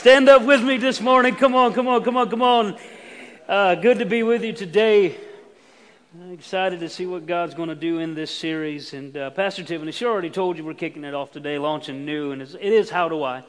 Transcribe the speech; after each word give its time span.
Stand 0.00 0.30
up 0.30 0.46
with 0.46 0.62
me 0.62 0.78
this 0.78 0.98
morning. 0.98 1.34
Come 1.34 1.54
on, 1.54 1.74
come 1.74 1.86
on, 1.86 2.02
come 2.02 2.16
on, 2.16 2.30
come 2.30 2.40
on. 2.40 2.78
Uh, 3.46 3.74
good 3.74 3.98
to 3.98 4.06
be 4.06 4.22
with 4.22 4.42
you 4.42 4.54
today. 4.54 5.14
I'm 6.18 6.32
excited 6.32 6.80
to 6.80 6.88
see 6.88 7.04
what 7.04 7.26
God's 7.26 7.52
going 7.52 7.68
to 7.68 7.74
do 7.74 7.98
in 7.98 8.14
this 8.14 8.30
series. 8.30 8.94
And 8.94 9.14
uh, 9.14 9.28
Pastor 9.28 9.62
Tiffany, 9.62 9.92
she 9.92 10.06
already 10.06 10.30
told 10.30 10.56
you 10.56 10.64
we're 10.64 10.72
kicking 10.72 11.04
it 11.04 11.12
off 11.12 11.32
today, 11.32 11.58
launching 11.58 12.06
new, 12.06 12.32
and 12.32 12.40
it 12.40 12.54
is 12.62 12.88
How 12.88 13.10
Do 13.10 13.22
I? 13.22 13.44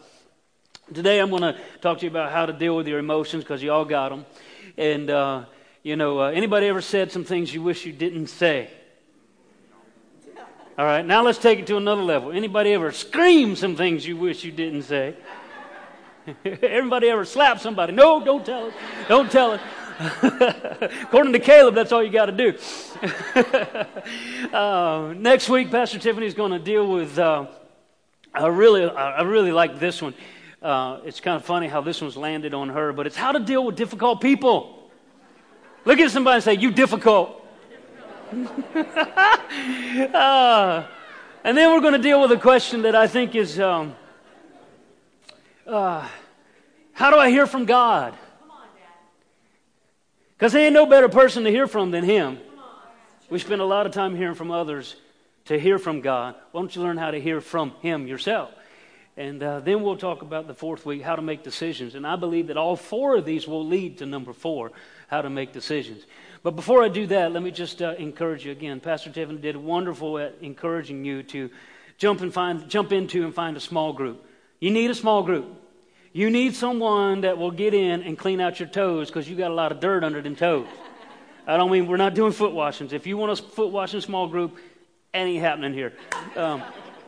Today 0.93 1.19
I'm 1.19 1.29
going 1.29 1.41
to 1.41 1.55
talk 1.79 1.99
to 1.99 2.03
you 2.05 2.11
about 2.11 2.33
how 2.33 2.45
to 2.45 2.51
deal 2.51 2.75
with 2.75 2.85
your 2.85 2.99
emotions 2.99 3.45
because 3.45 3.63
you 3.63 3.71
all 3.71 3.85
got 3.85 4.09
them. 4.09 4.25
And, 4.77 5.09
uh, 5.09 5.45
you 5.83 5.95
know, 5.95 6.19
uh, 6.19 6.31
anybody 6.31 6.67
ever 6.67 6.81
said 6.81 7.13
some 7.13 7.23
things 7.23 7.53
you 7.53 7.63
wish 7.63 7.85
you 7.85 7.93
didn't 7.93 8.27
say? 8.27 8.69
All 10.77 10.83
right, 10.85 11.05
now 11.05 11.23
let's 11.23 11.37
take 11.37 11.59
it 11.59 11.67
to 11.67 11.77
another 11.77 12.03
level. 12.03 12.33
Anybody 12.33 12.73
ever 12.73 12.91
scream 12.91 13.55
some 13.55 13.77
things 13.77 14.05
you 14.05 14.17
wish 14.17 14.43
you 14.43 14.51
didn't 14.51 14.83
say? 14.83 15.15
Everybody 16.45 17.09
ever 17.09 17.25
slap 17.25 17.59
somebody? 17.59 17.93
No, 17.93 18.23
don't 18.23 18.45
tell 18.45 18.67
it. 18.67 18.73
Don't 19.07 19.31
tell 19.31 19.53
it. 19.53 19.61
According 21.03 21.33
to 21.33 21.39
Caleb, 21.39 21.75
that's 21.75 21.91
all 21.91 22.03
you 22.03 22.11
got 22.11 22.27
to 22.27 22.31
do. 22.31 22.57
uh, 24.55 25.13
next 25.17 25.49
week, 25.49 25.71
Pastor 25.71 25.99
Tiffany 25.99 26.25
is 26.25 26.33
going 26.33 26.51
to 26.51 26.59
deal 26.59 26.87
with. 26.91 27.17
Uh, 27.17 27.47
I 28.33 28.47
really, 28.47 28.85
I 28.85 29.21
really 29.23 29.51
like 29.51 29.79
this 29.79 30.01
one. 30.01 30.13
Uh, 30.61 30.99
it's 31.03 31.19
kind 31.19 31.35
of 31.35 31.43
funny 31.43 31.67
how 31.67 31.81
this 31.81 32.01
one's 32.01 32.15
landed 32.15 32.53
on 32.53 32.69
her, 32.69 32.93
but 32.93 33.07
it's 33.07 33.17
how 33.17 33.31
to 33.31 33.39
deal 33.39 33.65
with 33.65 33.75
difficult 33.75 34.21
people. 34.21 34.89
Look 35.85 35.99
at 35.99 36.11
somebody 36.11 36.35
and 36.35 36.43
say, 36.43 36.53
"You 36.53 36.71
difficult." 36.71 37.45
uh, 40.13 40.85
and 41.43 41.57
then 41.57 41.73
we're 41.73 41.81
going 41.81 41.93
to 41.93 41.99
deal 41.99 42.21
with 42.21 42.31
a 42.31 42.37
question 42.37 42.83
that 42.83 42.95
I 42.95 43.07
think 43.07 43.35
is 43.35 43.59
um, 43.59 43.95
uh, 45.67 46.07
how 46.93 47.09
do 47.09 47.17
I 47.17 47.29
hear 47.29 47.47
from 47.47 47.65
God? 47.65 48.17
Because 50.37 50.53
there 50.53 50.65
ain't 50.65 50.73
no 50.73 50.87
better 50.87 51.07
person 51.07 51.43
to 51.43 51.51
hear 51.51 51.67
from 51.67 51.91
than 51.91 52.03
Him. 52.03 52.39
We 53.29 53.39
spend 53.39 53.61
a 53.61 53.65
lot 53.65 53.85
of 53.85 53.93
time 53.93 54.15
hearing 54.15 54.35
from 54.35 54.51
others 54.51 54.95
to 55.45 55.59
hear 55.59 55.77
from 55.77 56.01
God. 56.01 56.35
Why 56.51 56.61
don't 56.61 56.75
you 56.75 56.81
learn 56.81 56.97
how 56.97 57.11
to 57.11 57.21
hear 57.21 57.41
from 57.41 57.73
Him 57.81 58.07
yourself? 58.07 58.51
And 59.17 59.43
uh, 59.43 59.59
then 59.59 59.83
we'll 59.83 59.97
talk 59.97 60.21
about 60.21 60.47
the 60.47 60.53
fourth 60.53 60.85
week, 60.85 61.01
how 61.01 61.15
to 61.15 61.21
make 61.21 61.43
decisions. 61.43 61.95
And 61.95 62.07
I 62.07 62.15
believe 62.15 62.47
that 62.47 62.57
all 62.57 62.75
four 62.75 63.17
of 63.17 63.25
these 63.25 63.47
will 63.47 63.65
lead 63.65 63.99
to 63.99 64.05
number 64.05 64.33
four, 64.33 64.71
how 65.09 65.21
to 65.21 65.29
make 65.29 65.53
decisions. 65.53 66.03
But 66.41 66.55
before 66.55 66.83
I 66.83 66.87
do 66.87 67.05
that, 67.07 67.31
let 67.31 67.43
me 67.43 67.51
just 67.51 67.81
uh, 67.81 67.93
encourage 67.99 68.45
you 68.45 68.51
again. 68.51 68.79
Pastor 68.79 69.11
Tiffany 69.11 69.39
did 69.39 69.55
wonderful 69.55 70.17
at 70.17 70.37
encouraging 70.41 71.05
you 71.05 71.21
to 71.23 71.51
jump 71.99 72.21
and 72.21 72.33
find, 72.33 72.67
jump 72.67 72.91
into 72.91 73.23
and 73.25 73.35
find 73.35 73.55
a 73.55 73.59
small 73.59 73.93
group. 73.93 74.25
You 74.59 74.71
need 74.71 74.89
a 74.89 74.95
small 74.95 75.21
group. 75.21 75.60
You 76.13 76.29
need 76.29 76.55
someone 76.55 77.21
that 77.21 77.37
will 77.37 77.51
get 77.51 77.73
in 77.73 78.03
and 78.03 78.17
clean 78.17 78.41
out 78.41 78.59
your 78.59 78.67
toes 78.67 79.07
because 79.07 79.29
you 79.29 79.35
got 79.35 79.51
a 79.51 79.53
lot 79.53 79.71
of 79.71 79.79
dirt 79.79 80.03
under 80.03 80.21
them 80.21 80.35
toes. 80.35 80.67
I 81.47 81.57
don't 81.57 81.71
mean 81.71 81.87
we're 81.87 81.97
not 81.97 82.13
doing 82.13 82.33
foot 82.33 82.51
washings. 82.51 82.93
If 82.93 83.07
you 83.07 83.17
want 83.17 83.31
a 83.31 83.41
foot 83.41 83.71
washing 83.71 84.01
small 84.01 84.27
group, 84.27 84.57
ain't 85.13 85.41
happening 85.41 85.73
here. 85.73 85.93
Um, 86.35 86.63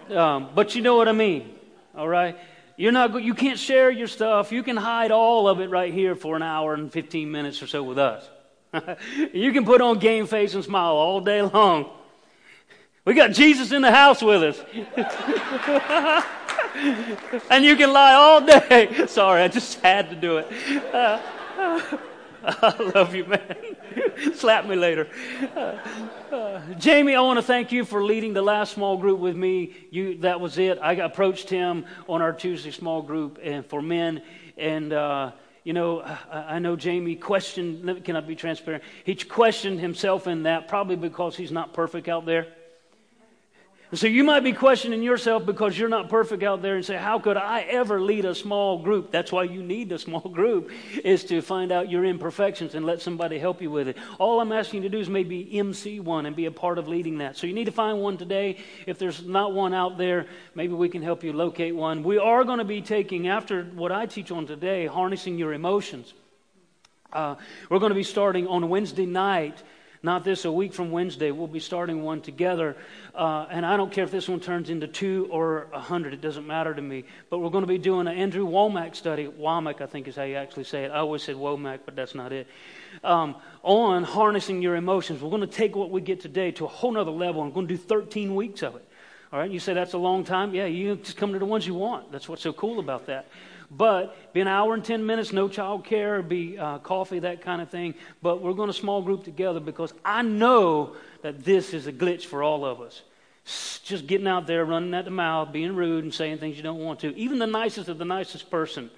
um, 0.09 0.49
but 0.55 0.75
you 0.75 0.81
know 0.81 0.95
what 0.95 1.07
I 1.07 1.11
mean, 1.11 1.53
all 1.95 2.07
right? 2.07 2.37
You're 2.75 2.91
not, 2.91 3.21
you 3.21 3.33
can't 3.33 3.59
share 3.59 3.91
your 3.91 4.07
stuff. 4.07 4.51
You 4.51 4.63
can 4.63 4.77
hide 4.77 5.11
all 5.11 5.47
of 5.47 5.59
it 5.59 5.69
right 5.69 5.93
here 5.93 6.15
for 6.15 6.35
an 6.35 6.41
hour 6.41 6.73
and 6.73 6.91
15 6.91 7.29
minutes 7.29 7.61
or 7.61 7.67
so 7.67 7.83
with 7.83 7.99
us. 7.99 8.27
you 9.33 9.51
can 9.51 9.65
put 9.65 9.81
on 9.81 9.99
game 9.99 10.25
face 10.25 10.55
and 10.55 10.63
smile 10.63 10.93
all 10.93 11.21
day 11.21 11.41
long. 11.41 11.91
We 13.05 13.15
got 13.15 13.31
Jesus 13.31 13.73
in 13.73 13.81
the 13.81 13.91
house 13.91 14.21
with 14.21 14.43
us. 14.43 14.63
and 17.49 17.65
you 17.65 17.75
can 17.75 17.91
lie 17.91 18.13
all 18.13 18.39
day. 18.45 19.07
Sorry, 19.07 19.41
I 19.41 19.49
just 19.49 19.81
had 19.81 20.09
to 20.11 20.15
do 20.15 20.37
it. 20.37 20.47
Uh, 20.93 21.19
I 22.45 22.91
love 22.95 23.13
you, 23.13 23.25
man. 23.25 23.55
Slap 24.35 24.65
me 24.65 24.77
later. 24.77 25.09
Uh, 25.53 25.77
uh, 26.31 26.61
Jamie, 26.75 27.13
I 27.15 27.19
want 27.19 27.39
to 27.39 27.43
thank 27.43 27.73
you 27.73 27.83
for 27.83 28.05
leading 28.05 28.33
the 28.33 28.41
last 28.41 28.73
small 28.73 28.95
group 28.97 29.19
with 29.19 29.35
me. 29.35 29.73
You, 29.91 30.19
that 30.19 30.39
was 30.39 30.57
it. 30.57 30.79
I 30.81 30.93
approached 30.93 31.49
him 31.49 31.85
on 32.07 32.21
our 32.21 32.31
Tuesday 32.31 32.71
small 32.71 33.01
group 33.01 33.37
and 33.43 33.65
for 33.65 33.81
men, 33.81 34.21
and 34.57 34.93
uh, 34.93 35.31
you 35.65 35.73
know, 35.73 36.01
I, 36.01 36.55
I 36.55 36.59
know 36.59 36.77
Jamie 36.77 37.17
questioned. 37.17 38.05
Can 38.05 38.15
I 38.15 38.21
be 38.21 38.35
transparent? 38.35 38.83
He 39.03 39.15
questioned 39.15 39.81
himself 39.81 40.25
in 40.25 40.43
that, 40.43 40.69
probably 40.69 40.95
because 40.95 41.35
he's 41.35 41.51
not 41.51 41.73
perfect 41.73 42.07
out 42.07 42.25
there. 42.25 42.47
So 43.95 44.07
you 44.07 44.23
might 44.23 44.39
be 44.39 44.53
questioning 44.53 45.03
yourself 45.03 45.45
because 45.45 45.77
you're 45.77 45.87
not 45.87 46.09
perfect 46.09 46.41
out 46.41 46.63
there 46.63 46.75
and 46.75 46.83
say, 46.83 46.95
How 46.95 47.19
could 47.19 47.37
I 47.37 47.61
ever 47.61 48.01
lead 48.01 48.25
a 48.25 48.33
small 48.33 48.79
group? 48.79 49.11
That's 49.11 49.31
why 49.31 49.43
you 49.43 49.61
need 49.61 49.91
a 49.91 49.99
small 49.99 50.19
group, 50.33 50.71
is 51.03 51.23
to 51.25 51.41
find 51.41 51.71
out 51.71 51.91
your 51.91 52.03
imperfections 52.03 52.73
and 52.73 52.87
let 52.87 53.03
somebody 53.03 53.37
help 53.37 53.61
you 53.61 53.69
with 53.69 53.87
it. 53.87 53.97
All 54.17 54.41
I'm 54.41 54.51
asking 54.51 54.81
you 54.81 54.89
to 54.89 54.97
do 54.97 54.99
is 54.99 55.09
maybe 55.09 55.59
MC 55.59 55.99
one 55.99 56.25
and 56.25 56.35
be 56.35 56.47
a 56.47 56.51
part 56.51 56.79
of 56.79 56.87
leading 56.87 57.19
that. 57.19 57.37
So 57.37 57.45
you 57.45 57.53
need 57.53 57.65
to 57.65 57.71
find 57.71 57.99
one 57.99 58.17
today. 58.17 58.57
If 58.87 58.97
there's 58.97 59.23
not 59.27 59.53
one 59.53 59.75
out 59.75 59.99
there, 59.99 60.25
maybe 60.55 60.73
we 60.73 60.89
can 60.89 61.03
help 61.03 61.23
you 61.23 61.31
locate 61.31 61.75
one. 61.75 62.01
We 62.01 62.17
are 62.17 62.43
going 62.43 62.59
to 62.59 62.65
be 62.65 62.81
taking, 62.81 63.27
after 63.27 63.63
what 63.63 63.91
I 63.91 64.07
teach 64.07 64.31
on 64.31 64.47
today, 64.47 64.87
harnessing 64.87 65.37
your 65.37 65.53
emotions. 65.53 66.15
Uh, 67.11 67.35
we're 67.69 67.77
going 67.77 67.91
to 67.91 67.95
be 67.95 68.01
starting 68.01 68.47
on 68.47 68.69
Wednesday 68.69 69.05
night 69.05 69.61
not 70.03 70.25
this, 70.25 70.43
a 70.43 70.51
week 70.51 70.73
from 70.73 70.91
Wednesday, 70.91 71.31
we'll 71.31 71.47
be 71.47 71.61
starting 71.61 72.03
one 72.03 72.19
together. 72.19 72.75
Uh, 73.15 73.45
and 73.49 73.65
I 73.65 73.77
don't 73.77 73.89
care 73.89 74.03
if 74.03 74.11
this 74.11 74.27
one 74.27 74.41
turns 74.41 74.69
into 74.69 74.85
two 74.85 75.29
or 75.31 75.67
a 75.71 75.79
hundred, 75.79 76.13
it 76.13 76.19
doesn't 76.19 76.45
matter 76.45 76.73
to 76.73 76.81
me. 76.81 77.05
But 77.29 77.39
we're 77.39 77.49
going 77.49 77.63
to 77.63 77.67
be 77.67 77.77
doing 77.77 78.07
an 78.07 78.17
Andrew 78.17 78.45
Wommack 78.45 78.95
study. 78.95 79.27
Womack, 79.27 79.79
I 79.79 79.85
think 79.85 80.09
is 80.09 80.17
how 80.17 80.23
you 80.23 80.35
actually 80.35 80.65
say 80.65 80.83
it. 80.83 80.91
I 80.91 80.97
always 80.97 81.23
said 81.23 81.37
Womack, 81.37 81.79
but 81.85 81.95
that's 81.95 82.15
not 82.15 82.33
it. 82.33 82.47
Um, 83.01 83.37
on 83.63 84.03
harnessing 84.03 84.61
your 84.61 84.75
emotions. 84.75 85.21
We're 85.21 85.29
going 85.29 85.41
to 85.41 85.47
take 85.47 85.73
what 85.73 85.89
we 85.89 86.01
get 86.01 86.19
today 86.19 86.51
to 86.51 86.65
a 86.65 86.67
whole 86.67 86.91
nother 86.91 87.09
level. 87.09 87.41
I'm 87.41 87.53
going 87.53 87.69
to 87.69 87.73
do 87.73 87.81
13 87.81 88.35
weeks 88.35 88.61
of 88.61 88.75
it. 88.75 88.85
All 89.31 89.39
right, 89.39 89.49
you 89.49 89.59
say 89.59 89.73
that's 89.73 89.93
a 89.93 89.97
long 89.97 90.25
time? 90.25 90.53
Yeah, 90.53 90.65
you 90.65 90.97
just 90.97 91.15
come 91.15 91.31
to 91.31 91.39
the 91.39 91.45
ones 91.45 91.65
you 91.65 91.73
want. 91.75 92.11
That's 92.11 92.27
what's 92.27 92.43
so 92.43 92.51
cool 92.51 92.79
about 92.79 93.07
that. 93.07 93.25
But 93.75 94.33
be 94.33 94.41
an 94.41 94.47
hour 94.47 94.73
and 94.73 94.85
10 94.85 95.05
minutes, 95.05 95.33
no 95.33 95.47
child 95.47 95.85
care, 95.85 96.21
be 96.21 96.57
uh, 96.57 96.77
coffee, 96.79 97.19
that 97.19 97.41
kind 97.41 97.61
of 97.61 97.69
thing. 97.69 97.95
But 98.21 98.41
we're 98.41 98.53
going 98.53 98.67
to 98.67 98.73
small 98.73 99.01
group 99.01 99.23
together 99.23 99.59
because 99.59 99.93
I 100.05 100.21
know 100.21 100.95
that 101.21 101.43
this 101.43 101.73
is 101.73 101.87
a 101.87 101.93
glitch 101.93 102.25
for 102.25 102.43
all 102.43 102.65
of 102.65 102.81
us. 102.81 103.01
Just 103.83 104.07
getting 104.07 104.27
out 104.27 104.47
there, 104.47 104.63
running 104.63 104.93
at 104.93 105.05
the 105.05 105.11
mouth, 105.11 105.51
being 105.51 105.75
rude, 105.75 106.03
and 106.03 106.13
saying 106.13 106.37
things 106.37 106.55
you 106.55 106.63
don't 106.63 106.79
want 106.79 106.99
to. 107.01 107.15
Even 107.17 107.39
the 107.39 107.47
nicest 107.47 107.89
of 107.89 107.97
the 107.97 108.05
nicest 108.05 108.51
person 108.51 108.91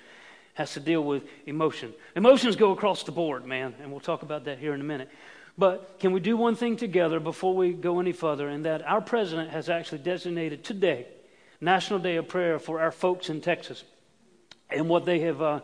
has 0.56 0.74
to 0.74 0.80
deal 0.80 1.04
with 1.04 1.24
emotion. 1.46 1.94
Emotions 2.16 2.56
go 2.56 2.72
across 2.72 3.04
the 3.04 3.12
board, 3.12 3.46
man, 3.46 3.74
and 3.82 3.92
we'll 3.92 4.00
talk 4.00 4.24
about 4.24 4.46
that 4.46 4.60
here 4.60 4.74
in 4.74 4.82
a 4.82 4.86
minute. 4.86 5.10
But 5.58 6.00
can 6.00 6.12
we 6.12 6.20
do 6.20 6.36
one 6.36 6.56
thing 6.56 6.76
together 6.76 7.20
before 7.20 7.56
we 7.56 7.72
go 7.72 8.00
any 8.00 8.12
further? 8.12 8.50
And 8.50 8.66
that 8.66 8.86
our 8.86 9.02
president 9.02 9.52
has 9.52 9.70
actually 9.70 10.00
designated 10.00 10.64
today 10.64 11.08
National 11.62 11.98
Day 11.98 12.18
of 12.18 12.28
Prayer 12.28 12.60
for 12.60 12.82
our 12.82 12.92
folks 12.92 13.30
in 13.30 13.40
Texas 13.42 13.84
and 14.70 14.90
what 14.90 15.06
they 15.06 15.20
have 15.20 15.42
uh, 15.42 15.60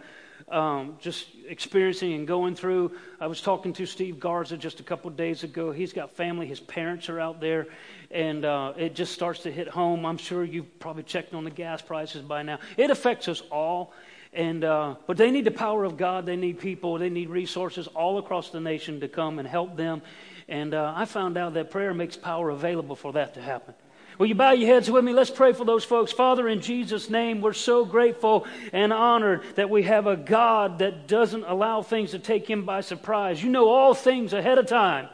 um, 0.49 0.97
just 0.99 1.27
experiencing 1.47 2.13
and 2.13 2.27
going 2.27 2.55
through. 2.55 2.91
I 3.19 3.27
was 3.27 3.41
talking 3.41 3.73
to 3.73 3.85
Steve 3.85 4.19
Garza 4.19 4.57
just 4.57 4.79
a 4.79 4.83
couple 4.83 5.09
days 5.11 5.43
ago. 5.43 5.71
He's 5.71 5.93
got 5.93 6.15
family, 6.15 6.45
his 6.45 6.59
parents 6.59 7.09
are 7.09 7.19
out 7.19 7.39
there, 7.39 7.67
and 8.09 8.43
uh, 8.43 8.73
it 8.77 8.95
just 8.95 9.13
starts 9.13 9.41
to 9.41 9.51
hit 9.51 9.67
home. 9.67 10.05
I'm 10.05 10.17
sure 10.17 10.43
you've 10.43 10.79
probably 10.79 11.03
checked 11.03 11.33
on 11.33 11.43
the 11.43 11.51
gas 11.51 11.81
prices 11.81 12.21
by 12.21 12.43
now. 12.43 12.59
It 12.77 12.91
affects 12.91 13.27
us 13.27 13.41
all. 13.51 13.93
And, 14.33 14.63
uh, 14.63 14.95
but 15.07 15.17
they 15.17 15.29
need 15.29 15.43
the 15.43 15.51
power 15.51 15.83
of 15.83 15.97
God. 15.97 16.25
They 16.25 16.37
need 16.37 16.59
people. 16.59 16.97
They 16.97 17.09
need 17.09 17.29
resources 17.29 17.87
all 17.87 18.17
across 18.17 18.49
the 18.49 18.61
nation 18.61 19.01
to 19.01 19.09
come 19.09 19.39
and 19.39 19.47
help 19.47 19.75
them. 19.75 20.01
And 20.47 20.73
uh, 20.73 20.93
I 20.95 21.03
found 21.03 21.37
out 21.37 21.53
that 21.55 21.69
prayer 21.69 21.93
makes 21.93 22.15
power 22.15 22.49
available 22.49 22.95
for 22.95 23.13
that 23.13 23.33
to 23.33 23.41
happen. 23.41 23.73
Will 24.17 24.27
you 24.27 24.35
bow 24.35 24.51
your 24.51 24.67
heads 24.73 24.91
with 24.91 25.03
me? 25.03 25.13
Let's 25.13 25.31
pray 25.31 25.53
for 25.53 25.65
those 25.65 25.83
folks. 25.83 26.11
Father, 26.11 26.47
in 26.47 26.61
Jesus' 26.61 27.09
name, 27.09 27.41
we're 27.41 27.53
so 27.53 27.85
grateful 27.85 28.45
and 28.71 28.93
honored 28.93 29.43
that 29.55 29.69
we 29.69 29.83
have 29.83 30.05
a 30.05 30.15
God 30.15 30.79
that 30.79 31.07
doesn't 31.07 31.43
allow 31.43 31.81
things 31.81 32.11
to 32.11 32.19
take 32.19 32.49
him 32.49 32.65
by 32.65 32.81
surprise. 32.81 33.43
You 33.43 33.49
know 33.49 33.69
all 33.69 33.93
things 33.93 34.33
ahead 34.33 34.57
of 34.57 34.67
time. 34.67 35.09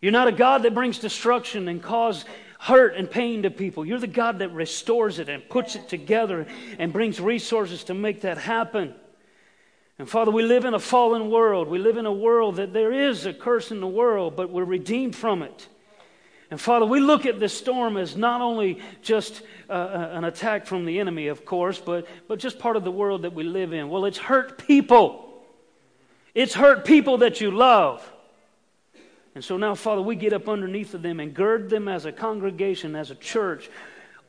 You're 0.00 0.12
not 0.12 0.28
a 0.28 0.32
God 0.32 0.62
that 0.62 0.74
brings 0.74 0.98
destruction 0.98 1.68
and 1.68 1.82
cause 1.82 2.24
hurt 2.58 2.94
and 2.94 3.10
pain 3.10 3.42
to 3.44 3.50
people. 3.50 3.86
You're 3.86 3.98
the 3.98 4.06
God 4.06 4.40
that 4.40 4.52
restores 4.52 5.18
it 5.18 5.28
and 5.28 5.46
puts 5.48 5.76
it 5.76 5.88
together 5.88 6.46
and 6.78 6.92
brings 6.92 7.20
resources 7.20 7.84
to 7.84 7.94
make 7.94 8.22
that 8.22 8.38
happen. 8.38 8.94
And 9.98 10.08
Father, 10.08 10.30
we 10.30 10.42
live 10.42 10.64
in 10.64 10.74
a 10.74 10.78
fallen 10.78 11.30
world. 11.30 11.68
We 11.68 11.78
live 11.78 11.98
in 11.98 12.06
a 12.06 12.12
world 12.12 12.56
that 12.56 12.72
there 12.72 12.92
is 12.92 13.26
a 13.26 13.34
curse 13.34 13.70
in 13.70 13.80
the 13.80 13.86
world, 13.86 14.36
but 14.36 14.50
we're 14.50 14.64
redeemed 14.64 15.14
from 15.14 15.42
it. 15.42 15.68
And 16.50 16.60
Father, 16.60 16.84
we 16.84 16.98
look 16.98 17.26
at 17.26 17.38
this 17.38 17.56
storm 17.56 17.96
as 17.96 18.16
not 18.16 18.40
only 18.40 18.80
just 19.02 19.42
uh, 19.68 19.72
uh, 19.72 20.10
an 20.12 20.24
attack 20.24 20.66
from 20.66 20.84
the 20.84 20.98
enemy, 20.98 21.28
of 21.28 21.44
course, 21.44 21.78
but, 21.78 22.08
but 22.26 22.40
just 22.40 22.58
part 22.58 22.76
of 22.76 22.82
the 22.82 22.90
world 22.90 23.22
that 23.22 23.32
we 23.32 23.44
live 23.44 23.72
in. 23.72 23.88
Well, 23.88 24.04
it's 24.04 24.18
hurt 24.18 24.58
people. 24.66 25.44
It's 26.34 26.54
hurt 26.54 26.84
people 26.84 27.18
that 27.18 27.40
you 27.40 27.52
love. 27.52 28.08
And 29.36 29.44
so 29.44 29.56
now, 29.56 29.76
Father, 29.76 30.02
we 30.02 30.16
get 30.16 30.32
up 30.32 30.48
underneath 30.48 30.92
of 30.94 31.02
them 31.02 31.20
and 31.20 31.32
gird 31.32 31.70
them 31.70 31.86
as 31.86 32.04
a 32.04 32.10
congregation, 32.10 32.96
as 32.96 33.12
a 33.12 33.14
church, 33.14 33.70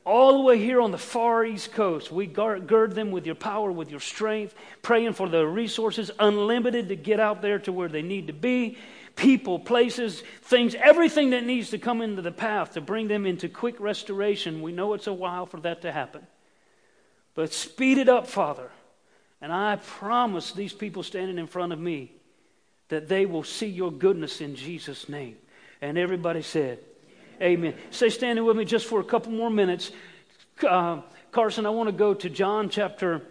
all 0.04 0.34
the 0.34 0.44
way 0.44 0.58
here 0.58 0.80
on 0.80 0.92
the 0.92 0.98
far 0.98 1.44
East 1.44 1.72
Coast. 1.72 2.12
We 2.12 2.26
gird 2.26 2.94
them 2.94 3.10
with 3.10 3.26
your 3.26 3.34
power, 3.34 3.72
with 3.72 3.90
your 3.90 4.00
strength, 4.00 4.54
praying 4.80 5.14
for 5.14 5.28
the 5.28 5.44
resources 5.44 6.12
unlimited 6.20 6.88
to 6.88 6.96
get 6.96 7.18
out 7.18 7.42
there 7.42 7.58
to 7.60 7.72
where 7.72 7.88
they 7.88 8.02
need 8.02 8.28
to 8.28 8.32
be. 8.32 8.78
People, 9.16 9.58
places, 9.58 10.22
things, 10.42 10.74
everything 10.74 11.30
that 11.30 11.44
needs 11.44 11.70
to 11.70 11.78
come 11.78 12.00
into 12.00 12.22
the 12.22 12.32
path 12.32 12.74
to 12.74 12.80
bring 12.80 13.08
them 13.08 13.26
into 13.26 13.48
quick 13.48 13.78
restoration. 13.78 14.62
We 14.62 14.72
know 14.72 14.94
it's 14.94 15.06
a 15.06 15.12
while 15.12 15.46
for 15.46 15.60
that 15.60 15.82
to 15.82 15.92
happen. 15.92 16.26
But 17.34 17.52
speed 17.52 17.98
it 17.98 18.08
up, 18.08 18.26
Father. 18.26 18.70
And 19.40 19.52
I 19.52 19.76
promise 19.76 20.52
these 20.52 20.72
people 20.72 21.02
standing 21.02 21.38
in 21.38 21.46
front 21.46 21.72
of 21.72 21.78
me 21.78 22.12
that 22.88 23.08
they 23.08 23.26
will 23.26 23.42
see 23.42 23.66
your 23.66 23.90
goodness 23.90 24.40
in 24.40 24.54
Jesus' 24.54 25.08
name. 25.08 25.36
And 25.80 25.98
everybody 25.98 26.42
said, 26.42 26.78
Amen. 27.40 27.74
Stay 27.90 28.10
standing 28.10 28.44
with 28.44 28.56
me 28.56 28.64
just 28.64 28.86
for 28.86 29.00
a 29.00 29.04
couple 29.04 29.32
more 29.32 29.50
minutes. 29.50 29.90
Uh, 30.62 31.00
Carson, 31.32 31.66
I 31.66 31.70
want 31.70 31.88
to 31.88 31.92
go 31.92 32.14
to 32.14 32.30
John 32.30 32.68
chapter 32.68 33.22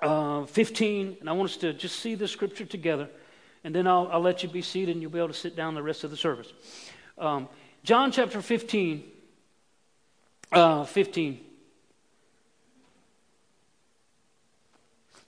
uh, 0.00 0.44
15, 0.44 1.16
and 1.20 1.28
I 1.28 1.32
want 1.32 1.50
us 1.50 1.56
to 1.58 1.72
just 1.72 1.98
see 1.98 2.14
the 2.14 2.28
scripture 2.28 2.66
together, 2.66 3.08
and 3.66 3.74
then 3.74 3.88
I'll, 3.88 4.08
I'll, 4.12 4.20
let 4.20 4.44
you 4.44 4.48
be 4.48 4.62
seated 4.62 4.92
and 4.92 5.02
you'll 5.02 5.10
be 5.10 5.18
able 5.18 5.26
to 5.26 5.34
sit 5.34 5.56
down 5.56 5.74
the 5.74 5.82
rest 5.82 6.04
of 6.04 6.12
the 6.12 6.16
service. 6.16 6.52
Um, 7.18 7.48
John 7.82 8.12
chapter 8.12 8.40
15, 8.40 9.02
uh, 10.52 10.84
15, 10.84 11.40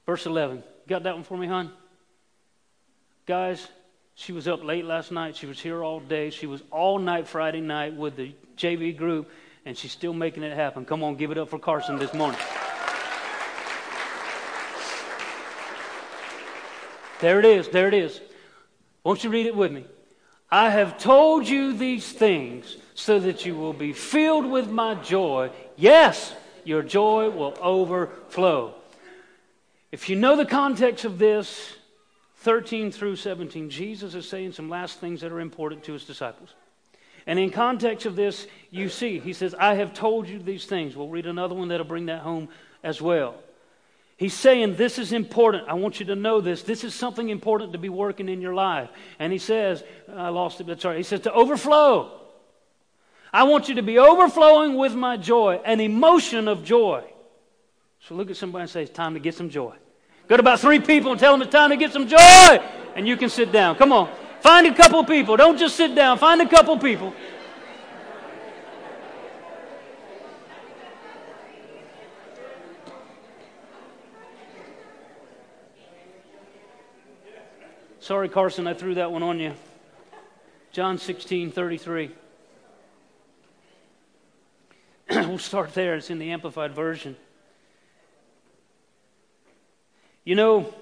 verse 0.06 0.25
11. 0.25 0.62
Got 0.87 1.02
that 1.02 1.17
one 1.17 1.25
for 1.25 1.37
me, 1.37 1.49
hon? 1.49 1.73
Guys, 3.26 3.67
she 4.14 4.31
was 4.31 4.46
up 4.46 4.62
late 4.62 4.84
last 4.84 5.11
night. 5.11 5.34
She 5.34 5.46
was 5.46 5.58
here 5.58 5.82
all 5.82 5.99
day. 5.99 6.31
She 6.31 6.46
was 6.46 6.62
all 6.70 7.00
night 7.00 7.26
Friday 7.26 7.61
night 7.61 7.96
with 7.96 8.14
the 8.14 8.32
JV 8.56 8.96
group, 8.96 9.29
and 9.67 9.76
she's 9.76 9.91
still 9.91 10.12
making 10.12 10.44
it 10.44 10.55
happen. 10.55 10.84
Come 10.84 11.02
on, 11.02 11.17
give 11.17 11.32
it 11.32 11.38
up 11.38 11.49
for 11.49 11.58
Carson 11.58 11.99
this 11.99 12.14
morning. 12.14 12.38
There 17.20 17.41
it 17.41 17.44
is. 17.44 17.69
There 17.70 17.88
it 17.88 17.94
is. 17.94 18.20
Won't 19.08 19.25
you 19.25 19.31
read 19.31 19.46
it 19.46 19.56
with 19.56 19.72
me? 19.72 19.87
I 20.50 20.69
have 20.69 20.99
told 20.99 21.49
you 21.49 21.72
these 21.72 22.12
things 22.12 22.76
so 22.94 23.19
that 23.19 23.46
you 23.46 23.55
will 23.55 23.72
be 23.72 23.94
filled 23.94 24.44
with 24.44 24.69
my 24.69 24.96
joy. 24.96 25.50
Yes, 25.76 26.34
your 26.62 26.82
joy 26.82 27.31
will 27.31 27.56
overflow. 27.58 28.75
If 29.90 30.10
you 30.10 30.16
know 30.16 30.37
the 30.37 30.44
context 30.44 31.06
of 31.06 31.19
this, 31.19 31.75
13 32.40 32.93
through 32.93 33.16
17, 33.16 33.70
Jesus 33.70 34.14
is 34.14 34.28
saying 34.28 34.52
some 34.52 34.69
last 34.69 35.00
things 35.00 35.22
that 35.22 35.32
are 35.32 35.40
important 35.40 35.84
to 35.84 35.94
his 35.94 36.05
disciples. 36.05 36.50
And 37.26 37.38
in 37.38 37.49
context 37.49 38.05
of 38.05 38.14
this, 38.14 38.46
you 38.70 38.90
see, 38.90 39.20
he 39.20 39.32
says, 39.32 39.55
I 39.55 39.76
have 39.76 39.94
told 39.94 40.28
you 40.28 40.38
these 40.38 40.66
things. 40.66 40.94
We'll 40.94 41.08
read 41.08 41.25
another 41.25 41.55
one 41.55 41.69
that'll 41.69 41.87
bring 41.87 42.06
that 42.06 42.20
home 42.20 42.50
as 42.84 43.00
well. 43.00 43.37
He's 44.19 44.35
saying, 44.35 44.75
This 44.75 44.99
is 44.99 45.12
important. 45.12 45.69
I 45.69 45.75
want 45.75 46.00
you 46.00 46.06
to 46.06 46.17
know 46.17 46.41
this. 46.41 46.62
This 46.62 46.82
is 46.82 46.93
something 46.93 47.29
important 47.29 47.73
to 47.73 47.79
be 47.79 47.88
working 47.88 48.29
in 48.29 48.43
your 48.43 48.53
life. 48.53 48.91
And 49.20 49.32
he 49.32 49.38
says, 49.38 49.85
I 50.12 50.29
lost 50.29 50.61
it, 50.61 50.67
but 50.67 50.81
sorry. 50.81 50.99
He 50.99 51.05
says, 51.05 51.20
To 51.20 51.32
overflow. 51.32 52.12
I 53.32 53.44
want 53.44 53.69
you 53.69 53.76
to 53.76 53.82
be 53.82 53.99
overflowing 53.99 54.76
with 54.76 54.94
my 54.94 55.17
joy, 55.17 55.61
an 55.65 55.81
emotion 55.81 56.49
of 56.49 56.65
joy. 56.65 57.05
So 58.00 58.17
look 58.17 58.29
at 58.29 58.37
somebody 58.37 58.62
and 58.62 58.70
say, 58.70 58.82
It's 58.82 58.91
time 58.91 59.15
to 59.15 59.20
get 59.20 59.37
some 59.37 59.50
joy. 59.50 59.76
Go 60.26 60.37
to 60.37 60.41
about 60.41 60.59
three 60.59 60.81
people 60.81 61.12
and 61.12 61.20
tell 61.20 61.32
them 61.32 61.41
it's 61.41 61.53
time 61.53 61.70
to 61.70 61.76
get 61.76 61.93
some 61.93 62.09
joy. 62.09 62.19
And 62.97 63.06
you 63.06 63.17
can 63.17 63.31
sit 63.31 63.53
down. 63.53 63.76
Come 63.76 63.93
on. 63.93 64.11
Find 64.41 64.67
a 64.67 64.75
couple 64.75 65.03
people. 65.05 65.37
Don't 65.37 65.56
just 65.56 65.76
sit 65.76 65.94
down. 65.94 66.19
Find 66.19 66.43
a 66.43 66.49
couple 66.49 66.76
people. 66.76 67.15
Sorry, 78.08 78.31
Carson, 78.31 78.66
I 78.66 78.72
threw 78.72 78.94
that 78.94 79.12
one 79.12 79.22
on 79.22 79.38
you. 79.38 79.52
John 80.72 80.96
16, 80.96 81.52
33. 81.52 82.10
we'll 85.10 85.37
start 85.37 85.75
there. 85.75 85.94
It's 85.94 86.08
in 86.08 86.19
the 86.19 86.31
Amplified 86.31 86.72
Version. 86.72 87.19
You 90.25 90.37
know, 90.37 90.72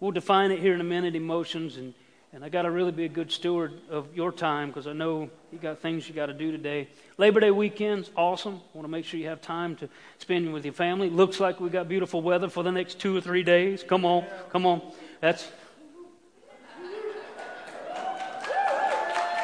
we'll 0.00 0.12
define 0.12 0.52
it 0.52 0.60
here 0.60 0.72
in 0.72 0.80
a 0.80 0.84
minute 0.84 1.16
emotions, 1.16 1.76
and, 1.76 1.92
and 2.32 2.42
I 2.42 2.48
got 2.48 2.62
to 2.62 2.70
really 2.70 2.92
be 2.92 3.04
a 3.04 3.10
good 3.10 3.30
steward 3.30 3.74
of 3.90 4.16
your 4.16 4.32
time 4.32 4.68
because 4.68 4.86
I 4.86 4.94
know 4.94 5.28
you 5.52 5.58
got 5.58 5.80
things 5.80 6.08
you 6.08 6.14
got 6.14 6.26
to 6.26 6.32
do 6.32 6.50
today. 6.50 6.88
Labor 7.18 7.40
Day 7.40 7.50
weekend's 7.50 8.10
awesome. 8.16 8.62
Want 8.72 8.86
to 8.86 8.90
make 8.90 9.04
sure 9.04 9.20
you 9.20 9.28
have 9.28 9.42
time 9.42 9.76
to 9.76 9.88
spend 10.16 10.50
with 10.50 10.64
your 10.64 10.72
family. 10.72 11.10
Looks 11.10 11.40
like 11.40 11.60
we 11.60 11.68
got 11.68 11.90
beautiful 11.90 12.22
weather 12.22 12.48
for 12.48 12.62
the 12.62 12.72
next 12.72 12.98
two 12.98 13.14
or 13.14 13.20
three 13.20 13.42
days. 13.42 13.84
Come 13.86 14.06
on, 14.06 14.24
come 14.50 14.64
on. 14.64 14.80
That's. 15.20 15.46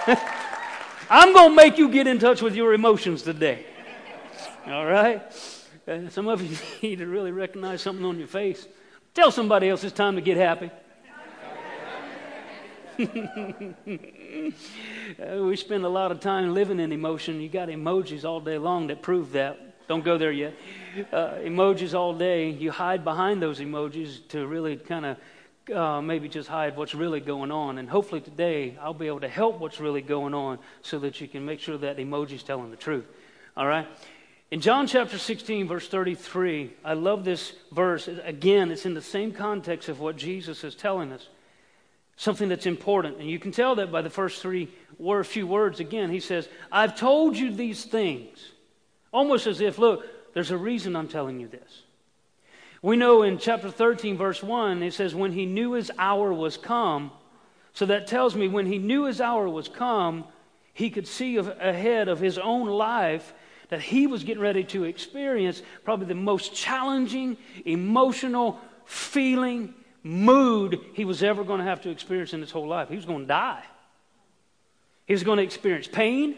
I'm 1.11 1.33
going 1.33 1.51
to 1.51 1.57
make 1.57 1.79
you 1.79 1.89
get 1.89 2.07
in 2.07 2.19
touch 2.19 2.43
with 2.43 2.55
your 2.55 2.75
emotions 2.75 3.23
today. 3.23 3.67
All 4.67 4.87
right? 4.87 5.23
Uh, 5.87 6.09
some 6.11 6.29
of 6.29 6.43
you 6.43 6.57
need 6.89 6.99
to 6.99 7.07
really 7.07 7.33
recognize 7.33 7.83
something 7.83 8.05
on 8.05 8.19
your 8.19 8.29
face. 8.29 8.67
Tell 9.15 9.31
somebody 9.31 9.69
else 9.69 9.83
it's 9.83 9.95
time 9.95 10.17
to 10.17 10.21
get 10.21 10.37
happy. 10.37 10.71
uh, 12.99 13.05
we 15.43 15.57
spend 15.57 15.85
a 15.85 15.89
lot 15.89 16.13
of 16.13 16.21
time 16.21 16.55
living 16.55 16.79
in 16.81 16.93
emotion. 16.93 17.41
You 17.41 17.49
got 17.49 17.69
emojis 17.69 18.25
all 18.25 18.41
day 18.41 18.59
long 18.59 18.87
that 18.89 19.03
prove 19.03 19.33
that. 19.33 19.89
Don't 19.89 20.05
go 20.05 20.19
there 20.19 20.33
yet. 20.33 20.55
Uh, 21.13 21.35
emojis 21.43 21.95
all 21.95 22.15
day. 22.15 22.51
You 22.51 22.71
hide 22.71 23.05
behind 23.05 23.41
those 23.43 23.61
emojis 23.61 24.27
to 24.29 24.47
really 24.47 24.77
kind 24.77 25.07
of 25.07 25.17
uh, 25.75 26.01
maybe 26.01 26.29
just 26.29 26.49
hide 26.49 26.77
what's 26.77 26.95
really 26.95 27.21
going 27.21 27.51
on. 27.51 27.79
And 27.79 27.89
hopefully 27.89 28.21
today 28.21 28.77
I'll 28.81 28.95
be 28.95 29.07
able 29.07 29.21
to 29.21 29.29
help 29.29 29.59
what's 29.59 29.81
really 29.81 30.03
going 30.03 30.35
on 30.35 30.59
so 30.83 30.99
that 31.01 31.21
you 31.21 31.29
can 31.29 31.45
make 31.45 31.61
sure 31.61 31.79
that 31.79 31.99
emoji's 31.99 32.43
telling 32.43 32.71
the 32.71 32.77
truth. 32.77 33.07
All 33.57 33.67
right? 33.67 33.87
In 34.51 34.61
John 34.61 34.87
chapter 34.87 35.19
16, 35.19 35.67
verse 35.67 35.89
33, 35.89 36.73
I 36.85 36.95
love 36.95 37.25
this 37.25 37.53
verse. 37.73 38.09
Again, 38.09 38.71
it's 38.71 38.87
in 38.87 38.95
the 38.95 39.03
same 39.03 39.33
context 39.33 39.89
of 39.89 39.99
what 39.99 40.17
Jesus 40.17 40.63
is 40.63 40.77
telling 40.77 41.13
us. 41.13 41.29
Something 42.17 42.49
that's 42.49 42.67
important. 42.67 43.19
And 43.19 43.29
you 43.29 43.41
can 43.41 43.51
tell 43.51 43.75
that 43.75 43.91
by 43.91 44.03
the 44.03 44.11
first 44.11 44.41
three 44.41 44.69
word, 44.99 45.27
few 45.27 45.47
words. 45.47 45.81
Again, 45.81 46.11
he 46.11 46.21
says, 46.21 46.49
I've 46.71 46.97
told 46.97 47.37
you 47.37 47.53
these 47.53 47.85
things. 47.85 48.53
Almost 49.13 49.47
as 49.47 49.61
if, 49.61 49.79
look, 49.79 50.07
there's 50.33 50.53
a 50.53 50.57
reason 50.57 50.95
I'm 50.95 51.09
telling 51.09 51.41
you 51.41 51.49
this. 51.49 51.83
We 52.83 52.97
know 52.97 53.23
in 53.23 53.39
chapter 53.39 53.71
13, 53.71 54.17
verse 54.17 54.43
1, 54.43 54.83
it 54.83 54.95
says, 54.95 55.15
When 55.15 55.33
he 55.33 55.47
knew 55.47 55.73
his 55.73 55.91
hour 55.99 56.33
was 56.33 56.57
come. 56.57 57.11
So 57.73 57.87
that 57.87 58.07
tells 58.07 58.35
me 58.35 58.49
when 58.49 58.67
he 58.67 58.79
knew 58.79 59.05
his 59.05 59.21
hour 59.21 59.49
was 59.49 59.69
come, 59.69 60.25
he 60.73 60.91
could 60.91 61.07
see 61.07 61.37
ahead 61.37 62.09
of 62.09 62.21
his 62.21 62.39
own 62.39 62.69
life 62.69 63.35
that 63.69 63.81
he 63.81 64.07
was 64.07 64.25
getting 64.25 64.43
ready 64.43 64.65
to 64.65 64.85
experience 64.85 65.61
probably 65.85 66.07
the 66.07 66.15
most 66.15 66.55
challenging, 66.55 67.37
emotional, 67.65 68.61
feeling, 68.85 69.75
mood 70.03 70.81
he 70.95 71.05
was 71.05 71.23
ever 71.23 71.43
going 71.43 71.59
to 71.59 71.65
have 71.65 71.81
to 71.83 71.91
experience 71.91 72.33
in 72.33 72.41
his 72.41 72.51
whole 72.51 72.69
life. 72.69 72.89
He 72.89 72.97
was 72.97 73.05
going 73.05 73.23
to 73.23 73.27
die. 73.27 73.65
He 75.07 75.13
was 75.13 75.25
going 75.25 75.39
to 75.39 75.43
experience 75.43 75.89
pain. 75.89 76.37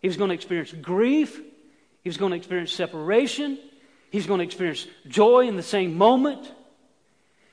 He 0.00 0.08
was 0.08 0.16
going 0.16 0.28
to 0.28 0.34
experience 0.34 0.72
grief. 0.72 1.40
He 2.02 2.08
was 2.08 2.16
going 2.16 2.30
to 2.30 2.36
experience 2.36 2.72
separation. 2.72 3.58
He 4.14 4.18
was 4.18 4.28
going 4.28 4.38
to 4.38 4.44
experience 4.44 4.86
joy 5.08 5.48
in 5.48 5.56
the 5.56 5.62
same 5.64 5.98
moment. 5.98 6.48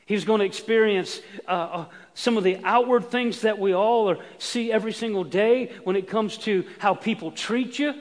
He's 0.06 0.26
going 0.26 0.42
to 0.42 0.46
experience 0.46 1.20
uh, 1.48 1.52
uh, 1.52 1.86
some 2.14 2.38
of 2.38 2.44
the 2.44 2.60
outward 2.64 3.10
things 3.10 3.42
that 3.42 3.58
we 3.58 3.74
all 3.74 4.12
are, 4.12 4.20
see 4.38 4.72
every 4.72 4.94
single 4.94 5.24
day 5.24 5.72
when 5.86 5.96
it 5.96 6.08
comes 6.08 6.38
to 6.38 6.64
how 6.78 6.94
people 6.94 7.32
treat 7.32 7.80
you. 7.80 7.96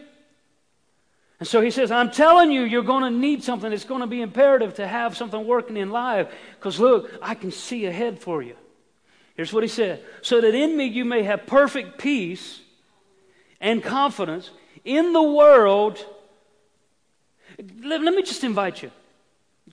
And 1.39 1.49
so 1.49 1.63
he 1.63 1.71
says, 1.71 1.91
I'm 1.91 2.11
telling 2.11 2.53
you, 2.53 2.65
you're 2.65 2.83
going 2.83 3.11
to 3.11 3.19
need 3.19 3.43
something. 3.43 3.73
It's 3.73 3.85
going 3.85 4.03
to 4.03 4.07
be 4.07 4.21
imperative 4.21 4.75
to 4.75 4.87
have 4.87 5.17
something 5.17 5.47
working 5.47 5.79
in 5.79 5.89
life. 5.89 6.31
Because 6.57 6.79
look, 6.79 7.11
I 7.23 7.37
can 7.37 7.53
see 7.53 7.87
ahead 7.87 8.21
for 8.21 8.43
you. 8.43 8.57
Here's 9.37 9.55
what 9.55 9.63
he 9.63 9.71
said 9.71 10.05
So 10.21 10.43
that 10.43 10.55
in 10.55 10.77
me 10.77 10.85
you 10.85 11.07
may 11.07 11.23
have 11.23 11.47
perfect 11.47 11.97
peace 11.97 12.61
and 13.59 13.83
confidence 13.83 14.51
in 14.85 15.15
the 15.15 15.23
world. 15.23 16.05
Let, 17.83 18.03
let 18.03 18.15
me 18.15 18.23
just 18.23 18.45
invite 18.45 18.83
you, 18.83 18.91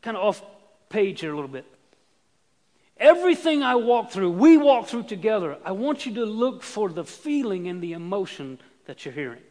kind 0.02 0.18
of 0.18 0.24
off 0.24 0.44
page 0.90 1.22
here 1.22 1.32
a 1.32 1.36
little 1.36 1.50
bit. 1.50 1.66
Everything 3.00 3.62
I 3.62 3.76
walk 3.76 4.12
through, 4.12 4.32
we 4.32 4.58
walk 4.58 4.88
through 4.88 5.04
together, 5.04 5.58
I 5.64 5.72
want 5.72 6.06
you 6.06 6.16
to 6.16 6.26
look 6.26 6.64
for 6.64 6.90
the 6.90 7.04
feeling 7.04 7.68
and 7.68 7.82
the 7.82 7.94
emotion 7.94 8.60
that 8.86 9.06
you're 9.06 9.14
hearing. 9.14 9.42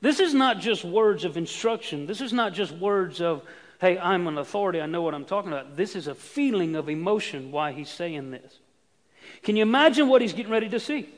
This 0.00 0.20
is 0.20 0.32
not 0.32 0.60
just 0.60 0.84
words 0.84 1.24
of 1.24 1.36
instruction. 1.36 2.06
This 2.06 2.20
is 2.20 2.32
not 2.32 2.54
just 2.54 2.72
words 2.72 3.20
of, 3.20 3.42
hey, 3.80 3.98
I'm 3.98 4.26
an 4.26 4.38
authority, 4.38 4.80
I 4.80 4.86
know 4.86 5.02
what 5.02 5.14
I'm 5.14 5.24
talking 5.24 5.52
about. 5.52 5.76
This 5.76 5.96
is 5.96 6.06
a 6.06 6.14
feeling 6.14 6.76
of 6.76 6.88
emotion 6.88 7.50
why 7.50 7.72
he's 7.72 7.90
saying 7.90 8.30
this. 8.30 8.58
Can 9.42 9.56
you 9.56 9.62
imagine 9.62 10.08
what 10.08 10.22
he's 10.22 10.32
getting 10.32 10.52
ready 10.52 10.68
to 10.70 10.80
see? 10.80 11.08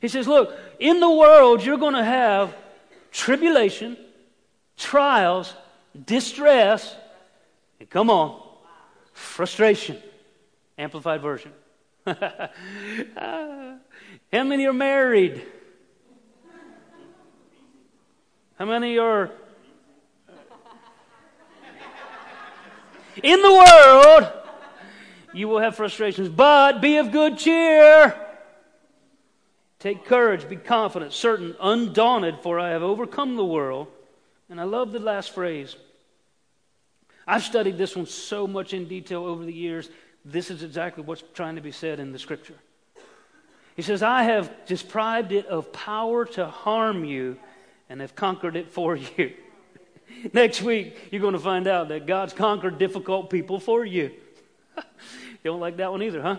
He 0.00 0.08
says, 0.08 0.26
Look, 0.26 0.58
in 0.80 0.98
the 0.98 1.10
world, 1.10 1.64
you're 1.64 1.78
going 1.78 1.94
to 1.94 2.04
have 2.04 2.54
tribulation, 3.12 3.96
trials, 4.76 5.54
distress, 6.06 6.96
and 7.80 7.88
come 7.88 8.10
on, 8.10 8.40
frustration. 9.12 9.98
Amplified 10.78 11.20
version. 11.20 11.52
How 12.06 13.78
many 14.32 14.66
are 14.66 14.72
married? 14.72 15.44
How 18.58 18.64
many 18.64 18.98
are 18.98 19.30
in 23.22 23.42
the 23.42 23.52
world? 23.52 24.32
You 25.34 25.48
will 25.48 25.58
have 25.58 25.76
frustrations, 25.76 26.28
but 26.28 26.80
be 26.80 26.98
of 26.98 27.10
good 27.10 27.38
cheer. 27.38 28.14
Take 29.78 30.04
courage, 30.04 30.48
be 30.48 30.56
confident, 30.56 31.12
certain, 31.12 31.56
undaunted, 31.60 32.38
for 32.40 32.60
I 32.60 32.70
have 32.70 32.82
overcome 32.82 33.36
the 33.36 33.44
world. 33.44 33.88
And 34.52 34.60
I 34.60 34.64
love 34.64 34.92
the 34.92 34.98
last 34.98 35.30
phrase. 35.30 35.76
I've 37.26 37.42
studied 37.42 37.78
this 37.78 37.96
one 37.96 38.04
so 38.04 38.46
much 38.46 38.74
in 38.74 38.86
detail 38.86 39.24
over 39.24 39.46
the 39.46 39.52
years. 39.52 39.88
This 40.26 40.50
is 40.50 40.62
exactly 40.62 41.02
what's 41.02 41.24
trying 41.32 41.54
to 41.54 41.62
be 41.62 41.72
said 41.72 41.98
in 41.98 42.12
the 42.12 42.18
scripture. 42.18 42.56
He 43.76 43.80
says, 43.80 44.02
I 44.02 44.24
have 44.24 44.52
deprived 44.66 45.32
it 45.32 45.46
of 45.46 45.72
power 45.72 46.26
to 46.26 46.48
harm 46.48 47.06
you 47.06 47.38
and 47.88 48.02
have 48.02 48.14
conquered 48.14 48.54
it 48.54 48.70
for 48.70 48.94
you. 48.94 49.32
Next 50.34 50.60
week, 50.60 50.98
you're 51.10 51.22
going 51.22 51.32
to 51.32 51.38
find 51.38 51.66
out 51.66 51.88
that 51.88 52.06
God's 52.06 52.34
conquered 52.34 52.76
difficult 52.76 53.30
people 53.30 53.58
for 53.58 53.86
you. 53.86 54.10
you 54.76 54.82
don't 55.44 55.60
like 55.60 55.78
that 55.78 55.90
one 55.90 56.02
either, 56.02 56.20
huh? 56.20 56.36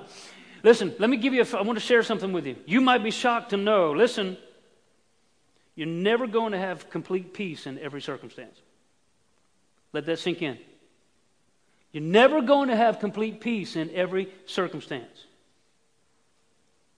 Listen, 0.62 0.94
let 1.00 1.10
me 1.10 1.18
give 1.18 1.34
you, 1.34 1.42
a, 1.42 1.58
I 1.58 1.64
want 1.64 1.80
to 1.80 1.84
share 1.84 2.04
something 2.04 2.32
with 2.32 2.46
you. 2.46 2.58
You 2.68 2.80
might 2.80 3.04
be 3.04 3.10
shocked 3.10 3.50
to 3.50 3.58
know, 3.58 3.92
listen, 3.92 4.38
you're 5.76 5.88
never 5.88 6.28
going 6.28 6.52
to 6.52 6.58
have 6.58 6.90
complete 6.90 7.34
peace 7.34 7.66
in 7.66 7.80
every 7.80 8.02
circumstance. 8.02 8.60
Let 9.92 10.06
that 10.06 10.20
sink 10.20 10.42
in. 10.42 10.58
You're 11.92 12.04
never 12.04 12.42
going 12.42 12.70
to 12.70 12.76
have 12.76 13.00
complete 13.00 13.40
peace 13.40 13.76
in 13.76 13.92
every 13.94 14.32
circumstance. 14.46 15.26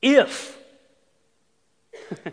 If, 0.01 0.57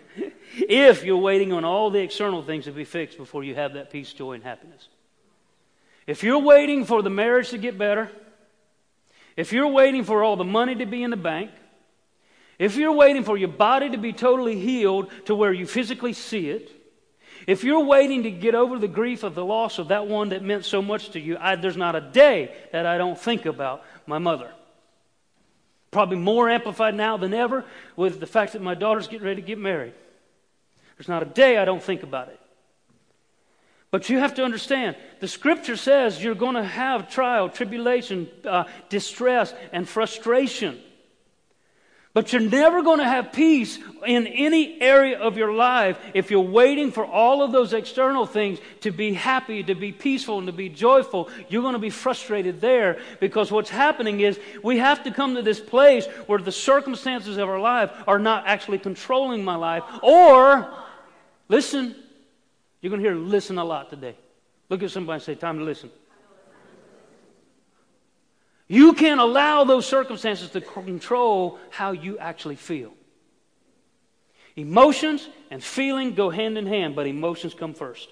if 0.56 1.04
you're 1.04 1.16
waiting 1.16 1.52
on 1.52 1.64
all 1.64 1.90
the 1.90 2.00
external 2.00 2.42
things 2.42 2.64
to 2.66 2.72
be 2.72 2.84
fixed 2.84 3.18
before 3.18 3.42
you 3.42 3.54
have 3.54 3.74
that 3.74 3.90
peace, 3.90 4.12
joy, 4.12 4.34
and 4.34 4.44
happiness. 4.44 4.88
If 6.06 6.22
you're 6.22 6.38
waiting 6.38 6.84
for 6.84 7.02
the 7.02 7.10
marriage 7.10 7.50
to 7.50 7.58
get 7.58 7.78
better, 7.78 8.10
if 9.36 9.52
you're 9.52 9.68
waiting 9.68 10.04
for 10.04 10.22
all 10.22 10.36
the 10.36 10.44
money 10.44 10.74
to 10.76 10.86
be 10.86 11.02
in 11.02 11.10
the 11.10 11.16
bank, 11.16 11.50
if 12.62 12.76
you're 12.76 12.92
waiting 12.92 13.24
for 13.24 13.36
your 13.36 13.48
body 13.48 13.90
to 13.90 13.98
be 13.98 14.12
totally 14.12 14.56
healed 14.56 15.10
to 15.24 15.34
where 15.34 15.52
you 15.52 15.66
physically 15.66 16.12
see 16.12 16.48
it, 16.48 16.70
if 17.48 17.64
you're 17.64 17.84
waiting 17.84 18.22
to 18.22 18.30
get 18.30 18.54
over 18.54 18.78
the 18.78 18.86
grief 18.86 19.24
of 19.24 19.34
the 19.34 19.44
loss 19.44 19.80
of 19.80 19.88
that 19.88 20.06
one 20.06 20.28
that 20.28 20.44
meant 20.44 20.64
so 20.64 20.80
much 20.80 21.10
to 21.10 21.20
you, 21.20 21.36
I, 21.40 21.56
there's 21.56 21.76
not 21.76 21.96
a 21.96 22.00
day 22.00 22.54
that 22.70 22.86
I 22.86 22.98
don't 22.98 23.18
think 23.18 23.46
about 23.46 23.82
my 24.06 24.18
mother. 24.18 24.48
Probably 25.90 26.18
more 26.18 26.48
amplified 26.48 26.94
now 26.94 27.16
than 27.16 27.34
ever 27.34 27.64
with 27.96 28.20
the 28.20 28.26
fact 28.26 28.52
that 28.52 28.62
my 28.62 28.76
daughter's 28.76 29.08
getting 29.08 29.26
ready 29.26 29.42
to 29.42 29.46
get 29.46 29.58
married. 29.58 29.94
There's 30.96 31.08
not 31.08 31.24
a 31.24 31.26
day 31.26 31.58
I 31.58 31.64
don't 31.64 31.82
think 31.82 32.04
about 32.04 32.28
it. 32.28 32.38
But 33.90 34.08
you 34.08 34.20
have 34.20 34.34
to 34.34 34.44
understand, 34.44 34.94
the 35.18 35.26
scripture 35.26 35.76
says 35.76 36.22
you're 36.22 36.36
going 36.36 36.54
to 36.54 36.62
have 36.62 37.10
trial, 37.10 37.48
tribulation, 37.48 38.28
uh, 38.44 38.66
distress, 38.88 39.52
and 39.72 39.88
frustration. 39.88 40.80
But 42.14 42.30
you're 42.30 42.42
never 42.42 42.82
going 42.82 42.98
to 42.98 43.08
have 43.08 43.32
peace 43.32 43.78
in 44.06 44.26
any 44.26 44.78
area 44.82 45.18
of 45.18 45.38
your 45.38 45.54
life 45.54 45.98
if 46.12 46.30
you're 46.30 46.40
waiting 46.40 46.92
for 46.92 47.06
all 47.06 47.42
of 47.42 47.52
those 47.52 47.72
external 47.72 48.26
things 48.26 48.58
to 48.80 48.90
be 48.90 49.14
happy, 49.14 49.62
to 49.62 49.74
be 49.74 49.92
peaceful, 49.92 50.36
and 50.36 50.46
to 50.46 50.52
be 50.52 50.68
joyful. 50.68 51.30
You're 51.48 51.62
going 51.62 51.72
to 51.72 51.78
be 51.78 51.88
frustrated 51.88 52.60
there 52.60 52.98
because 53.18 53.50
what's 53.50 53.70
happening 53.70 54.20
is 54.20 54.38
we 54.62 54.76
have 54.76 55.04
to 55.04 55.10
come 55.10 55.36
to 55.36 55.42
this 55.42 55.58
place 55.58 56.04
where 56.26 56.38
the 56.38 56.52
circumstances 56.52 57.38
of 57.38 57.48
our 57.48 57.60
life 57.60 57.90
are 58.06 58.18
not 58.18 58.46
actually 58.46 58.78
controlling 58.78 59.42
my 59.42 59.56
life. 59.56 59.82
Or, 60.02 60.70
listen, 61.48 61.96
you're 62.82 62.90
going 62.90 63.02
to 63.02 63.08
hear 63.08 63.16
listen 63.16 63.56
a 63.56 63.64
lot 63.64 63.88
today. 63.88 64.16
Look 64.68 64.82
at 64.82 64.90
somebody 64.90 65.14
and 65.14 65.22
say, 65.22 65.34
Time 65.34 65.58
to 65.58 65.64
listen. 65.64 65.90
You 68.72 68.94
can't 68.94 69.20
allow 69.20 69.64
those 69.64 69.84
circumstances 69.84 70.48
to 70.52 70.62
control 70.62 71.58
how 71.68 71.92
you 71.92 72.16
actually 72.16 72.56
feel. 72.56 72.94
Emotions 74.56 75.28
and 75.50 75.62
feeling 75.62 76.14
go 76.14 76.30
hand 76.30 76.56
in 76.56 76.64
hand, 76.64 76.96
but 76.96 77.06
emotions 77.06 77.52
come 77.52 77.74
first. 77.74 78.08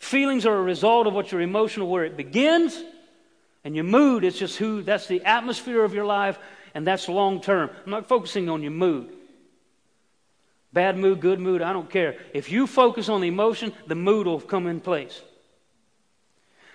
Feelings 0.00 0.44
are 0.44 0.56
a 0.56 0.62
result 0.62 1.06
of 1.06 1.14
what 1.14 1.30
your 1.30 1.40
emotional 1.40 1.86
where 1.88 2.04
it 2.04 2.16
begins, 2.16 2.82
and 3.62 3.76
your 3.76 3.84
mood 3.84 4.24
is 4.24 4.36
just 4.36 4.56
who 4.56 4.82
that's 4.82 5.06
the 5.06 5.24
atmosphere 5.24 5.84
of 5.84 5.94
your 5.94 6.04
life, 6.04 6.36
and 6.74 6.84
that's 6.84 7.08
long 7.08 7.40
term. 7.40 7.70
I'm 7.84 7.92
not 7.92 8.08
focusing 8.08 8.48
on 8.48 8.62
your 8.62 8.72
mood. 8.72 9.14
Bad 10.72 10.98
mood, 10.98 11.20
good 11.20 11.38
mood, 11.38 11.62
I 11.62 11.72
don't 11.72 11.88
care. 11.88 12.16
If 12.34 12.50
you 12.50 12.66
focus 12.66 13.08
on 13.08 13.20
the 13.20 13.28
emotion, 13.28 13.72
the 13.86 13.94
mood 13.94 14.26
will 14.26 14.40
come 14.40 14.66
in 14.66 14.80
place. 14.80 15.22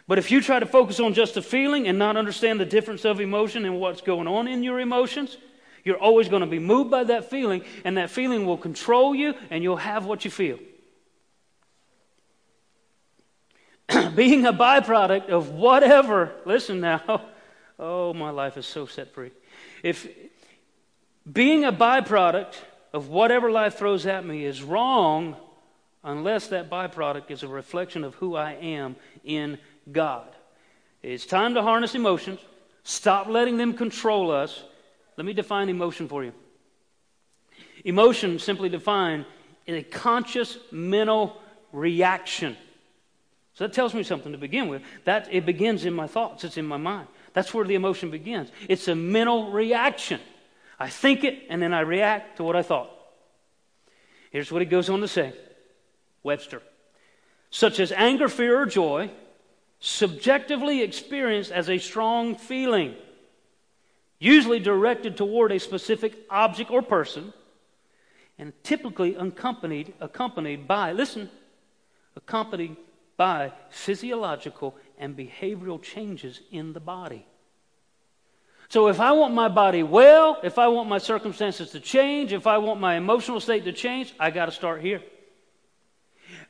But 0.08 0.20
if 0.20 0.30
you 0.30 0.42
try 0.42 0.60
to 0.60 0.66
focus 0.66 1.00
on 1.00 1.14
just 1.14 1.34
the 1.34 1.42
feeling 1.42 1.88
and 1.88 1.98
not 1.98 2.16
understand 2.16 2.60
the 2.60 2.66
difference 2.66 3.06
of 3.06 3.20
emotion 3.20 3.66
and 3.66 3.80
what's 3.80 4.02
going 4.02 4.28
on 4.28 4.48
in 4.48 4.62
your 4.62 4.80
emotions, 4.80 5.38
you're 5.84 5.98
always 5.98 6.30
going 6.30 6.42
to 6.42 6.48
be 6.48 6.60
moved 6.60 6.92
by 6.92 7.04
that 7.06 7.30
feeling, 7.30 7.64
and 7.84 7.98
that 7.98 8.10
feeling 8.10 8.46
will 8.46 8.58
control 8.58 9.16
you, 9.16 9.34
and 9.50 9.64
you'll 9.64 9.78
have 9.78 10.06
what 10.06 10.26
you 10.26 10.32
feel. 10.32 10.60
Being 14.16 14.46
a 14.46 14.54
byproduct 14.54 15.30
of 15.30 15.50
whatever, 15.50 16.32
listen 16.46 16.80
now, 16.80 17.26
oh, 17.80 18.14
my 18.14 18.30
life 18.32 18.58
is 18.58 18.66
so 18.66 18.86
set 18.86 19.14
free. 19.14 19.32
If 19.84 20.08
being 21.32 21.66
a 21.66 21.74
byproduct 21.74 22.56
of 22.94 23.10
whatever 23.10 23.52
life 23.52 23.78
throws 23.78 24.06
at 24.06 24.26
me 24.26 24.46
is 24.46 24.62
wrong 24.62 25.36
unless 26.04 26.48
that 26.48 26.70
byproduct 26.70 27.32
is 27.32 27.42
a 27.44 27.48
reflection 27.48 28.04
of 28.04 28.16
who 28.16 28.36
I 28.36 28.54
am 28.54 28.96
in 29.24 29.58
God. 29.92 30.28
It's 31.02 31.26
time 31.26 31.54
to 31.54 31.62
harness 31.62 31.96
emotions. 31.96 32.40
Stop 32.84 33.28
letting 33.28 33.58
them 33.58 33.74
control 33.74 34.32
us. 34.32 34.64
Let 35.18 35.26
me 35.26 35.34
define 35.34 35.70
emotion 35.70 36.08
for 36.08 36.24
you. 36.24 36.34
Emotion, 37.84 38.40
simply 38.40 38.70
defined, 38.70 39.26
is 39.66 39.78
a 39.78 39.84
conscious 39.84 40.58
mental 40.72 41.38
reaction. 41.72 42.58
So 43.54 43.66
that 43.66 43.74
tells 43.74 43.94
me 43.94 44.04
something 44.04 44.32
to 44.32 44.38
begin 44.38 44.68
with. 44.68 44.82
That 45.06 45.28
it 45.32 45.46
begins 45.46 45.86
in 45.86 45.94
my 45.94 46.08
thoughts, 46.08 46.44
it's 46.44 46.58
in 46.58 46.66
my 46.66 46.78
mind. 46.78 47.08
That's 47.34 47.54
where 47.54 47.66
the 47.66 47.76
emotion 47.76 48.12
begins. 48.12 48.52
It's 48.68 48.88
a 48.88 48.96
mental 48.96 49.52
reaction. 49.52 50.20
I 50.80 50.90
think 50.90 51.24
it 51.24 51.44
and 51.50 51.62
then 51.62 51.74
I 51.74 51.82
react 51.82 52.38
to 52.38 52.44
what 52.44 52.56
I 52.56 52.62
thought. 52.62 52.90
Here's 54.32 54.52
what 54.52 54.62
he 54.62 54.66
goes 54.66 54.90
on 54.90 55.02
to 55.02 55.08
say 55.08 55.34
Webster. 56.24 56.62
Such 57.50 57.80
as 57.80 57.92
anger, 57.92 58.28
fear, 58.28 58.60
or 58.60 58.66
joy, 58.66 59.10
subjectively 59.80 60.82
experienced 60.82 61.52
as 61.52 61.70
a 61.70 61.78
strong 61.78 62.36
feeling, 62.36 62.96
usually 64.20 64.60
directed 64.60 65.18
toward 65.18 65.52
a 65.52 65.60
specific 65.60 66.16
object 66.30 66.72
or 66.72 66.82
person, 66.82 67.34
and 68.38 68.52
typically 68.64 69.16
accompanied, 69.16 69.94
accompanied 70.00 70.68
by, 70.68 70.92
listen, 70.92 71.30
accompanied 72.16 72.76
by 73.18 73.52
physiological 73.70 74.76
and 74.98 75.16
behavioral 75.16 75.82
changes 75.82 76.42
in 76.52 76.74
the 76.74 76.80
body. 76.80 77.26
So 78.68 78.88
if 78.88 79.00
I 79.00 79.12
want 79.12 79.34
my 79.34 79.48
body 79.48 79.84
well, 79.84 80.40
if 80.44 80.58
I 80.58 80.68
want 80.68 80.90
my 80.90 80.98
circumstances 80.98 81.72
to 81.72 81.80
change, 81.80 82.34
if 82.34 82.48
I 82.48 82.58
want 82.58 82.80
my 82.80 82.96
emotional 82.96 83.40
state 83.40 83.64
to 83.66 83.72
change, 83.72 84.14
I 84.20 84.32
got 84.32 84.48
to 84.48 84.52
start 84.52 84.82
here. 84.82 85.02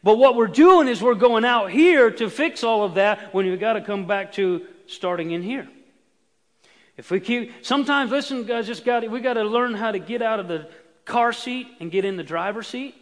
But 0.06 0.20
what 0.20 0.36
we're 0.36 0.46
doing 0.46 0.88
is 0.88 1.02
we're 1.02 1.16
going 1.16 1.46
out 1.46 1.72
here 1.72 2.12
to 2.12 2.30
fix 2.30 2.64
all 2.64 2.84
of 2.84 2.94
that 2.94 3.34
when 3.34 3.48
you've 3.48 3.60
got 3.60 3.74
to 3.74 3.82
come 3.82 4.06
back 4.06 4.34
to 4.34 4.68
starting 4.86 5.32
in 5.32 5.42
here. 5.42 5.68
If 6.96 7.10
we 7.10 7.20
keep, 7.20 7.66
sometimes, 7.66 8.12
listen, 8.12 8.44
guys, 8.44 8.68
just 8.68 8.86
got 8.86 9.10
we 9.10 9.20
got 9.20 9.34
to 9.34 9.44
learn 9.44 9.74
how 9.74 9.92
to 9.92 9.98
get 9.98 10.22
out 10.22 10.40
of 10.40 10.48
the 10.48 10.70
car 11.06 11.34
seat 11.34 11.68
and 11.80 11.90
get 11.90 12.06
in 12.06 12.18
the 12.18 12.24
driver's 12.24 12.68
seat. 12.68 12.94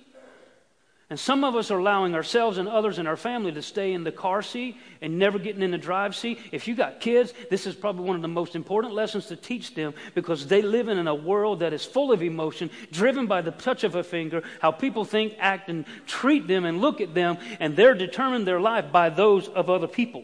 And 1.10 1.20
some 1.20 1.44
of 1.44 1.56
us 1.56 1.70
are 1.70 1.78
allowing 1.78 2.16
ourselves 2.16 2.58
and 2.58 2.68
others 2.68 2.98
in 2.98 3.08
our 3.08 3.18
family 3.18 3.52
to 3.52 3.62
stay 3.62 3.94
in 3.94 4.04
the 4.04 4.12
car 4.12 4.42
seat 4.42 4.78
and 5.02 5.20
never 5.20 5.38
getting 5.38 5.62
in 5.62 5.72
the 5.72 5.78
drive 5.78 6.16
seat. 6.16 6.40
If 6.52 6.68
you 6.68 6.76
got 6.76 7.02
kids, 7.02 7.34
this 7.50 7.68
is 7.68 7.76
probably 7.76 8.06
one 8.06 8.16
of 8.16 8.22
the 8.22 8.30
most 8.30 8.56
important 8.56 8.94
lessons 8.94 9.28
to 9.28 9.36
teach 9.36 9.76
them 9.76 9.94
because 10.16 10.48
they 10.48 10.62
live 10.62 10.88
in 10.88 11.08
a 11.08 11.14
world 11.14 11.60
that 11.60 11.74
is 11.74 11.84
full 11.84 12.12
of 12.12 12.24
emotion, 12.24 12.70
driven 12.92 13.28
by 13.28 13.42
the 13.42 13.52
touch 13.52 13.84
of 13.84 13.96
a 13.96 14.04
finger, 14.04 14.44
how 14.62 14.72
people 14.72 15.04
think, 15.06 15.36
act, 15.40 15.70
and 15.70 15.86
treat 16.08 16.48
them 16.48 16.66
and 16.66 16.80
look 16.80 17.02
at 17.02 17.14
them, 17.14 17.38
and 17.60 17.76
they're 17.76 17.96
determined 17.96 18.48
their 18.48 18.62
life 18.62 18.92
by 18.92 19.10
those 19.10 19.50
of 19.50 19.70
other 19.70 19.88
people. 19.88 20.24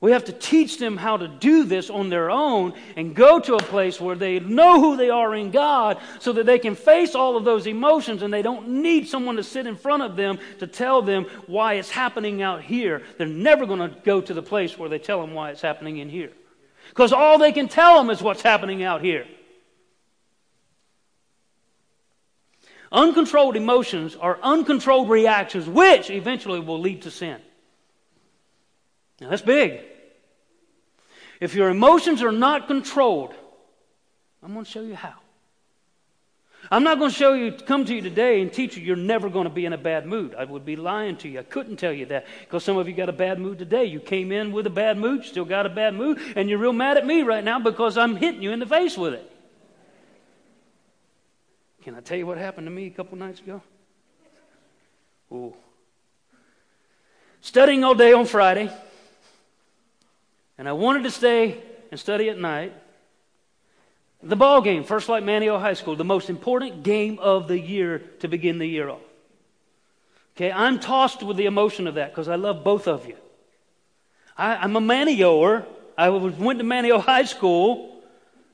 We 0.00 0.12
have 0.12 0.24
to 0.24 0.32
teach 0.32 0.78
them 0.78 0.96
how 0.96 1.18
to 1.18 1.28
do 1.28 1.64
this 1.64 1.90
on 1.90 2.08
their 2.08 2.30
own 2.30 2.72
and 2.96 3.14
go 3.14 3.38
to 3.38 3.56
a 3.56 3.62
place 3.62 4.00
where 4.00 4.16
they 4.16 4.40
know 4.40 4.80
who 4.80 4.96
they 4.96 5.10
are 5.10 5.34
in 5.34 5.50
God 5.50 5.98
so 6.20 6.32
that 6.32 6.46
they 6.46 6.58
can 6.58 6.74
face 6.74 7.14
all 7.14 7.36
of 7.36 7.44
those 7.44 7.66
emotions 7.66 8.22
and 8.22 8.32
they 8.32 8.40
don't 8.40 8.66
need 8.68 9.08
someone 9.08 9.36
to 9.36 9.44
sit 9.44 9.66
in 9.66 9.76
front 9.76 10.02
of 10.02 10.16
them 10.16 10.38
to 10.60 10.66
tell 10.66 11.02
them 11.02 11.26
why 11.46 11.74
it's 11.74 11.90
happening 11.90 12.40
out 12.40 12.62
here. 12.62 13.02
They're 13.18 13.26
never 13.26 13.66
going 13.66 13.80
to 13.80 13.94
go 14.02 14.22
to 14.22 14.32
the 14.32 14.42
place 14.42 14.78
where 14.78 14.88
they 14.88 14.98
tell 14.98 15.20
them 15.20 15.34
why 15.34 15.50
it's 15.50 15.60
happening 15.60 15.98
in 15.98 16.08
here. 16.08 16.32
Because 16.88 17.12
all 17.12 17.36
they 17.36 17.52
can 17.52 17.68
tell 17.68 17.98
them 17.98 18.08
is 18.08 18.22
what's 18.22 18.42
happening 18.42 18.82
out 18.82 19.02
here. 19.02 19.26
Uncontrolled 22.90 23.54
emotions 23.54 24.16
are 24.16 24.38
uncontrolled 24.42 25.10
reactions, 25.10 25.68
which 25.68 26.08
eventually 26.08 26.58
will 26.58 26.80
lead 26.80 27.02
to 27.02 27.10
sin. 27.10 27.38
Now, 29.20 29.28
that's 29.28 29.42
big. 29.42 29.89
If 31.40 31.54
your 31.54 31.70
emotions 31.70 32.22
are 32.22 32.32
not 32.32 32.66
controlled, 32.66 33.34
I'm 34.42 34.52
going 34.52 34.64
to 34.64 34.70
show 34.70 34.82
you 34.82 34.94
how. 34.94 35.14
I'm 36.70 36.84
not 36.84 36.98
going 36.98 37.10
to 37.10 37.16
show 37.16 37.32
you, 37.32 37.52
come 37.52 37.86
to 37.86 37.94
you 37.94 38.02
today 38.02 38.42
and 38.42 38.52
teach 38.52 38.76
you 38.76 38.84
you're 38.84 38.94
never 38.94 39.30
going 39.30 39.44
to 39.44 39.50
be 39.50 39.64
in 39.64 39.72
a 39.72 39.78
bad 39.78 40.06
mood. 40.06 40.34
I 40.34 40.44
would 40.44 40.66
be 40.66 40.76
lying 40.76 41.16
to 41.18 41.28
you. 41.28 41.38
I 41.40 41.42
couldn't 41.42 41.78
tell 41.78 41.92
you 41.92 42.04
that 42.06 42.26
because 42.40 42.62
some 42.62 42.76
of 42.76 42.86
you 42.86 42.94
got 42.94 43.08
a 43.08 43.14
bad 43.14 43.40
mood 43.40 43.58
today. 43.58 43.86
You 43.86 43.98
came 43.98 44.30
in 44.30 44.52
with 44.52 44.66
a 44.66 44.70
bad 44.70 44.98
mood, 44.98 45.24
still 45.24 45.46
got 45.46 45.64
a 45.64 45.70
bad 45.70 45.94
mood, 45.94 46.20
and 46.36 46.50
you're 46.50 46.58
real 46.58 46.74
mad 46.74 46.98
at 46.98 47.06
me 47.06 47.22
right 47.22 47.42
now 47.42 47.58
because 47.58 47.96
I'm 47.96 48.16
hitting 48.16 48.42
you 48.42 48.52
in 48.52 48.58
the 48.58 48.66
face 48.66 48.98
with 48.98 49.14
it. 49.14 49.32
Can 51.82 51.94
I 51.94 52.00
tell 52.00 52.18
you 52.18 52.26
what 52.26 52.36
happened 52.36 52.66
to 52.66 52.70
me 52.70 52.86
a 52.86 52.90
couple 52.90 53.16
nights 53.16 53.40
ago? 53.40 53.62
Ooh. 55.32 55.54
Studying 57.40 57.82
all 57.84 57.94
day 57.94 58.12
on 58.12 58.26
Friday 58.26 58.70
and 60.60 60.68
I 60.68 60.72
wanted 60.74 61.04
to 61.04 61.10
stay 61.10 61.58
and 61.90 61.98
study 61.98 62.28
at 62.28 62.38
night. 62.38 62.74
The 64.22 64.36
ball 64.36 64.60
game, 64.60 64.84
First 64.84 65.06
Flight 65.06 65.22
Manteo 65.22 65.58
High 65.58 65.72
School, 65.72 65.96
the 65.96 66.04
most 66.04 66.28
important 66.28 66.82
game 66.82 67.18
of 67.18 67.48
the 67.48 67.58
year 67.58 68.00
to 68.18 68.28
begin 68.28 68.58
the 68.58 68.66
year 68.66 68.90
off. 68.90 69.00
Okay, 70.36 70.52
I'm 70.52 70.78
tossed 70.78 71.22
with 71.22 71.38
the 71.38 71.46
emotion 71.46 71.86
of 71.86 71.94
that 71.94 72.10
because 72.10 72.28
I 72.28 72.34
love 72.34 72.62
both 72.62 72.86
of 72.88 73.06
you. 73.06 73.16
I, 74.36 74.62
am 74.62 74.76
a 74.76 74.82
Manteoer. 74.82 75.64
I 75.96 76.10
went 76.10 76.58
to 76.58 76.64
Manteo 76.66 77.00
High 77.00 77.24
School. 77.24 78.02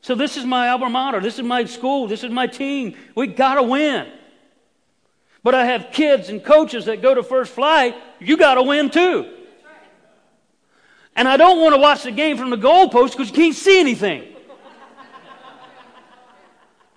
So 0.00 0.14
this 0.14 0.36
is 0.36 0.44
my 0.44 0.68
alma 0.68 0.88
mater. 0.88 1.18
This 1.18 1.40
is 1.40 1.44
my 1.44 1.64
school. 1.64 2.06
This 2.06 2.22
is 2.22 2.30
my 2.30 2.46
team. 2.46 2.94
We 3.16 3.26
got 3.26 3.56
to 3.56 3.64
win. 3.64 4.06
But 5.42 5.56
I 5.56 5.64
have 5.64 5.90
kids 5.90 6.28
and 6.28 6.44
coaches 6.44 6.84
that 6.84 7.02
go 7.02 7.16
to 7.16 7.24
First 7.24 7.52
Flight. 7.52 7.96
You 8.20 8.36
got 8.36 8.54
to 8.54 8.62
win 8.62 8.90
too. 8.90 9.35
And 11.16 11.26
I 11.26 11.36
don't 11.38 11.60
want 11.60 11.74
to 11.74 11.80
watch 11.80 12.02
the 12.02 12.12
game 12.12 12.36
from 12.36 12.50
the 12.50 12.58
goalpost 12.58 13.12
because 13.12 13.30
you 13.30 13.34
can't 13.34 13.54
see 13.54 13.80
anything. 13.80 14.34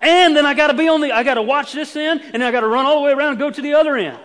And 0.00 0.34
then 0.34 0.46
I 0.46 0.54
got 0.54 0.68
to 0.68 0.74
be 0.74 0.88
on 0.88 1.00
the, 1.00 1.12
I 1.12 1.22
got 1.22 1.34
to 1.34 1.42
watch 1.42 1.72
this 1.72 1.94
end, 1.94 2.20
and 2.22 2.34
then 2.34 2.42
I 2.42 2.50
got 2.50 2.60
to 2.60 2.68
run 2.68 2.86
all 2.86 2.96
the 2.96 3.02
way 3.02 3.12
around 3.12 3.30
and 3.30 3.38
go 3.38 3.50
to 3.50 3.60
the 3.60 3.74
other 3.74 3.96
end. 3.96 4.18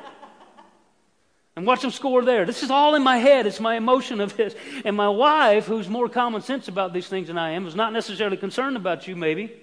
And 1.57 1.65
watch 1.65 1.81
them 1.81 1.91
score 1.91 2.23
there. 2.23 2.45
This 2.45 2.63
is 2.63 2.71
all 2.71 2.95
in 2.95 3.03
my 3.03 3.17
head. 3.17 3.45
It's 3.45 3.61
my 3.61 3.75
emotion 3.75 4.19
of 4.19 4.35
this. 4.35 4.55
And 4.83 4.95
my 4.95 5.07
wife, 5.07 5.65
who's 5.65 5.87
more 5.87 6.09
common 6.09 6.41
sense 6.41 6.67
about 6.67 6.91
these 6.93 7.07
things 7.07 7.27
than 7.27 7.37
I 7.37 7.51
am, 7.51 7.65
is 7.65 7.75
not 7.75 7.93
necessarily 7.93 8.35
concerned 8.35 8.75
about 8.75 9.07
you, 9.07 9.15
maybe. 9.15 9.53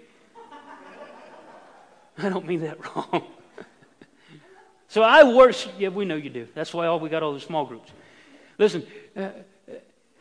I 2.18 2.28
don't 2.28 2.46
mean 2.46 2.60
that 2.60 2.78
wrong. 2.96 3.24
so 4.88 5.02
I 5.02 5.24
worship. 5.24 5.72
Yeah, 5.78 5.88
we 5.88 6.06
know 6.06 6.16
you 6.16 6.30
do. 6.30 6.48
That's 6.54 6.72
why 6.72 6.86
all 6.86 7.00
we 7.00 7.10
got 7.10 7.22
all 7.22 7.34
the 7.34 7.40
small 7.40 7.66
groups. 7.66 7.90
Listen, 8.58 8.86
uh, 9.16 9.30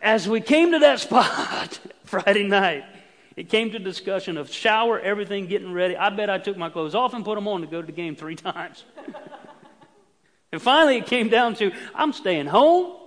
as 0.01 0.27
we 0.27 0.41
came 0.41 0.71
to 0.71 0.79
that 0.79 0.99
spot 1.01 1.79
Friday 2.05 2.43
night, 2.43 2.83
it 3.35 3.49
came 3.49 3.71
to 3.71 3.79
discussion 3.79 4.37
of 4.37 4.51
shower, 4.51 4.99
everything, 4.99 5.47
getting 5.47 5.71
ready. 5.73 5.95
I 5.95 6.09
bet 6.09 6.29
I 6.29 6.37
took 6.37 6.57
my 6.57 6.69
clothes 6.69 6.95
off 6.95 7.13
and 7.13 7.23
put 7.23 7.35
them 7.35 7.47
on 7.47 7.61
to 7.61 7.67
go 7.67 7.81
to 7.81 7.85
the 7.85 7.93
game 7.93 8.15
three 8.15 8.35
times. 8.51 8.83
and 10.51 10.61
finally, 10.61 10.97
it 10.97 11.05
came 11.05 11.29
down 11.29 11.55
to 11.55 11.71
I'm 11.95 12.13
staying 12.13 12.47
home. 12.47 12.97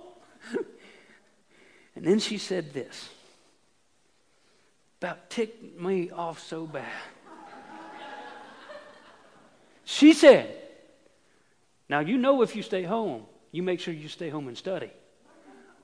and 1.95 2.05
then 2.05 2.19
she 2.19 2.37
said 2.37 2.73
this 2.73 3.09
about 4.99 5.29
ticked 5.29 5.79
me 5.79 6.09
off 6.09 6.39
so 6.39 6.65
bad. 6.65 6.91
She 9.83 10.13
said, 10.13 10.51
Now, 11.87 11.99
you 11.99 12.17
know, 12.17 12.41
if 12.41 12.55
you 12.55 12.63
stay 12.63 12.81
home, 12.81 13.25
you 13.51 13.61
make 13.61 13.79
sure 13.79 13.93
you 13.93 14.07
stay 14.07 14.29
home 14.29 14.47
and 14.47 14.57
study. 14.57 14.89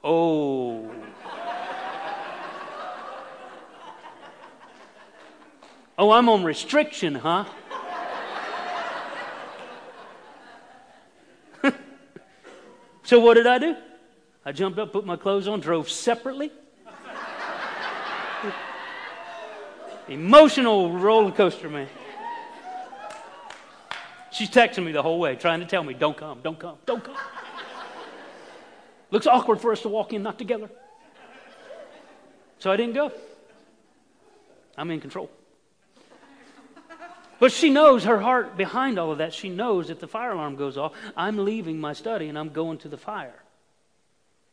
Oh. 0.04 0.90
Oh, 5.98 6.12
I'm 6.12 6.30
on 6.30 6.44
restriction, 6.44 7.14
huh? 7.14 7.46
so 13.04 13.20
what 13.20 13.36
did 13.36 13.46
I 13.46 13.60
do? 13.60 13.76
I 14.44 14.52
jumped 14.52 14.80
up, 14.80 14.92
put 14.92 15.06
my 15.06 15.16
clothes 15.16 15.48
on, 15.48 15.60
drove 15.60 15.88
separately. 15.90 16.52
Emotional 20.08 20.92
roller 20.92 21.32
coaster, 21.32 21.70
man. 21.70 21.88
She's 24.32 24.50
texting 24.50 24.84
me 24.84 24.92
the 24.92 25.04
whole 25.04 25.20
way, 25.20 25.36
trying 25.36 25.60
to 25.60 25.68
tell 25.68 25.84
me, 25.84 25.94
don't 25.94 26.18
come, 26.18 26.40
don't 26.42 26.58
come, 26.58 26.78
don't 26.86 27.04
come. 27.04 27.16
Looks 29.12 29.28
awkward 29.28 29.60
for 29.60 29.72
us 29.72 29.82
to 29.82 29.90
walk 29.90 30.14
in 30.14 30.24
not 30.24 30.38
together. 30.38 30.70
So 32.60 32.72
I 32.72 32.78
didn't 32.78 32.94
go. 32.94 33.12
I'm 34.78 34.90
in 34.90 35.02
control. 35.02 35.30
But 37.40 37.52
she 37.52 37.72
knows 37.72 38.04
her 38.04 38.20
heart 38.20 38.56
behind 38.56 39.00
all 39.00 39.12
of 39.12 39.18
that. 39.18 39.34
She 39.34 39.50
knows 39.50 39.90
if 39.90 40.00
the 40.00 40.08
fire 40.08 40.32
alarm 40.32 40.56
goes 40.58 40.78
off, 40.78 40.94
I'm 41.18 41.44
leaving 41.44 41.80
my 41.80 41.94
study 41.94 42.30
and 42.30 42.38
I'm 42.38 42.50
going 42.50 42.78
to 42.80 42.88
the 42.88 42.98
fire. 42.98 43.34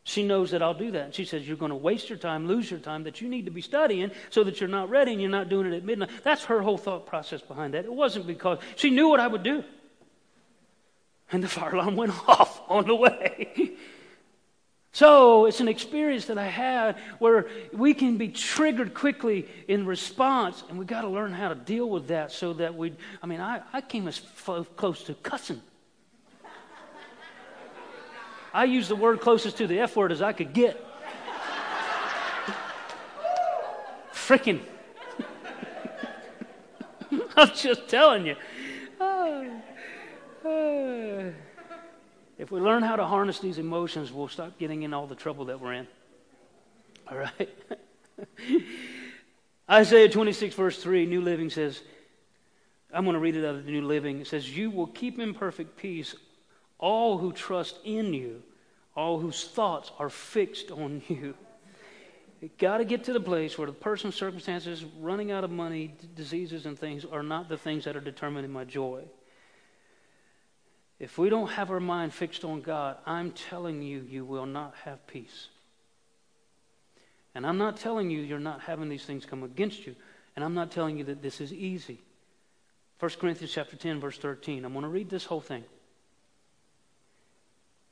She 0.04 0.26
knows 0.26 0.52
that 0.52 0.62
I'll 0.62 0.72
do 0.72 0.90
that. 0.92 1.04
And 1.04 1.14
she 1.14 1.26
says, 1.26 1.46
You're 1.46 1.58
going 1.58 1.68
to 1.68 1.76
waste 1.76 2.08
your 2.08 2.16
time, 2.16 2.48
lose 2.48 2.70
your 2.70 2.80
time 2.80 3.04
that 3.04 3.20
you 3.20 3.28
need 3.28 3.44
to 3.44 3.50
be 3.50 3.60
studying 3.60 4.10
so 4.30 4.42
that 4.44 4.58
you're 4.58 4.70
not 4.70 4.88
ready 4.88 5.12
and 5.12 5.20
you're 5.20 5.30
not 5.30 5.50
doing 5.50 5.70
it 5.70 5.76
at 5.76 5.84
midnight. 5.84 6.08
That's 6.24 6.44
her 6.44 6.62
whole 6.62 6.78
thought 6.78 7.04
process 7.04 7.42
behind 7.42 7.74
that. 7.74 7.84
It 7.84 7.92
wasn't 7.92 8.26
because 8.26 8.58
she 8.76 8.88
knew 8.88 9.08
what 9.10 9.20
I 9.20 9.26
would 9.26 9.42
do. 9.42 9.62
And 11.30 11.44
the 11.44 11.48
fire 11.48 11.74
alarm 11.74 11.94
went 11.94 12.14
off 12.26 12.62
on 12.70 12.86
the 12.86 12.94
way. 12.94 13.76
So 14.98 15.46
it's 15.46 15.60
an 15.60 15.68
experience 15.68 16.24
that 16.24 16.38
I 16.38 16.48
had 16.48 16.96
where 17.20 17.46
we 17.72 17.94
can 17.94 18.16
be 18.16 18.30
triggered 18.30 18.94
quickly 18.94 19.46
in 19.68 19.86
response, 19.86 20.64
and 20.68 20.76
we've 20.76 20.88
got 20.88 21.02
to 21.02 21.08
learn 21.08 21.32
how 21.32 21.50
to 21.50 21.54
deal 21.54 21.88
with 21.88 22.08
that 22.08 22.32
so 22.32 22.52
that 22.54 22.74
we. 22.74 22.94
I 23.22 23.28
mean, 23.28 23.40
I, 23.40 23.60
I 23.72 23.80
came 23.80 24.08
as 24.08 24.20
f- 24.48 24.66
close 24.74 25.04
to 25.04 25.14
cussing. 25.14 25.62
I 28.52 28.64
used 28.64 28.90
the 28.90 28.96
word 28.96 29.20
closest 29.20 29.58
to 29.58 29.68
the 29.68 29.78
F 29.78 29.94
word 29.94 30.10
as 30.10 30.20
I 30.20 30.32
could 30.32 30.52
get. 30.52 30.84
Freaking. 34.12 34.62
I'm 37.36 37.54
just 37.54 37.86
telling 37.86 38.26
you. 38.26 38.34
Oh. 39.00 39.62
Oh. 40.44 41.32
If 42.38 42.52
we 42.52 42.60
learn 42.60 42.84
how 42.84 42.94
to 42.94 43.04
harness 43.04 43.40
these 43.40 43.58
emotions, 43.58 44.12
we'll 44.12 44.28
stop 44.28 44.58
getting 44.58 44.84
in 44.84 44.94
all 44.94 45.08
the 45.08 45.16
trouble 45.16 45.46
that 45.46 45.60
we're 45.60 45.72
in. 45.72 45.88
All 47.10 47.18
right? 47.18 47.48
Isaiah 49.70 50.08
26, 50.08 50.54
verse 50.54 50.80
3, 50.80 51.06
New 51.06 51.20
Living 51.20 51.50
says, 51.50 51.82
I'm 52.94 53.04
going 53.04 53.14
to 53.14 53.20
read 53.20 53.36
it 53.36 53.44
out 53.44 53.56
of 53.56 53.66
the 53.66 53.72
New 53.72 53.82
Living. 53.82 54.20
It 54.20 54.28
says, 54.28 54.56
You 54.56 54.70
will 54.70 54.86
keep 54.86 55.18
in 55.18 55.34
perfect 55.34 55.76
peace 55.76 56.14
all 56.78 57.18
who 57.18 57.32
trust 57.32 57.80
in 57.84 58.14
you, 58.14 58.42
all 58.94 59.18
whose 59.18 59.44
thoughts 59.44 59.90
are 59.98 60.08
fixed 60.08 60.70
on 60.70 61.02
you. 61.08 61.34
You 62.40 62.50
got 62.56 62.78
to 62.78 62.84
get 62.84 63.02
to 63.04 63.12
the 63.12 63.20
place 63.20 63.58
where 63.58 63.66
the 63.66 63.72
person's 63.72 64.14
circumstances, 64.14 64.84
running 65.00 65.32
out 65.32 65.42
of 65.42 65.50
money, 65.50 65.96
diseases, 66.14 66.66
and 66.66 66.78
things 66.78 67.04
are 67.04 67.24
not 67.24 67.48
the 67.48 67.58
things 67.58 67.84
that 67.84 67.96
are 67.96 68.00
determining 68.00 68.52
my 68.52 68.62
joy. 68.62 69.02
If 70.98 71.16
we 71.16 71.30
don't 71.30 71.50
have 71.50 71.70
our 71.70 71.80
mind 71.80 72.12
fixed 72.12 72.44
on 72.44 72.60
God, 72.60 72.96
I'm 73.06 73.30
telling 73.30 73.82
you, 73.82 74.04
you 74.08 74.24
will 74.24 74.46
not 74.46 74.74
have 74.84 75.06
peace. 75.06 75.48
And 77.34 77.46
I'm 77.46 77.58
not 77.58 77.76
telling 77.76 78.10
you 78.10 78.20
you're 78.20 78.40
not 78.40 78.62
having 78.62 78.88
these 78.88 79.04
things 79.04 79.24
come 79.24 79.44
against 79.44 79.86
you. 79.86 79.94
And 80.34 80.44
I'm 80.44 80.54
not 80.54 80.72
telling 80.72 80.98
you 80.98 81.04
that 81.04 81.22
this 81.22 81.40
is 81.40 81.52
easy. 81.52 82.00
1 82.98 83.12
Corinthians 83.20 83.52
chapter 83.52 83.76
10, 83.76 84.00
verse 84.00 84.18
13. 84.18 84.64
I'm 84.64 84.72
going 84.72 84.82
to 84.82 84.88
read 84.88 85.08
this 85.08 85.24
whole 85.24 85.40
thing. 85.40 85.64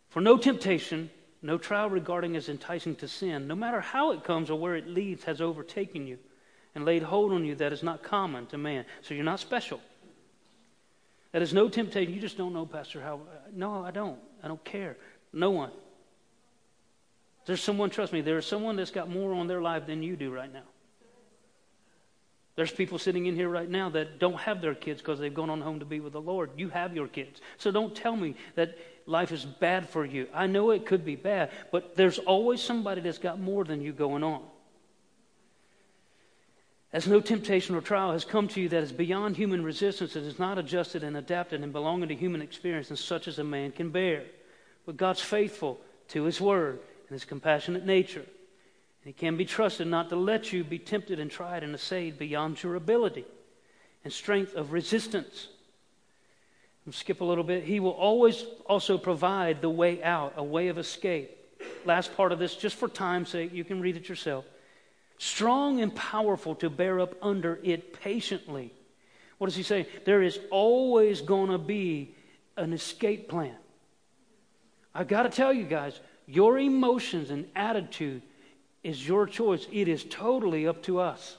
For 0.09 0.21
no 0.21 0.37
temptation, 0.37 1.11
no 1.43 1.59
trial 1.59 1.91
regarding 1.91 2.35
as 2.35 2.49
enticing 2.49 2.97
to 2.97 3.09
sin, 3.09 3.47
no 3.47 3.55
matter 3.55 3.81
how 3.81 4.11
it 4.11 4.25
comes 4.25 4.51
or 4.51 4.59
where 4.59 4.75
it 4.75 4.89
leads, 4.89 5.25
has 5.25 5.41
overtaken 5.41 6.07
you 6.09 6.19
and 6.75 6.85
laid 6.85 7.03
hold 7.03 7.33
on 7.33 7.45
you 7.45 7.55
that 7.57 7.73
is 7.73 7.83
not 7.83 8.03
common 8.03 8.47
to 8.47 8.59
man. 8.59 8.85
So 9.03 9.15
you're 9.15 9.25
not 9.25 9.41
special. 9.41 9.81
That 11.33 11.43
is 11.43 11.53
no 11.53 11.69
temptation. 11.69 12.15
You 12.15 12.21
just 12.21 12.39
don't 12.39 12.53
know, 12.53 12.67
Pastor, 12.67 13.01
how. 13.01 13.17
Uh, 13.17 13.51
no, 13.53 13.85
I 13.85 13.91
don't. 13.91 14.19
I 14.43 14.49
don't 14.49 14.65
care. 14.65 14.97
No 15.33 15.51
one. 15.51 15.71
There's 17.47 17.63
someone, 17.63 17.91
trust 17.91 18.13
me, 18.13 18.23
there's 18.23 18.47
someone 18.47 18.77
that's 18.77 18.91
got 18.91 19.09
more 19.09 19.33
on 19.33 19.47
their 19.47 19.63
life 19.63 19.87
than 19.87 20.03
you 20.03 20.17
do 20.17 20.33
right 20.33 20.53
now. 20.53 20.65
There's 22.57 22.73
people 22.73 22.99
sitting 22.99 23.27
in 23.27 23.35
here 23.35 23.51
right 23.51 23.69
now 23.69 23.91
that 23.91 24.19
don't 24.19 24.41
have 24.41 24.63
their 24.63 24.75
kids 24.75 25.03
because 25.03 25.19
they've 25.19 25.33
gone 25.33 25.51
on 25.51 25.61
home 25.61 25.79
to 25.81 25.85
be 25.85 26.01
with 26.01 26.15
the 26.15 26.21
Lord. 26.21 26.51
You 26.57 26.71
have 26.71 26.97
your 26.97 27.07
kids. 27.07 27.41
So 27.59 27.71
don't 27.71 27.95
tell 27.95 28.17
me 28.17 28.35
that 28.55 28.79
life 29.05 29.31
is 29.31 29.45
bad 29.45 29.89
for 29.91 30.07
you. 30.07 30.27
I 30.33 30.47
know 30.47 30.71
it 30.71 30.87
could 30.87 31.05
be 31.05 31.17
bad, 31.17 31.51
but 31.71 31.95
there's 31.97 32.19
always 32.19 32.63
somebody 32.63 33.03
that's 33.03 33.19
got 33.19 33.39
more 33.39 33.65
than 33.65 33.83
you 33.83 33.93
going 33.93 34.25
on. 34.25 34.43
As 36.93 37.07
no 37.07 37.21
temptation 37.21 37.75
or 37.75 37.81
trial 37.81 38.13
has 38.13 38.25
come 38.25 38.49
to 38.49 38.61
you 38.61 38.69
that 38.69 38.83
is 38.83 38.93
beyond 38.93 39.37
human 39.37 39.65
resistance 39.65 40.17
and 40.17 40.25
is 40.25 40.39
not 40.39 40.59
adjusted 40.59 41.03
and 41.03 41.17
adapted 41.17 41.63
and 41.63 41.73
belonging 41.73 42.09
to 42.09 42.15
human 42.15 42.41
experience, 42.41 42.91
and 42.91 42.99
such 42.99 43.29
as 43.29 43.39
a 43.39 43.45
man 43.45 43.73
can 43.73 43.91
bear. 43.91 44.25
But 44.87 44.97
God's 44.97 45.21
faithful 45.21 45.81
to 46.09 46.23
his 46.25 46.41
word 46.41 46.79
and 47.09 47.15
his 47.15 47.25
compassionate 47.25 47.85
nature. 47.85 48.21
And 48.21 49.05
he 49.05 49.13
can 49.13 49.37
be 49.37 49.45
trusted 49.45 49.89
not 49.89 50.09
to 50.11 50.17
let 50.17 50.53
you 50.53 50.65
be 50.65 50.79
tempted 50.79 51.19
and 51.19 51.31
tried 51.31 51.65
and 51.65 51.75
assayed 51.75 52.19
beyond 52.19 52.63
your 52.63 52.77
ability 52.77 53.25
and 54.05 54.13
strength 54.13 54.55
of 54.55 54.73
resistance. 54.73 55.49
I'll 56.87 56.93
skip 56.93 57.21
a 57.21 57.25
little 57.25 57.43
bit. 57.43 57.65
He 57.65 57.81
will 57.81 57.91
always 57.91 58.45
also 58.67 58.97
provide 58.97 59.61
the 59.61 59.69
way 59.69 60.03
out, 60.05 60.35
a 60.37 60.45
way 60.45 60.69
of 60.69 60.79
escape. 60.79 61.31
Last 61.85 62.17
part 62.17 62.31
of 62.31 62.39
this, 62.39 62.55
just 62.55 62.77
for 62.77 62.89
time's 62.89 63.31
sake, 63.31 63.53
you 63.53 63.65
can 63.65 63.81
read 63.81 63.97
it 63.97 64.09
yourself. 64.09 64.45
Strong 65.19 65.81
and 65.81 65.95
powerful 65.95 66.55
to 66.57 66.69
bear 66.69 67.01
up 67.01 67.15
under 67.23 67.59
it 67.63 68.01
patiently. 68.03 68.73
What 69.39 69.47
does 69.49 69.57
he 69.57 69.63
say? 69.63 69.87
There 70.05 70.23
is 70.23 70.39
always 70.51 71.21
going 71.21 71.51
to 71.51 71.59
be 71.59 72.15
an 72.57 72.73
escape 72.73 73.29
plan. 73.29 73.57
I've 74.95 75.09
got 75.09 75.25
to 75.25 75.29
tell 75.29 75.53
you 75.53 75.65
guys, 75.65 76.01
your 76.27 76.59
emotions 76.59 77.31
and 77.31 77.47
attitude 77.55 78.23
is 78.83 79.07
your 79.07 79.27
choice. 79.27 79.67
It 79.71 79.89
is 79.89 80.05
totally 80.05 80.67
up 80.67 80.83
to 80.85 81.01
us, 81.01 81.37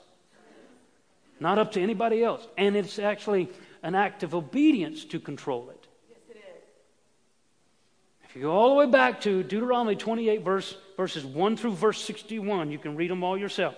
not 1.40 1.58
up 1.58 1.72
to 1.72 1.80
anybody 1.80 2.22
else. 2.22 2.46
And 2.56 2.76
it's 2.76 2.98
actually 2.98 3.48
an 3.82 3.94
act 3.94 4.22
of 4.22 4.34
obedience 4.34 5.04
to 5.06 5.20
control 5.20 5.70
it. 5.70 5.77
If 8.28 8.36
you 8.36 8.42
go 8.42 8.52
all 8.52 8.68
the 8.68 8.74
way 8.74 8.86
back 8.86 9.22
to 9.22 9.42
Deuteronomy 9.42 9.96
28, 9.96 10.42
verse, 10.42 10.76
verses 10.98 11.24
1 11.24 11.56
through 11.56 11.72
verse 11.72 12.02
61, 12.04 12.70
you 12.70 12.78
can 12.78 12.94
read 12.94 13.10
them 13.10 13.24
all 13.24 13.38
yourself. 13.38 13.74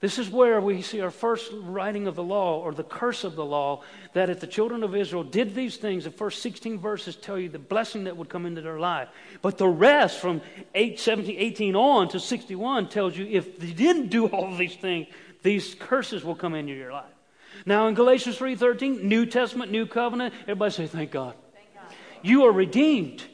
This 0.00 0.18
is 0.18 0.28
where 0.28 0.60
we 0.60 0.82
see 0.82 1.00
our 1.00 1.12
first 1.12 1.52
writing 1.62 2.08
of 2.08 2.16
the 2.16 2.24
law 2.24 2.58
or 2.58 2.74
the 2.74 2.82
curse 2.82 3.22
of 3.22 3.36
the 3.36 3.44
law 3.44 3.82
that 4.14 4.28
if 4.28 4.40
the 4.40 4.48
children 4.48 4.82
of 4.82 4.96
Israel 4.96 5.22
did 5.22 5.54
these 5.54 5.76
things, 5.76 6.02
the 6.02 6.10
first 6.10 6.42
16 6.42 6.80
verses 6.80 7.14
tell 7.14 7.38
you 7.38 7.48
the 7.48 7.60
blessing 7.60 8.02
that 8.04 8.16
would 8.16 8.28
come 8.28 8.44
into 8.44 8.60
their 8.60 8.80
life. 8.80 9.08
But 9.40 9.58
the 9.58 9.68
rest 9.68 10.18
from 10.18 10.40
8, 10.74 10.98
17, 10.98 11.36
18 11.38 11.76
on 11.76 12.08
to 12.08 12.18
61 12.18 12.88
tells 12.88 13.16
you 13.16 13.24
if 13.26 13.60
they 13.60 13.70
didn't 13.70 14.08
do 14.08 14.26
all 14.26 14.52
these 14.56 14.74
things, 14.74 15.06
these 15.44 15.76
curses 15.76 16.24
will 16.24 16.34
come 16.34 16.56
into 16.56 16.72
your 16.72 16.90
life. 16.90 17.04
Now 17.64 17.86
in 17.86 17.94
Galatians 17.94 18.36
3:13, 18.38 19.04
New 19.04 19.26
Testament, 19.26 19.70
New 19.70 19.86
Covenant, 19.86 20.34
everybody 20.42 20.72
say 20.72 20.88
thank 20.88 21.12
God. 21.12 21.36
You 22.22 22.44
are 22.44 22.52
redeemed. 22.52 23.24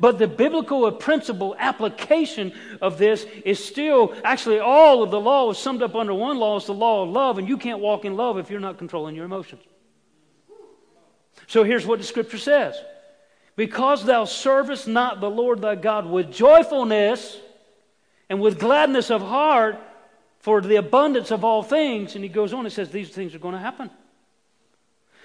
But 0.00 0.18
the 0.18 0.26
biblical 0.26 0.90
principle 0.92 1.54
application 1.58 2.52
of 2.80 2.98
this 2.98 3.24
is 3.44 3.64
still, 3.64 4.14
actually, 4.24 4.58
all 4.58 5.02
of 5.02 5.10
the 5.10 5.20
law 5.20 5.50
is 5.50 5.58
summed 5.58 5.82
up 5.82 5.94
under 5.94 6.14
one 6.14 6.38
law 6.38 6.56
is 6.56 6.66
the 6.66 6.74
law 6.74 7.04
of 7.04 7.10
love, 7.10 7.38
and 7.38 7.48
you 7.48 7.56
can't 7.56 7.78
walk 7.78 8.04
in 8.04 8.16
love 8.16 8.38
if 8.38 8.50
you're 8.50 8.60
not 8.60 8.78
controlling 8.78 9.14
your 9.14 9.24
emotions. 9.24 9.62
So 11.46 11.64
here's 11.64 11.86
what 11.86 11.98
the 11.98 12.04
scripture 12.04 12.38
says 12.38 12.76
Because 13.56 14.04
thou 14.04 14.24
servest 14.24 14.88
not 14.88 15.20
the 15.20 15.30
Lord 15.30 15.60
thy 15.60 15.74
God 15.74 16.06
with 16.06 16.32
joyfulness 16.32 17.38
and 18.28 18.40
with 18.40 18.58
gladness 18.58 19.10
of 19.10 19.22
heart 19.22 19.78
for 20.38 20.60
the 20.60 20.76
abundance 20.76 21.30
of 21.30 21.44
all 21.44 21.62
things, 21.62 22.14
and 22.16 22.24
he 22.24 22.28
goes 22.28 22.52
on 22.52 22.64
and 22.64 22.72
says, 22.72 22.90
These 22.90 23.10
things 23.10 23.34
are 23.34 23.38
going 23.38 23.54
to 23.54 23.60
happen. 23.60 23.90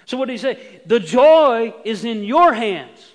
So 0.08 0.16
what 0.16 0.28
did 0.28 0.32
he 0.32 0.38
say? 0.38 0.80
The 0.86 1.00
joy 1.00 1.74
is 1.84 2.06
in 2.06 2.24
your 2.24 2.54
hands. 2.54 3.12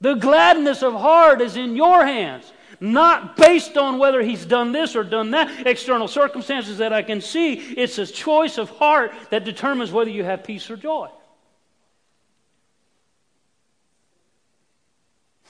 The 0.00 0.14
gladness 0.14 0.82
of 0.82 0.94
heart 0.94 1.42
is 1.42 1.58
in 1.58 1.76
your 1.76 2.06
hands, 2.06 2.50
not 2.80 3.36
based 3.36 3.76
on 3.76 3.98
whether 3.98 4.22
he's 4.22 4.46
done 4.46 4.72
this 4.72 4.96
or 4.96 5.04
done 5.04 5.32
that, 5.32 5.66
external 5.66 6.08
circumstances 6.08 6.78
that 6.78 6.94
I 6.94 7.02
can 7.02 7.20
see. 7.20 7.52
It's 7.52 7.98
a 7.98 8.06
choice 8.06 8.56
of 8.56 8.70
heart 8.70 9.12
that 9.28 9.44
determines 9.44 9.92
whether 9.92 10.08
you 10.08 10.24
have 10.24 10.44
peace 10.44 10.70
or 10.70 10.78
joy. 10.78 11.10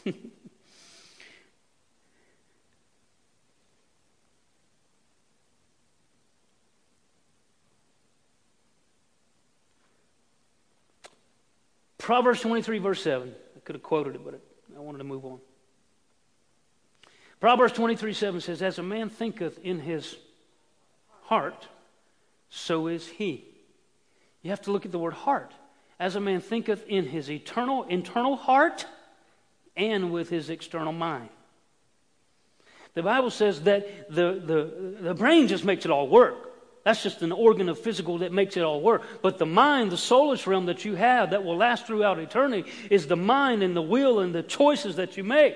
Proverbs 12.08 12.40
23, 12.40 12.78
verse 12.78 13.02
7 13.02 13.34
I 13.54 13.60
could 13.60 13.74
have 13.74 13.82
quoted 13.82 14.14
it, 14.14 14.24
but 14.24 14.40
I 14.74 14.80
wanted 14.80 14.96
to 14.96 15.04
move 15.04 15.26
on. 15.26 15.40
Proverbs 17.38 17.74
23 17.74 18.14
7 18.14 18.40
says, 18.40 18.62
As 18.62 18.78
a 18.78 18.82
man 18.82 19.10
thinketh 19.10 19.58
in 19.62 19.80
his 19.80 20.16
heart, 21.24 21.68
so 22.48 22.86
is 22.86 23.06
he. 23.06 23.44
You 24.40 24.48
have 24.48 24.62
to 24.62 24.72
look 24.72 24.86
at 24.86 24.90
the 24.90 24.98
word 24.98 25.12
heart. 25.12 25.52
As 26.00 26.16
a 26.16 26.20
man 26.20 26.40
thinketh 26.40 26.82
in 26.88 27.04
his 27.04 27.30
eternal, 27.30 27.84
internal 27.84 28.36
heart 28.36 28.86
and 29.76 30.10
with 30.10 30.30
his 30.30 30.48
external 30.48 30.94
mind. 30.94 31.28
The 32.94 33.02
Bible 33.02 33.28
says 33.28 33.60
that 33.64 34.08
the, 34.08 34.42
the, 34.42 34.96
the 35.08 35.14
brain 35.14 35.46
just 35.46 35.62
makes 35.62 35.84
it 35.84 35.90
all 35.90 36.08
work. 36.08 36.57
That's 36.88 37.02
just 37.02 37.20
an 37.20 37.32
organ 37.32 37.68
of 37.68 37.78
physical 37.78 38.16
that 38.20 38.32
makes 38.32 38.56
it 38.56 38.62
all 38.62 38.80
work. 38.80 39.02
But 39.20 39.36
the 39.36 39.44
mind, 39.44 39.92
the 39.92 39.96
soulish 39.96 40.46
realm 40.46 40.64
that 40.64 40.86
you 40.86 40.94
have 40.94 41.32
that 41.32 41.44
will 41.44 41.58
last 41.58 41.86
throughout 41.86 42.18
eternity 42.18 42.72
is 42.88 43.06
the 43.06 43.14
mind 43.14 43.62
and 43.62 43.76
the 43.76 43.82
will 43.82 44.20
and 44.20 44.34
the 44.34 44.42
choices 44.42 44.96
that 44.96 45.18
you 45.18 45.22
make. 45.22 45.54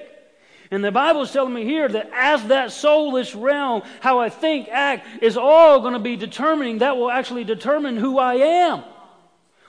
And 0.70 0.84
the 0.84 0.92
Bible 0.92 1.22
is 1.22 1.32
telling 1.32 1.54
me 1.54 1.64
here 1.64 1.88
that 1.88 2.10
as 2.12 2.44
that 2.48 2.68
soulish 2.68 3.34
realm, 3.34 3.80
how 4.00 4.18
I 4.18 4.28
think, 4.28 4.68
act, 4.68 5.06
is 5.22 5.38
all 5.38 5.80
going 5.80 5.94
to 5.94 5.98
be 5.98 6.16
determining, 6.16 6.80
that 6.80 6.98
will 6.98 7.10
actually 7.10 7.44
determine 7.44 7.96
who 7.96 8.18
I 8.18 8.34
am, 8.34 8.84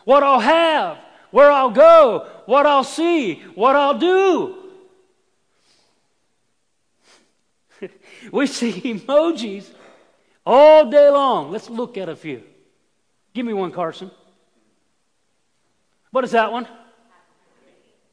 what 0.03 0.21
I'll 0.21 0.41
have, 0.41 0.97
where 1.31 1.49
I'll 1.49 1.71
go, 1.71 2.29
what 2.45 2.65
I'll 2.65 2.83
see, 2.83 3.35
what 3.55 3.77
I'll 3.77 3.99
do. 3.99 4.57
we 8.33 8.47
see 8.47 8.73
emojis 8.81 9.73
all 10.45 10.89
day 10.89 11.09
long. 11.09 11.51
Let's 11.51 11.69
look 11.69 11.97
at 11.97 12.09
a 12.09 12.15
few. 12.15 12.43
Give 13.33 13.45
me 13.45 13.53
one, 13.53 13.71
Carson. 13.71 14.11
What 16.11 16.23
is 16.23 16.31
that 16.31 16.51
one? 16.51 16.67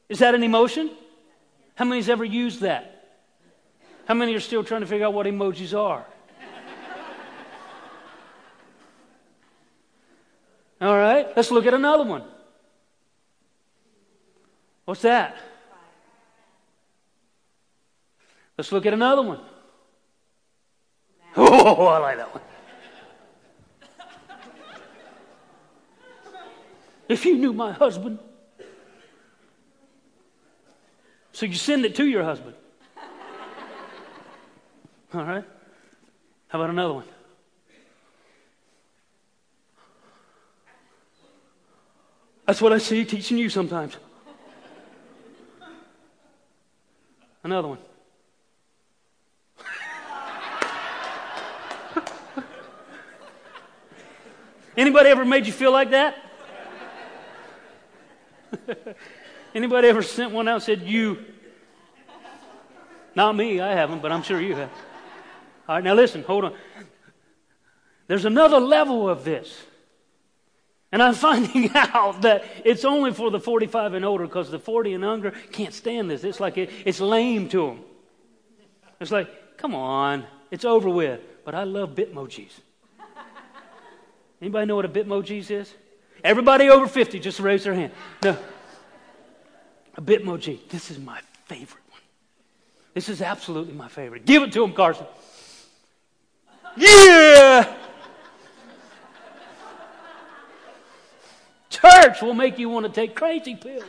Is 0.09 0.19
that 0.19 0.35
an 0.35 0.43
emotion? 0.43 0.89
How 1.75 1.85
many's 1.85 2.09
ever 2.09 2.25
used 2.25 2.61
that? 2.61 3.19
How 4.05 4.13
many 4.13 4.33
are 4.35 4.39
still 4.39 4.63
trying 4.63 4.81
to 4.81 4.87
figure 4.87 5.05
out 5.05 5.13
what 5.13 5.25
emojis 5.25 5.77
are? 5.77 6.05
All 10.81 10.97
right, 10.97 11.27
let's 11.35 11.51
look 11.51 11.67
at 11.67 11.75
another 11.75 12.03
one. 12.03 12.23
What's 14.85 15.03
that? 15.03 15.37
Let's 18.57 18.71
look 18.71 18.87
at 18.87 18.93
another 18.93 19.21
one. 19.21 19.39
Oh, 21.35 21.85
I 21.87 21.97
like 21.99 22.17
that 22.17 22.33
one. 22.33 22.43
If 27.07 27.25
you 27.25 27.37
knew 27.37 27.53
my 27.53 27.71
husband. 27.71 28.19
So 31.33 31.45
you 31.45 31.55
send 31.55 31.85
it 31.85 31.95
to 31.95 32.05
your 32.05 32.23
husband. 32.23 32.55
All 35.13 35.25
right? 35.25 35.43
How 36.47 36.59
about 36.59 36.69
another 36.69 36.93
one? 36.93 37.05
That's 42.45 42.61
what 42.61 42.73
I 42.73 42.77
see 42.77 43.03
teaching 43.05 43.37
you 43.37 43.49
sometimes. 43.49 43.97
Another 47.43 47.69
one. 47.69 47.77
Anybody 54.77 55.09
ever 55.09 55.25
made 55.25 55.45
you 55.45 55.53
feel 55.53 55.71
like 55.71 55.91
that? 55.91 56.17
Anybody 59.55 59.87
ever 59.87 60.01
sent 60.01 60.31
one 60.31 60.47
out 60.47 60.55
and 60.55 60.63
said, 60.63 60.81
You? 60.83 61.25
Not 63.13 63.35
me, 63.35 63.59
I 63.59 63.73
haven't, 63.73 64.01
but 64.01 64.11
I'm 64.11 64.23
sure 64.23 64.39
you 64.39 64.55
have. 64.55 64.69
All 65.67 65.75
right, 65.75 65.83
now 65.83 65.93
listen, 65.93 66.23
hold 66.23 66.45
on. 66.45 66.53
There's 68.07 68.25
another 68.25 68.59
level 68.59 69.09
of 69.09 69.23
this. 69.23 69.63
And 70.91 71.01
I'm 71.01 71.13
finding 71.29 71.69
out 71.75 72.21
that 72.23 72.43
it's 72.65 72.85
only 72.85 73.13
for 73.13 73.31
the 73.31 73.39
45 73.39 73.93
and 73.93 74.05
older 74.05 74.25
because 74.25 74.51
the 74.51 74.59
40 74.59 74.93
and 74.93 75.03
younger 75.03 75.31
can't 75.51 75.73
stand 75.73 76.09
this. 76.09 76.23
It's 76.23 76.39
like 76.39 76.57
it, 76.57 76.69
it's 76.85 76.99
lame 76.99 77.49
to 77.49 77.67
them. 77.67 77.79
It's 78.99 79.11
like, 79.11 79.57
come 79.57 79.73
on, 79.73 80.25
it's 80.51 80.65
over 80.65 80.89
with. 80.89 81.21
But 81.43 81.55
I 81.55 81.63
love 81.63 81.95
Bitmojis. 81.95 82.51
Anybody 84.41 84.65
know 84.65 84.75
what 84.75 84.85
a 84.85 84.89
Bitmojis 84.89 85.51
is? 85.51 85.73
Everybody 86.23 86.69
over 86.69 86.87
50, 86.87 87.19
just 87.19 87.39
raise 87.39 87.63
their 87.63 87.73
hand. 87.73 87.91
No. 88.23 88.37
A 89.95 90.01
Bitmoji. 90.01 90.67
This 90.69 90.89
is 90.89 90.99
my 90.99 91.19
favorite 91.45 91.83
one. 91.89 91.99
This 92.93 93.09
is 93.09 93.21
absolutely 93.21 93.73
my 93.73 93.87
favorite. 93.87 94.25
Give 94.25 94.43
it 94.43 94.51
to 94.53 94.63
him, 94.63 94.73
Carson. 94.73 95.05
Yeah! 96.75 97.75
Church 101.69 102.21
will 102.21 102.33
make 102.33 102.59
you 102.59 102.69
want 102.69 102.85
to 102.85 102.91
take 102.91 103.15
crazy 103.15 103.55
pills. 103.55 103.83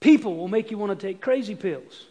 People 0.00 0.36
will 0.36 0.48
make 0.48 0.70
you 0.70 0.78
want 0.78 0.98
to 0.98 1.06
take 1.06 1.20
crazy 1.20 1.54
pills. 1.54 2.06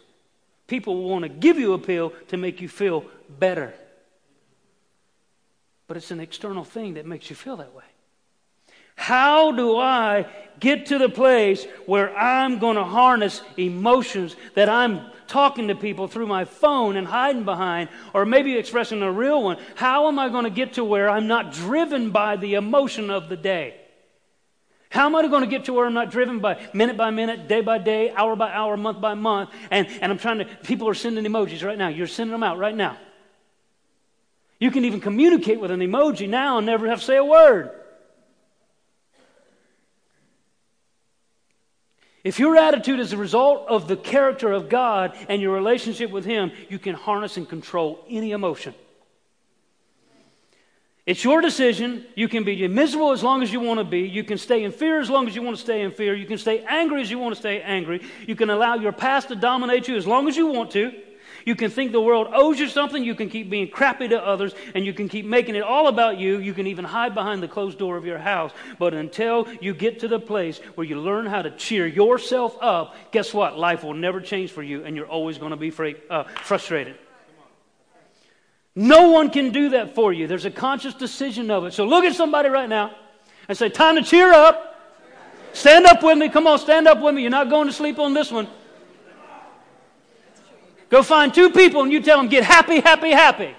People 0.66 0.96
will 0.96 1.08
want 1.08 1.22
to 1.22 1.28
give 1.28 1.58
you 1.58 1.72
a 1.72 1.78
pill 1.78 2.12
to 2.28 2.36
make 2.36 2.60
you 2.60 2.68
feel 2.68 3.04
better. 3.38 3.72
But 5.88 5.96
it's 5.96 6.10
an 6.10 6.20
external 6.20 6.64
thing 6.64 6.94
that 6.94 7.06
makes 7.06 7.30
you 7.30 7.34
feel 7.34 7.56
that 7.56 7.74
way. 7.74 7.84
How 8.94 9.52
do 9.52 9.76
I 9.76 10.26
get 10.60 10.86
to 10.86 10.98
the 10.98 11.08
place 11.08 11.64
where 11.86 12.14
I'm 12.16 12.58
going 12.58 12.76
to 12.76 12.84
harness 12.84 13.42
emotions 13.56 14.36
that 14.54 14.68
I'm 14.68 15.00
talking 15.28 15.68
to 15.68 15.74
people 15.74 16.08
through 16.08 16.26
my 16.26 16.44
phone 16.44 16.96
and 16.96 17.06
hiding 17.06 17.44
behind, 17.44 17.88
or 18.12 18.26
maybe 18.26 18.56
expressing 18.56 19.02
a 19.02 19.10
real 19.10 19.42
one? 19.42 19.56
How 19.76 20.08
am 20.08 20.18
I 20.18 20.28
going 20.28 20.44
to 20.44 20.50
get 20.50 20.74
to 20.74 20.84
where 20.84 21.08
I'm 21.08 21.26
not 21.26 21.52
driven 21.52 22.10
by 22.10 22.36
the 22.36 22.54
emotion 22.54 23.08
of 23.08 23.28
the 23.28 23.36
day? 23.36 23.76
How 24.90 25.06
am 25.06 25.14
I 25.14 25.26
going 25.28 25.42
to 25.42 25.46
get 25.46 25.66
to 25.66 25.72
where 25.72 25.86
I'm 25.86 25.94
not 25.94 26.10
driven 26.10 26.40
by 26.40 26.60
minute 26.74 26.96
by 26.96 27.10
minute, 27.10 27.46
day 27.46 27.60
by 27.60 27.78
day, 27.78 28.10
hour 28.10 28.36
by 28.36 28.50
hour, 28.50 28.76
month 28.76 29.00
by 29.00 29.14
month? 29.14 29.50
And, 29.70 29.86
and 29.86 30.10
I'm 30.10 30.18
trying 30.18 30.38
to, 30.38 30.44
people 30.64 30.88
are 30.88 30.94
sending 30.94 31.24
emojis 31.24 31.64
right 31.64 31.78
now. 31.78 31.88
You're 31.88 32.06
sending 32.06 32.32
them 32.32 32.42
out 32.42 32.58
right 32.58 32.74
now. 32.74 32.98
You 34.58 34.70
can 34.70 34.84
even 34.84 35.00
communicate 35.00 35.60
with 35.60 35.70
an 35.70 35.80
emoji 35.80 36.28
now 36.28 36.58
and 36.58 36.66
never 36.66 36.88
have 36.88 37.00
to 37.00 37.04
say 37.04 37.16
a 37.16 37.24
word. 37.24 37.70
If 42.24 42.38
your 42.38 42.56
attitude 42.56 43.00
is 43.00 43.12
a 43.12 43.16
result 43.16 43.68
of 43.68 43.86
the 43.88 43.96
character 43.96 44.52
of 44.52 44.68
God 44.68 45.16
and 45.28 45.40
your 45.40 45.54
relationship 45.54 46.10
with 46.10 46.24
Him, 46.24 46.50
you 46.68 46.78
can 46.78 46.94
harness 46.94 47.36
and 47.36 47.48
control 47.48 48.04
any 48.08 48.32
emotion. 48.32 48.74
It's 51.06 51.24
your 51.24 51.40
decision. 51.40 52.04
You 52.16 52.28
can 52.28 52.44
be 52.44 52.68
miserable 52.68 53.12
as 53.12 53.22
long 53.22 53.42
as 53.42 53.50
you 53.50 53.60
want 53.60 53.78
to 53.78 53.84
be. 53.84 54.00
You 54.00 54.24
can 54.24 54.36
stay 54.36 54.64
in 54.64 54.72
fear 54.72 55.00
as 55.00 55.08
long 55.08 55.26
as 55.26 55.34
you 55.34 55.40
want 55.40 55.56
to 55.56 55.62
stay 55.62 55.80
in 55.80 55.92
fear. 55.92 56.14
You 56.14 56.26
can 56.26 56.36
stay 56.36 56.62
angry 56.68 57.00
as 57.00 57.10
you 57.10 57.18
want 57.18 57.34
to 57.34 57.40
stay 57.40 57.62
angry. 57.62 58.02
You 58.26 58.36
can 58.36 58.50
allow 58.50 58.74
your 58.74 58.92
past 58.92 59.28
to 59.28 59.34
dominate 59.34 59.88
you 59.88 59.96
as 59.96 60.06
long 60.06 60.28
as 60.28 60.36
you 60.36 60.48
want 60.48 60.72
to. 60.72 60.92
You 61.48 61.56
can 61.56 61.70
think 61.70 61.92
the 61.92 62.00
world 62.02 62.28
owes 62.30 62.60
you 62.60 62.68
something. 62.68 63.02
You 63.02 63.14
can 63.14 63.30
keep 63.30 63.48
being 63.48 63.70
crappy 63.70 64.06
to 64.08 64.22
others, 64.22 64.54
and 64.74 64.84
you 64.84 64.92
can 64.92 65.08
keep 65.08 65.24
making 65.24 65.54
it 65.54 65.62
all 65.62 65.88
about 65.88 66.18
you. 66.18 66.40
You 66.40 66.52
can 66.52 66.66
even 66.66 66.84
hide 66.84 67.14
behind 67.14 67.42
the 67.42 67.48
closed 67.48 67.78
door 67.78 67.96
of 67.96 68.04
your 68.04 68.18
house. 68.18 68.52
But 68.78 68.92
until 68.92 69.48
you 69.62 69.72
get 69.72 70.00
to 70.00 70.08
the 70.08 70.20
place 70.20 70.58
where 70.74 70.86
you 70.86 71.00
learn 71.00 71.24
how 71.24 71.40
to 71.40 71.50
cheer 71.50 71.86
yourself 71.86 72.54
up, 72.60 72.96
guess 73.12 73.32
what? 73.32 73.58
Life 73.58 73.82
will 73.82 73.94
never 73.94 74.20
change 74.20 74.50
for 74.50 74.62
you, 74.62 74.84
and 74.84 74.94
you're 74.94 75.06
always 75.06 75.38
going 75.38 75.52
to 75.52 75.56
be 75.56 75.72
uh, 76.10 76.24
frustrated. 76.24 76.98
No 78.74 79.08
one 79.08 79.30
can 79.30 79.50
do 79.50 79.70
that 79.70 79.94
for 79.94 80.12
you. 80.12 80.26
There's 80.26 80.44
a 80.44 80.50
conscious 80.50 80.92
decision 80.92 81.50
of 81.50 81.64
it. 81.64 81.72
So 81.72 81.86
look 81.86 82.04
at 82.04 82.14
somebody 82.14 82.50
right 82.50 82.68
now 82.68 82.94
and 83.48 83.56
say, 83.56 83.70
Time 83.70 83.94
to 83.94 84.02
cheer 84.02 84.34
up. 84.34 84.66
Stand 85.54 85.86
up 85.86 86.02
with 86.02 86.18
me. 86.18 86.28
Come 86.28 86.46
on, 86.46 86.58
stand 86.58 86.86
up 86.86 87.00
with 87.00 87.14
me. 87.14 87.22
You're 87.22 87.30
not 87.30 87.48
going 87.48 87.68
to 87.68 87.72
sleep 87.72 87.98
on 87.98 88.12
this 88.12 88.30
one. 88.30 88.48
Go 90.88 91.02
find 91.02 91.32
two 91.32 91.50
people 91.50 91.82
and 91.82 91.92
you 91.92 92.00
tell 92.00 92.18
them, 92.18 92.28
get 92.28 92.44
happy, 92.44 92.80
happy, 92.80 93.10
happy. 93.10 93.54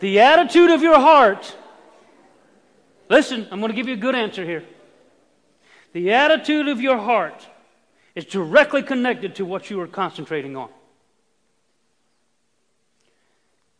The 0.00 0.20
attitude 0.20 0.70
of 0.70 0.82
your 0.82 0.98
heart, 0.98 1.54
listen, 3.08 3.46
I'm 3.50 3.60
going 3.60 3.70
to 3.70 3.76
give 3.76 3.88
you 3.88 3.94
a 3.94 3.98
good 3.98 4.14
answer 4.14 4.44
here. 4.44 4.64
The 5.92 6.12
attitude 6.12 6.68
of 6.68 6.80
your 6.80 6.98
heart 6.98 7.46
is 8.14 8.24
directly 8.24 8.82
connected 8.82 9.36
to 9.36 9.44
what 9.44 9.70
you 9.70 9.80
are 9.80 9.86
concentrating 9.86 10.56
on. 10.56 10.68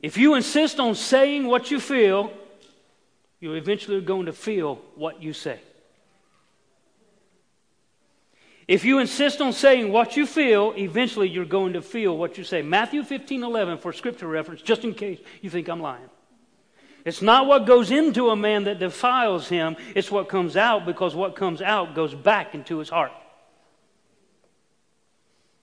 If 0.01 0.17
you 0.17 0.35
insist 0.35 0.79
on 0.79 0.95
saying 0.95 1.47
what 1.47 1.71
you 1.71 1.81
feel, 1.81 2.33
you're 3.41 3.57
eventually 3.57 4.01
going 4.01 4.27
to 4.27 4.33
feel 4.33 4.77
what 4.95 5.23
you 5.23 5.33
say. 5.33 5.61
If 8.69 8.85
you 8.85 8.99
insist 8.99 9.41
on 9.41 9.53
saying 9.53 9.93
what 9.93 10.17
you 10.17 10.27
feel, 10.27 10.75
eventually 10.77 11.29
you're 11.29 11.45
going 11.45 11.75
to 11.75 11.83
feel 11.83 12.17
what 12.17 12.37
you 12.37 12.43
say. 12.43 12.63
Matthew 12.63 13.05
15 13.05 13.45
11 13.45 13.79
for 13.79 13.93
scripture 13.93 14.27
reference, 14.27 14.61
just 14.61 14.83
in 14.83 14.93
case 14.93 15.21
you 15.41 15.51
think 15.51 15.69
I'm 15.69 15.81
lying. 15.81 16.11
It's 17.05 17.23
not 17.23 17.47
what 17.47 17.67
goes 17.67 17.93
into 17.93 18.31
a 18.31 18.37
man 18.37 18.65
that 18.65 18.81
defiles 18.81 19.49
him, 19.49 19.77
it's 19.95 20.11
what 20.11 20.29
comes 20.29 20.57
out 20.57 20.85
because 20.85 21.15
what 21.15 21.37
comes 21.37 21.63
out 21.63 21.95
goes 21.95 22.13
back 22.13 22.55
into 22.57 22.79
his 22.79 22.89
heart. 22.89 23.13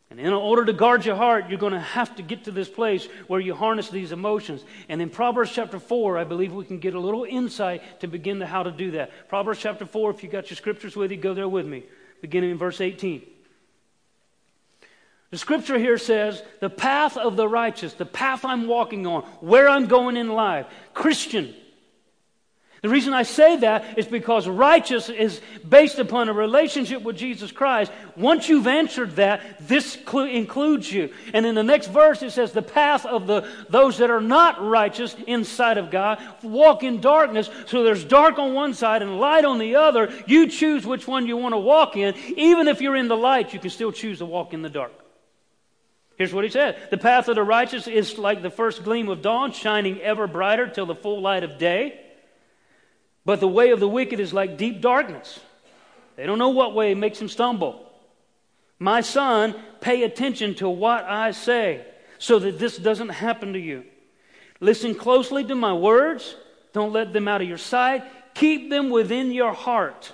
And 0.09 0.19
in 0.19 0.31
order 0.31 0.63
to 0.63 0.73
guard 0.73 1.05
your 1.05 1.15
heart, 1.15 1.49
you're 1.49 1.57
going 1.57 1.73
to 1.73 1.79
have 1.79 2.15
to 2.17 2.21
get 2.21 2.45
to 2.45 2.51
this 2.51 2.69
place 2.69 3.07
where 3.27 3.39
you 3.39 3.55
harness 3.55 3.89
these 3.89 4.11
emotions. 4.11 4.63
And 4.87 5.01
in 5.01 5.09
Proverbs 5.09 5.51
chapter 5.51 5.79
4, 5.79 6.19
I 6.19 6.23
believe 6.23 6.53
we 6.53 6.65
can 6.65 6.77
get 6.77 6.93
a 6.93 6.99
little 6.99 7.25
insight 7.25 7.99
to 8.01 8.07
begin 8.07 8.39
to 8.39 8.45
how 8.45 8.61
to 8.61 8.71
do 8.71 8.91
that. 8.91 9.27
Proverbs 9.27 9.59
chapter 9.59 9.87
4, 9.87 10.11
if 10.11 10.23
you 10.23 10.29
got 10.29 10.51
your 10.51 10.55
scriptures 10.55 10.95
with 10.95 11.09
you, 11.11 11.17
go 11.17 11.33
there 11.33 11.49
with 11.49 11.65
me 11.65 11.83
beginning 12.23 12.51
in 12.51 12.57
verse 12.57 12.79
18. 12.79 13.21
The 15.29 15.37
scripture 15.37 15.77
here 15.77 15.97
says, 15.97 16.41
the 16.61 16.69
path 16.69 17.17
of 17.17 17.35
the 17.35 17.49
righteous, 17.49 17.93
the 17.95 18.05
path 18.05 18.45
I'm 18.45 18.65
walking 18.65 19.05
on, 19.05 19.23
where 19.41 19.67
I'm 19.67 19.87
going 19.87 20.15
in 20.15 20.29
life, 20.29 20.65
Christian, 20.93 21.53
the 22.83 22.89
reason 22.89 23.13
I 23.13 23.23
say 23.23 23.55
that 23.55 23.97
is 23.97 24.07
because 24.07 24.45
righteous 24.45 25.07
is 25.07 25.39
based 25.67 25.99
upon 25.99 26.27
a 26.27 26.33
relationship 26.33 27.01
with 27.01 27.15
Jesus 27.15 27.49
Christ. 27.49 27.93
Once 28.17 28.49
you've 28.49 28.67
answered 28.67 29.15
that, 29.15 29.65
this 29.69 29.97
cl- 30.05 30.25
includes 30.25 30.91
you. 30.91 31.13
And 31.33 31.45
in 31.45 31.55
the 31.55 31.63
next 31.63 31.87
verse, 31.87 32.21
it 32.21 32.31
says, 32.31 32.51
The 32.51 32.61
path 32.61 33.05
of 33.05 33.25
the, 33.25 33.47
those 33.69 33.99
that 33.99 34.09
are 34.09 34.19
not 34.19 34.61
righteous 34.61 35.15
inside 35.27 35.77
of 35.77 35.91
God 35.91 36.21
walk 36.43 36.83
in 36.83 36.99
darkness. 36.99 37.49
So 37.67 37.85
there's 37.85 38.03
dark 38.03 38.37
on 38.37 38.53
one 38.53 38.73
side 38.73 39.01
and 39.01 39.17
light 39.17 39.45
on 39.45 39.59
the 39.59 39.77
other. 39.77 40.13
You 40.27 40.49
choose 40.49 40.85
which 40.85 41.07
one 41.07 41.25
you 41.25 41.37
want 41.37 41.53
to 41.53 41.59
walk 41.59 41.95
in. 41.95 42.15
Even 42.35 42.67
if 42.67 42.81
you're 42.81 42.97
in 42.97 43.07
the 43.07 43.15
light, 43.15 43.53
you 43.53 43.61
can 43.61 43.69
still 43.69 43.93
choose 43.93 44.17
to 44.17 44.25
walk 44.25 44.53
in 44.53 44.61
the 44.61 44.69
dark. 44.69 44.91
Here's 46.17 46.33
what 46.33 46.43
he 46.43 46.49
said 46.49 46.89
The 46.91 46.97
path 46.97 47.29
of 47.29 47.35
the 47.35 47.43
righteous 47.43 47.87
is 47.87 48.17
like 48.17 48.41
the 48.41 48.49
first 48.49 48.83
gleam 48.83 49.07
of 49.07 49.21
dawn, 49.21 49.53
shining 49.53 50.01
ever 50.01 50.27
brighter 50.27 50.67
till 50.67 50.85
the 50.85 50.95
full 50.95 51.21
light 51.21 51.45
of 51.45 51.57
day. 51.57 52.01
But 53.25 53.39
the 53.39 53.47
way 53.47 53.71
of 53.71 53.79
the 53.79 53.87
wicked 53.87 54.19
is 54.19 54.33
like 54.33 54.57
deep 54.57 54.81
darkness. 54.81 55.39
They 56.15 56.25
don't 56.25 56.39
know 56.39 56.49
what 56.49 56.75
way 56.75 56.93
makes 56.93 57.19
them 57.19 57.29
stumble. 57.29 57.89
My 58.79 59.01
son, 59.01 59.55
pay 59.81 60.03
attention 60.03 60.55
to 60.55 60.69
what 60.69 61.05
I 61.05 61.31
say 61.31 61.85
so 62.17 62.39
that 62.39 62.59
this 62.59 62.77
doesn't 62.77 63.09
happen 63.09 63.53
to 63.53 63.59
you. 63.59 63.85
Listen 64.59 64.95
closely 64.95 65.43
to 65.45 65.55
my 65.55 65.73
words. 65.73 66.35
Don't 66.73 66.93
let 66.93 67.13
them 67.13 67.27
out 67.27 67.41
of 67.41 67.47
your 67.47 67.57
sight. 67.57 68.03
Keep 68.33 68.69
them 68.69 68.89
within 68.89 69.31
your 69.31 69.53
heart. 69.53 70.11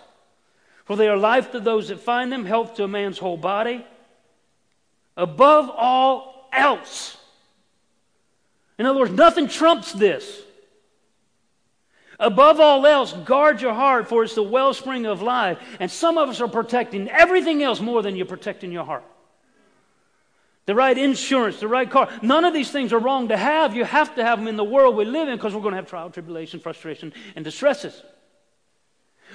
For 0.86 0.96
they 0.96 1.08
are 1.08 1.18
life 1.18 1.52
to 1.52 1.60
those 1.60 1.90
that 1.90 2.00
find 2.00 2.32
them, 2.32 2.46
health 2.46 2.76
to 2.76 2.84
a 2.84 2.88
man's 2.88 3.18
whole 3.18 3.38
body. 3.38 3.86
Above 5.16 5.70
all 5.70 6.50
else. 6.52 7.18
In 8.78 8.86
other 8.86 9.00
words, 9.00 9.12
nothing 9.12 9.48
trumps 9.48 9.94
this. 9.94 10.42
Above 12.20 12.60
all 12.60 12.86
else, 12.86 13.14
guard 13.14 13.62
your 13.62 13.74
heart, 13.74 14.10
for 14.10 14.24
it's 14.24 14.36
the 14.36 14.44
wellspring 14.44 15.06
of 15.06 15.22
life. 15.22 15.58
And 15.80 15.90
some 15.90 16.18
of 16.18 16.28
us 16.28 16.42
are 16.42 16.50
protecting 16.50 17.10
everything 17.10 17.64
else 17.64 17.80
more 17.80 18.02
than 18.02 18.18
you're 18.18 18.26
protecting 18.26 18.72
your 18.72 18.84
heart. 18.84 19.06
The 20.66 20.76
right 20.76 20.98
insurance, 20.98 21.62
the 21.62 21.68
right 21.68 21.90
car. 21.90 22.10
None 22.22 22.44
of 22.44 22.54
these 22.54 22.72
things 22.72 22.92
are 22.92 23.00
wrong 23.00 23.30
to 23.30 23.38
have. 23.38 23.76
You 23.76 23.86
have 23.86 24.16
to 24.16 24.26
have 24.26 24.38
them 24.38 24.48
in 24.48 24.58
the 24.58 24.64
world 24.64 24.96
we 24.96 25.06
live 25.06 25.30
in 25.30 25.36
because 25.36 25.56
we're 25.56 25.62
going 25.62 25.72
to 25.72 25.78
have 25.78 25.88
trial, 25.88 26.10
tribulation, 26.10 26.60
frustration, 26.60 27.14
and 27.36 27.46
distresses. 27.46 28.04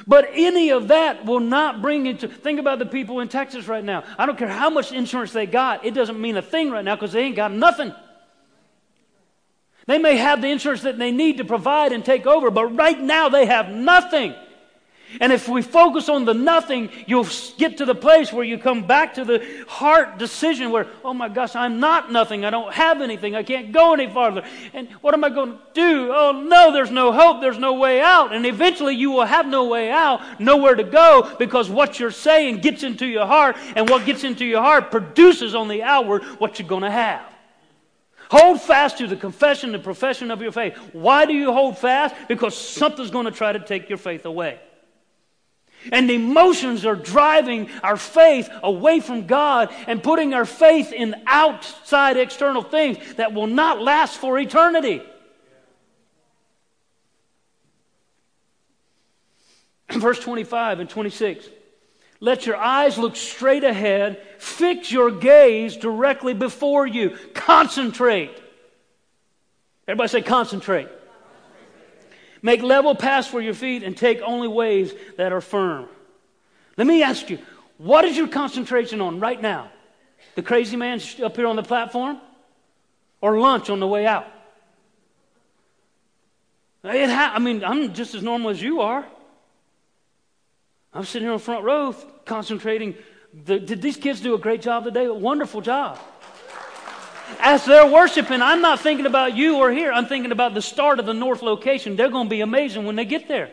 But 0.07 0.29
any 0.33 0.71
of 0.71 0.89
that 0.89 1.25
will 1.25 1.41
not 1.41 1.81
bring 1.81 2.07
you 2.07 2.15
to. 2.19 2.29
Think 2.29 2.61
about 2.61 2.79
the 2.79 2.87
people 2.87 3.21
in 3.21 3.29
Texas 3.29 3.67
right 3.67 3.83
now. 3.83 4.05
I 4.19 4.27
don't 4.27 4.39
care 4.39 4.49
how 4.49 4.69
much 4.69 4.93
insurance 4.93 5.33
they 5.33 5.47
got, 5.47 5.85
it 5.85 5.95
doesn't 5.95 6.21
mean 6.21 6.37
a 6.37 6.43
thing 6.43 6.71
right 6.71 6.85
now 6.85 6.97
because 6.97 7.13
they 7.13 7.23
ain't 7.23 7.37
got 7.37 7.53
nothing. 7.53 7.95
They 9.87 9.99
may 9.99 10.17
have 10.17 10.41
the 10.41 10.49
insurance 10.49 10.83
that 10.83 10.99
they 10.99 11.11
need 11.11 11.39
to 11.39 11.45
provide 11.45 11.93
and 11.93 12.05
take 12.05 12.27
over, 12.27 12.51
but 12.51 12.77
right 12.77 12.99
now 12.99 13.29
they 13.29 13.47
have 13.47 13.69
nothing. 13.69 14.35
And 15.21 15.33
if 15.33 15.49
we 15.49 15.63
focus 15.63 16.09
on 16.09 16.25
the 16.25 16.35
nothing, 16.35 16.91
you'll 17.07 17.29
get 17.57 17.79
to 17.79 17.85
the 17.85 17.95
place 17.95 18.33
where 18.33 18.45
you 18.45 18.59
come 18.59 18.87
back 18.87 19.15
to 19.15 19.25
the 19.25 19.65
heart 19.69 20.19
decision 20.19 20.71
where, 20.71 20.89
oh 21.05 21.15
my 21.15 21.29
gosh, 21.29 21.55
I'm 21.55 21.79
not 21.79 22.11
nothing. 22.11 22.45
I 22.45 22.51
don't 22.51 22.73
have 22.73 23.01
anything. 23.01 23.37
I 23.37 23.43
can't 23.43 23.73
go 23.73 23.93
any 23.93 24.11
farther. 24.11 24.43
And 24.73 24.91
what 25.03 25.15
am 25.15 25.23
I 25.23 25.31
going 25.31 25.53
to 25.53 25.59
do? 25.73 26.11
Oh 26.13 26.33
no, 26.33 26.73
there's 26.73 26.91
no 26.91 27.13
hope. 27.13 27.41
There's 27.41 27.59
no 27.59 27.75
way 27.75 28.01
out. 28.01 28.35
And 28.35 28.45
eventually 28.47 28.95
you 28.95 29.13
will 29.13 29.25
have 29.25 29.47
no 29.47 29.67
way 29.67 29.91
out, 29.91 30.41
nowhere 30.41 30.75
to 30.75 30.85
go 30.85 31.37
because 31.39 31.71
what 31.71 32.01
you're 32.01 32.11
saying 32.11 32.59
gets 32.59 32.83
into 32.83 33.07
your 33.07 33.27
heart 33.27 33.57
and 33.77 33.89
what 33.89 34.07
gets 34.07 34.25
into 34.25 34.45
your 34.45 34.63
heart 34.63 34.91
produces 34.91 35.55
on 35.55 35.69
the 35.69 35.83
outward 35.83 36.25
what 36.41 36.59
you're 36.59 36.69
going 36.69 36.83
to 36.83 36.91
have. 36.91 37.34
Hold 38.37 38.61
fast 38.61 38.99
to 38.99 39.07
the 39.07 39.15
confession 39.15 39.77
and 39.77 39.85
profession 39.85 40.33
of 40.33 40.43
your 40.43 40.51
faith. 40.51 40.77
Why 40.93 41.25
do 41.25 41.33
you 41.33 41.53
hold 41.53 41.79
fast? 41.79 42.17
Because 42.27 42.57
something's 42.57 43.13
going 43.13 43.27
to 43.27 43.31
try 43.31 43.53
to 43.53 43.61
take 43.61 43.89
your 43.89 43.97
faith 43.97 44.27
away. 44.27 44.59
And 45.93 46.11
emotions 46.11 46.85
are 46.85 46.97
driving 46.97 47.71
our 47.85 47.97
faith 47.97 48.51
away 48.61 48.99
from 48.99 49.29
God 49.29 49.73
and 49.87 50.03
putting 50.03 50.35
our 50.35 50.45
faith 50.45 50.93
in 50.93 51.15
outside 51.27 52.17
external 52.17 52.63
things 52.63 52.99
that 53.15 53.35
will 53.35 53.47
not 53.47 53.81
last 53.81 54.19
for 54.19 54.37
eternity. 54.37 55.01
Verse 59.91 60.19
25 60.19 60.81
and 60.81 60.91
26. 60.91 61.47
Let 62.25 62.47
your 62.47 62.57
eyes 62.57 62.97
look 62.97 63.17
straight 63.17 63.65
ahead. 63.65 64.19
Fix 64.39 64.91
your 64.91 65.11
gaze 65.11 65.77
directly 65.77 66.33
before 66.33 66.87
you. 66.87 67.19
Concentrate. 67.35 68.31
Everybody 69.87 70.09
say 70.09 70.23
concentrate. 70.23 70.89
Make 72.41 72.63
level 72.63 72.95
paths 72.95 73.29
for 73.29 73.43
your 73.43 73.53
feet 73.53 73.83
and 73.83 73.95
take 73.95 74.23
only 74.23 74.49
ways 74.49 74.95
that 75.19 75.35
are 75.35 75.43
firm. 75.43 75.87
Let 76.79 76.87
me 76.87 77.03
ask 77.03 77.29
you, 77.29 77.41
what 77.77 78.07
is 78.07 78.17
your 78.17 78.29
concentration 78.29 79.03
on 79.03 79.21
right 79.21 79.41
now? 79.41 79.71
The 80.35 80.43
crazy 80.43 80.79
man 80.79 81.03
up 81.23 81.37
here 81.37 81.47
on 81.47 81.57
the 81.57 81.63
platform? 81.63 82.19
Or 83.21 83.39
lunch 83.39 83.69
on 83.69 83.81
the 83.81 83.87
way 83.87 84.07
out? 84.07 84.25
Ha- 86.83 87.33
I 87.35 87.39
mean, 87.39 87.63
I'm 87.63 87.93
just 87.93 88.15
as 88.15 88.23
normal 88.23 88.49
as 88.49 88.63
you 88.63 88.81
are. 88.81 89.05
I'm 90.95 91.05
sitting 91.05 91.27
here 91.27 91.33
on 91.33 91.39
the 91.39 91.45
front 91.45 91.65
row 91.65 91.95
concentrating. 92.25 92.95
The, 93.45 93.59
did 93.59 93.83
these 93.83 93.97
kids 93.97 94.21
do 94.21 94.35
a 94.35 94.39
great 94.39 94.63
job 94.63 94.85
today? 94.85 95.07
A 95.07 95.13
wonderful 95.13 95.61
job. 95.61 95.99
As 97.41 97.65
they're 97.65 97.91
worshiping, 97.91 98.41
I'm 98.43 98.61
not 98.61 98.81
thinking 98.81 99.07
about 99.07 99.37
you 99.37 99.57
or 99.57 99.73
here. 99.73 99.91
I'm 99.91 100.07
thinking 100.07 100.31
about 100.31 100.55
the 100.55 100.63
start 100.63 101.01
of 101.01 101.07
the 101.07 101.15
north 101.15 101.43
location. 101.43 101.97
They're 101.97 102.11
going 102.11 102.27
to 102.27 102.31
be 102.31 102.43
amazing 102.43 102.85
when 102.85 102.97
they 102.97 103.05
get 103.05 103.27
there. 103.27 103.51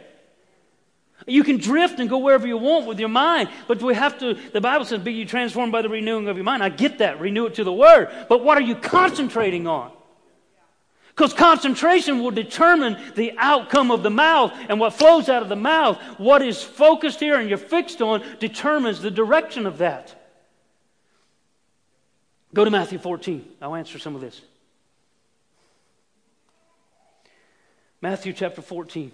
You 1.26 1.44
can 1.44 1.58
drift 1.58 2.00
and 2.00 2.10
go 2.10 2.18
wherever 2.18 2.48
you 2.48 2.58
want 2.58 2.88
with 2.88 3.00
your 3.00 3.10
mind, 3.10 3.50
but 3.68 3.82
we 3.82 3.94
have 3.94 4.20
to, 4.20 4.34
the 4.34 4.62
Bible 4.62 4.86
says, 4.86 5.02
be 5.02 5.14
you 5.14 5.26
transformed 5.26 5.72
by 5.72 5.84
the 5.84 5.90
renewing 5.90 6.28
of 6.28 6.36
your 6.36 6.44
mind. 6.44 6.64
I 6.64 6.70
get 6.70 6.98
that. 6.98 7.20
Renew 7.20 7.46
it 7.46 7.56
to 7.56 7.64
the 7.64 7.74
Word. 7.74 8.10
But 8.28 8.44
what 8.44 8.58
are 8.58 8.62
you 8.62 8.76
concentrating 8.76 9.68
on? 9.68 9.92
Because 11.12 11.34
concentration 11.34 12.24
will 12.24 12.32
determine 12.32 12.98
the 13.16 13.34
outcome 13.38 13.92
of 13.92 14.02
the 14.02 14.10
mouth 14.10 14.54
and 14.70 14.80
what 14.80 14.94
flows 14.94 15.28
out 15.28 15.44
of 15.44 15.50
the 15.50 15.56
mouth. 15.56 15.98
What 16.18 16.42
is 16.42 16.64
focused 16.64 17.20
here 17.20 17.38
and 17.38 17.50
you're 17.50 17.58
fixed 17.58 18.02
on 18.02 18.24
determines 18.40 19.02
the 19.02 19.12
direction 19.12 19.66
of 19.66 19.80
that. 19.80 20.16
Go 22.54 22.64
to 22.64 22.72
Matthew 22.72 22.98
14. 22.98 23.46
I'll 23.62 23.76
answer 23.76 24.00
some 24.00 24.16
of 24.16 24.22
this. 24.22 24.42
Matthew 28.02 28.34
chapter 28.34 28.62
14. 28.62 29.12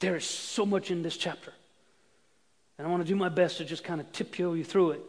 There 0.00 0.16
is 0.16 0.24
so 0.24 0.66
much 0.66 0.90
in 0.90 1.02
this 1.02 1.16
chapter. 1.16 1.52
And 2.76 2.86
I 2.86 2.90
want 2.90 3.02
to 3.02 3.08
do 3.08 3.16
my 3.16 3.28
best 3.28 3.58
to 3.58 3.64
just 3.64 3.84
kind 3.84 4.00
of 4.00 4.10
tiptoe 4.12 4.54
you 4.54 4.64
through 4.64 4.92
it. 4.92 5.00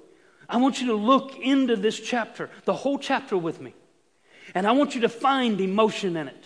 I 0.47 0.57
want 0.57 0.79
you 0.79 0.87
to 0.87 0.95
look 0.95 1.37
into 1.39 1.75
this 1.75 1.99
chapter, 1.99 2.51
the 2.65 2.73
whole 2.73 2.99
chapter 2.99 3.35
with 3.35 3.59
me. 3.59 3.73
And 4.55 4.65
I 4.65 4.71
want 4.71 4.95
you 4.95 5.01
to 5.01 5.09
find 5.09 5.59
emotion 5.59 6.15
in 6.15 6.29
it. 6.29 6.45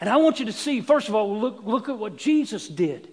And 0.00 0.10
I 0.10 0.16
want 0.16 0.40
you 0.40 0.46
to 0.46 0.52
see, 0.52 0.80
first 0.80 1.08
of 1.08 1.14
all, 1.14 1.38
look, 1.38 1.62
look 1.64 1.88
at 1.88 1.96
what 1.96 2.16
Jesus 2.16 2.66
did. 2.66 3.08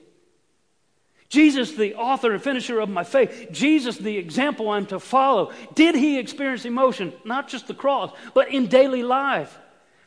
Jesus, 1.30 1.74
the 1.74 1.94
author 1.94 2.34
and 2.34 2.42
finisher 2.42 2.80
of 2.80 2.90
my 2.90 3.04
faith, 3.04 3.50
Jesus, 3.52 3.98
the 3.98 4.18
example 4.18 4.72
I'm 4.72 4.88
to 4.88 5.00
follow, 5.00 5.54
did 5.76 5.94
he 5.94 6.18
experience 6.18 6.66
emotion? 6.66 7.14
Not 7.24 7.48
just 7.48 7.68
the 7.68 7.76
cross, 7.76 8.12
but 8.34 8.50
in 8.50 8.66
daily 8.66 9.04
life. 9.04 9.56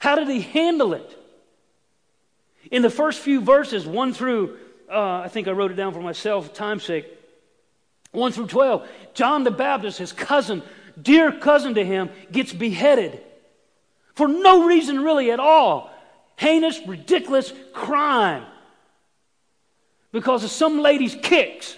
How 0.01 0.17
did 0.17 0.27
he 0.27 0.41
handle 0.41 0.95
it? 0.95 1.19
In 2.73 2.83
the 2.83 2.91
first 2.91 3.21
few 3.21 3.41
verses, 3.41 3.87
1 3.87 4.13
through, 4.13 4.59
uh, 4.91 5.21
I 5.21 5.29
think 5.29 5.47
I 5.47 5.53
wrote 5.53 5.71
it 5.71 5.75
down 5.75 5.95
for 5.95 6.01
myself, 6.01 6.53
time's 6.53 6.83
sake, 6.83 7.07
1 8.11 8.33
through 8.33 8.49
12, 8.49 8.89
John 9.15 9.45
the 9.45 9.53
Baptist, 9.53 9.99
his 9.99 10.13
cousin, 10.13 10.65
dear 11.01 11.31
cousin 11.31 11.75
to 11.75 11.85
him, 11.85 12.11
gets 12.33 12.53
beheaded 12.53 13.23
for 14.15 14.29
no 14.29 14.67
reason 14.67 15.03
really 15.03 15.31
at 15.31 15.41
all. 15.41 15.91
Heinous, 16.37 16.81
ridiculous 16.87 17.53
crime 17.73 18.45
because 20.13 20.45
of 20.45 20.51
some 20.51 20.81
lady's 20.81 21.15
kicks. 21.15 21.77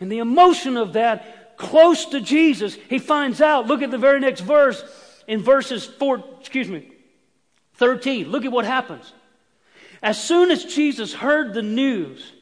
And 0.00 0.10
the 0.10 0.18
emotion 0.18 0.76
of 0.76 0.92
that, 0.94 1.56
close 1.56 2.06
to 2.06 2.20
Jesus, 2.20 2.76
he 2.88 2.98
finds 2.98 3.40
out. 3.40 3.66
Look 3.66 3.82
at 3.82 3.90
the 3.90 3.98
very 3.98 4.20
next 4.20 4.40
verse 4.40 4.82
in 5.26 5.42
verses 5.42 5.84
4, 5.84 6.24
excuse 6.40 6.68
me, 6.68 6.90
13. 7.74 8.28
Look 8.30 8.44
at 8.44 8.52
what 8.52 8.64
happens. 8.64 9.12
As 10.02 10.22
soon 10.22 10.50
as 10.50 10.64
Jesus 10.64 11.12
heard 11.12 11.54
the 11.54 11.62
news, 11.62 12.32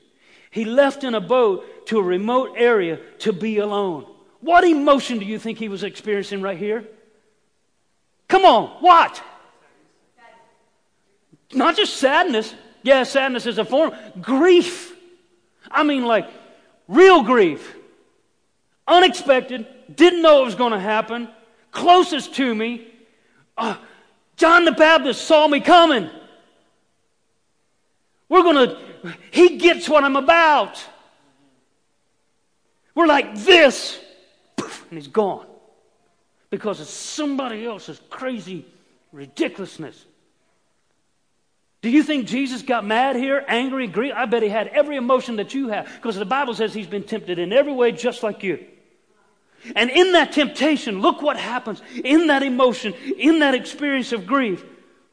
he 0.50 0.64
left 0.64 1.04
in 1.04 1.14
a 1.14 1.20
boat 1.20 1.86
to 1.86 1.98
a 1.98 2.02
remote 2.02 2.54
area 2.56 2.98
to 3.20 3.32
be 3.32 3.58
alone. 3.58 4.06
What 4.40 4.64
emotion 4.64 5.18
do 5.18 5.24
you 5.24 5.38
think 5.38 5.58
he 5.58 5.68
was 5.68 5.82
experiencing 5.82 6.42
right 6.42 6.58
here? 6.58 6.84
Come 8.28 8.44
on, 8.44 8.68
what? 8.80 9.22
Not 11.52 11.76
just 11.76 11.96
sadness, 11.96 12.54
yeah, 12.82 13.02
sadness 13.02 13.46
is 13.46 13.58
a 13.58 13.64
form. 13.64 13.92
Grief. 14.20 14.94
I 15.68 15.82
mean, 15.82 16.04
like 16.04 16.28
real 16.86 17.22
grief. 17.22 17.74
Unexpected. 18.86 19.66
Didn't 19.92 20.22
know 20.22 20.42
it 20.42 20.44
was 20.44 20.54
going 20.54 20.72
to 20.72 20.78
happen. 20.78 21.28
Closest 21.72 22.34
to 22.36 22.54
me. 22.54 22.86
Uh, 23.58 23.76
John 24.36 24.64
the 24.64 24.72
Baptist 24.72 25.24
saw 25.26 25.48
me 25.48 25.60
coming. 25.60 26.08
We're 28.28 28.42
going 28.42 28.68
to, 28.68 28.78
he 29.32 29.56
gets 29.56 29.88
what 29.88 30.04
I'm 30.04 30.16
about. 30.16 30.84
We're 32.94 33.06
like 33.06 33.36
this. 33.36 33.98
And 34.58 34.70
he's 34.92 35.08
gone. 35.08 35.46
Because 36.56 36.80
of 36.80 36.86
somebody 36.86 37.66
else's 37.66 38.00
crazy 38.08 38.64
ridiculousness. 39.12 40.06
Do 41.82 41.90
you 41.90 42.02
think 42.02 42.26
Jesus 42.26 42.62
got 42.62 42.82
mad 42.82 43.14
here, 43.14 43.44
angry, 43.46 43.86
grief? 43.86 44.14
I 44.16 44.24
bet 44.24 44.42
he 44.42 44.48
had 44.48 44.68
every 44.68 44.96
emotion 44.96 45.36
that 45.36 45.52
you 45.52 45.68
have 45.68 45.84
because 45.96 46.16
the 46.16 46.24
Bible 46.24 46.54
says 46.54 46.72
he's 46.72 46.86
been 46.86 47.02
tempted 47.02 47.38
in 47.38 47.52
every 47.52 47.74
way 47.74 47.92
just 47.92 48.22
like 48.22 48.42
you. 48.42 48.64
And 49.74 49.90
in 49.90 50.12
that 50.12 50.32
temptation, 50.32 51.02
look 51.02 51.20
what 51.20 51.36
happens. 51.36 51.82
In 52.02 52.28
that 52.28 52.42
emotion, 52.42 52.94
in 53.18 53.40
that 53.40 53.54
experience 53.54 54.12
of 54.12 54.24
grief, 54.26 54.64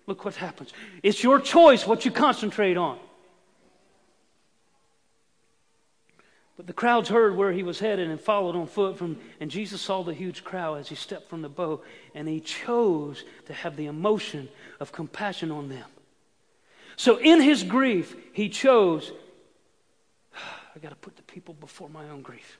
look 0.07 0.23
what 0.23 0.35
happens. 0.35 0.71
It's 1.03 1.21
your 1.21 1.41
choice 1.41 1.85
what 1.85 2.05
you 2.05 2.11
concentrate 2.11 2.77
on. 2.77 2.97
But 6.55 6.67
the 6.67 6.73
crowds 6.73 7.09
heard 7.09 7.35
where 7.35 7.51
he 7.51 7.63
was 7.63 7.79
headed 7.79 8.09
and 8.09 8.21
followed 8.21 8.55
on 8.55 8.67
foot 8.67 8.97
from 8.97 9.17
and 9.39 9.49
Jesus 9.49 9.81
saw 9.81 10.03
the 10.03 10.13
huge 10.13 10.43
crowd 10.43 10.79
as 10.79 10.87
he 10.87 10.95
stepped 10.95 11.29
from 11.29 11.41
the 11.41 11.49
boat 11.49 11.83
and 12.13 12.27
he 12.27 12.39
chose 12.39 13.23
to 13.47 13.53
have 13.53 13.75
the 13.75 13.87
emotion 13.87 14.49
of 14.79 14.91
compassion 14.91 15.49
on 15.49 15.69
them. 15.69 15.85
So 16.95 17.17
in 17.17 17.41
his 17.41 17.63
grief, 17.63 18.15
he 18.33 18.49
chose, 18.49 19.11
I 20.75 20.79
got 20.79 20.89
to 20.89 20.95
put 20.95 21.15
the 21.15 21.23
people 21.23 21.55
before 21.55 21.89
my 21.89 22.07
own 22.09 22.21
grief. 22.21 22.59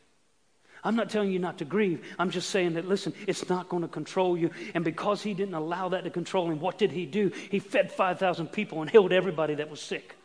I'm 0.83 0.95
not 0.95 1.09
telling 1.09 1.31
you 1.31 1.39
not 1.39 1.59
to 1.59 1.65
grieve. 1.65 2.03
I'm 2.19 2.29
just 2.29 2.49
saying 2.49 2.73
that, 2.73 2.85
listen, 2.85 3.13
it's 3.25 3.47
not 3.47 3.69
going 3.69 3.83
to 3.83 3.87
control 3.87 4.37
you. 4.37 4.49
And 4.73 4.83
because 4.83 5.21
he 5.21 5.33
didn't 5.33 5.53
allow 5.53 5.89
that 5.89 6.03
to 6.03 6.09
control 6.09 6.51
him, 6.51 6.59
what 6.59 6.77
did 6.77 6.91
he 6.91 7.05
do? 7.05 7.31
He 7.49 7.59
fed 7.59 7.91
5,000 7.91 8.47
people 8.47 8.81
and 8.81 8.89
healed 8.89 9.13
everybody 9.13 9.55
that 9.55 9.69
was 9.69 9.79
sick. 9.79 10.15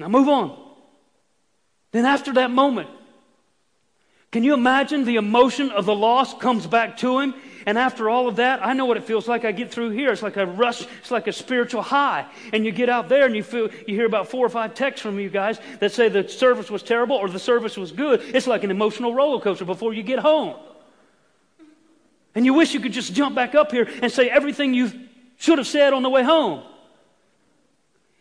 Now 0.00 0.08
move 0.08 0.28
on. 0.28 0.73
Then 1.94 2.06
after 2.06 2.32
that 2.32 2.50
moment, 2.50 2.90
can 4.32 4.42
you 4.42 4.52
imagine 4.52 5.04
the 5.04 5.14
emotion 5.14 5.70
of 5.70 5.86
the 5.86 5.94
loss 5.94 6.36
comes 6.36 6.66
back 6.66 6.96
to 6.98 7.20
him? 7.20 7.34
And 7.66 7.78
after 7.78 8.10
all 8.10 8.26
of 8.26 8.34
that, 8.36 8.66
I 8.66 8.72
know 8.72 8.84
what 8.84 8.96
it 8.96 9.04
feels 9.04 9.28
like. 9.28 9.44
I 9.44 9.52
get 9.52 9.70
through 9.70 9.90
here. 9.90 10.10
It's 10.10 10.20
like 10.20 10.36
a 10.36 10.44
rush. 10.44 10.84
It's 10.98 11.12
like 11.12 11.28
a 11.28 11.32
spiritual 11.32 11.82
high. 11.82 12.26
And 12.52 12.66
you 12.66 12.72
get 12.72 12.88
out 12.88 13.08
there 13.08 13.26
and 13.26 13.36
you 13.36 13.44
feel, 13.44 13.70
you 13.86 13.94
hear 13.94 14.06
about 14.06 14.26
four 14.26 14.44
or 14.44 14.48
five 14.48 14.74
texts 14.74 15.02
from 15.02 15.20
you 15.20 15.30
guys 15.30 15.60
that 15.78 15.92
say 15.92 16.08
the 16.08 16.28
service 16.28 16.68
was 16.68 16.82
terrible 16.82 17.14
or 17.14 17.28
the 17.28 17.38
service 17.38 17.76
was 17.76 17.92
good. 17.92 18.22
It's 18.22 18.48
like 18.48 18.64
an 18.64 18.72
emotional 18.72 19.14
roller 19.14 19.40
coaster 19.40 19.64
before 19.64 19.94
you 19.94 20.02
get 20.02 20.18
home. 20.18 20.56
And 22.34 22.44
you 22.44 22.54
wish 22.54 22.74
you 22.74 22.80
could 22.80 22.92
just 22.92 23.14
jump 23.14 23.36
back 23.36 23.54
up 23.54 23.70
here 23.70 23.88
and 24.02 24.10
say 24.10 24.28
everything 24.28 24.74
you 24.74 24.90
should 25.36 25.58
have 25.58 25.68
said 25.68 25.92
on 25.92 26.02
the 26.02 26.10
way 26.10 26.24
home. 26.24 26.64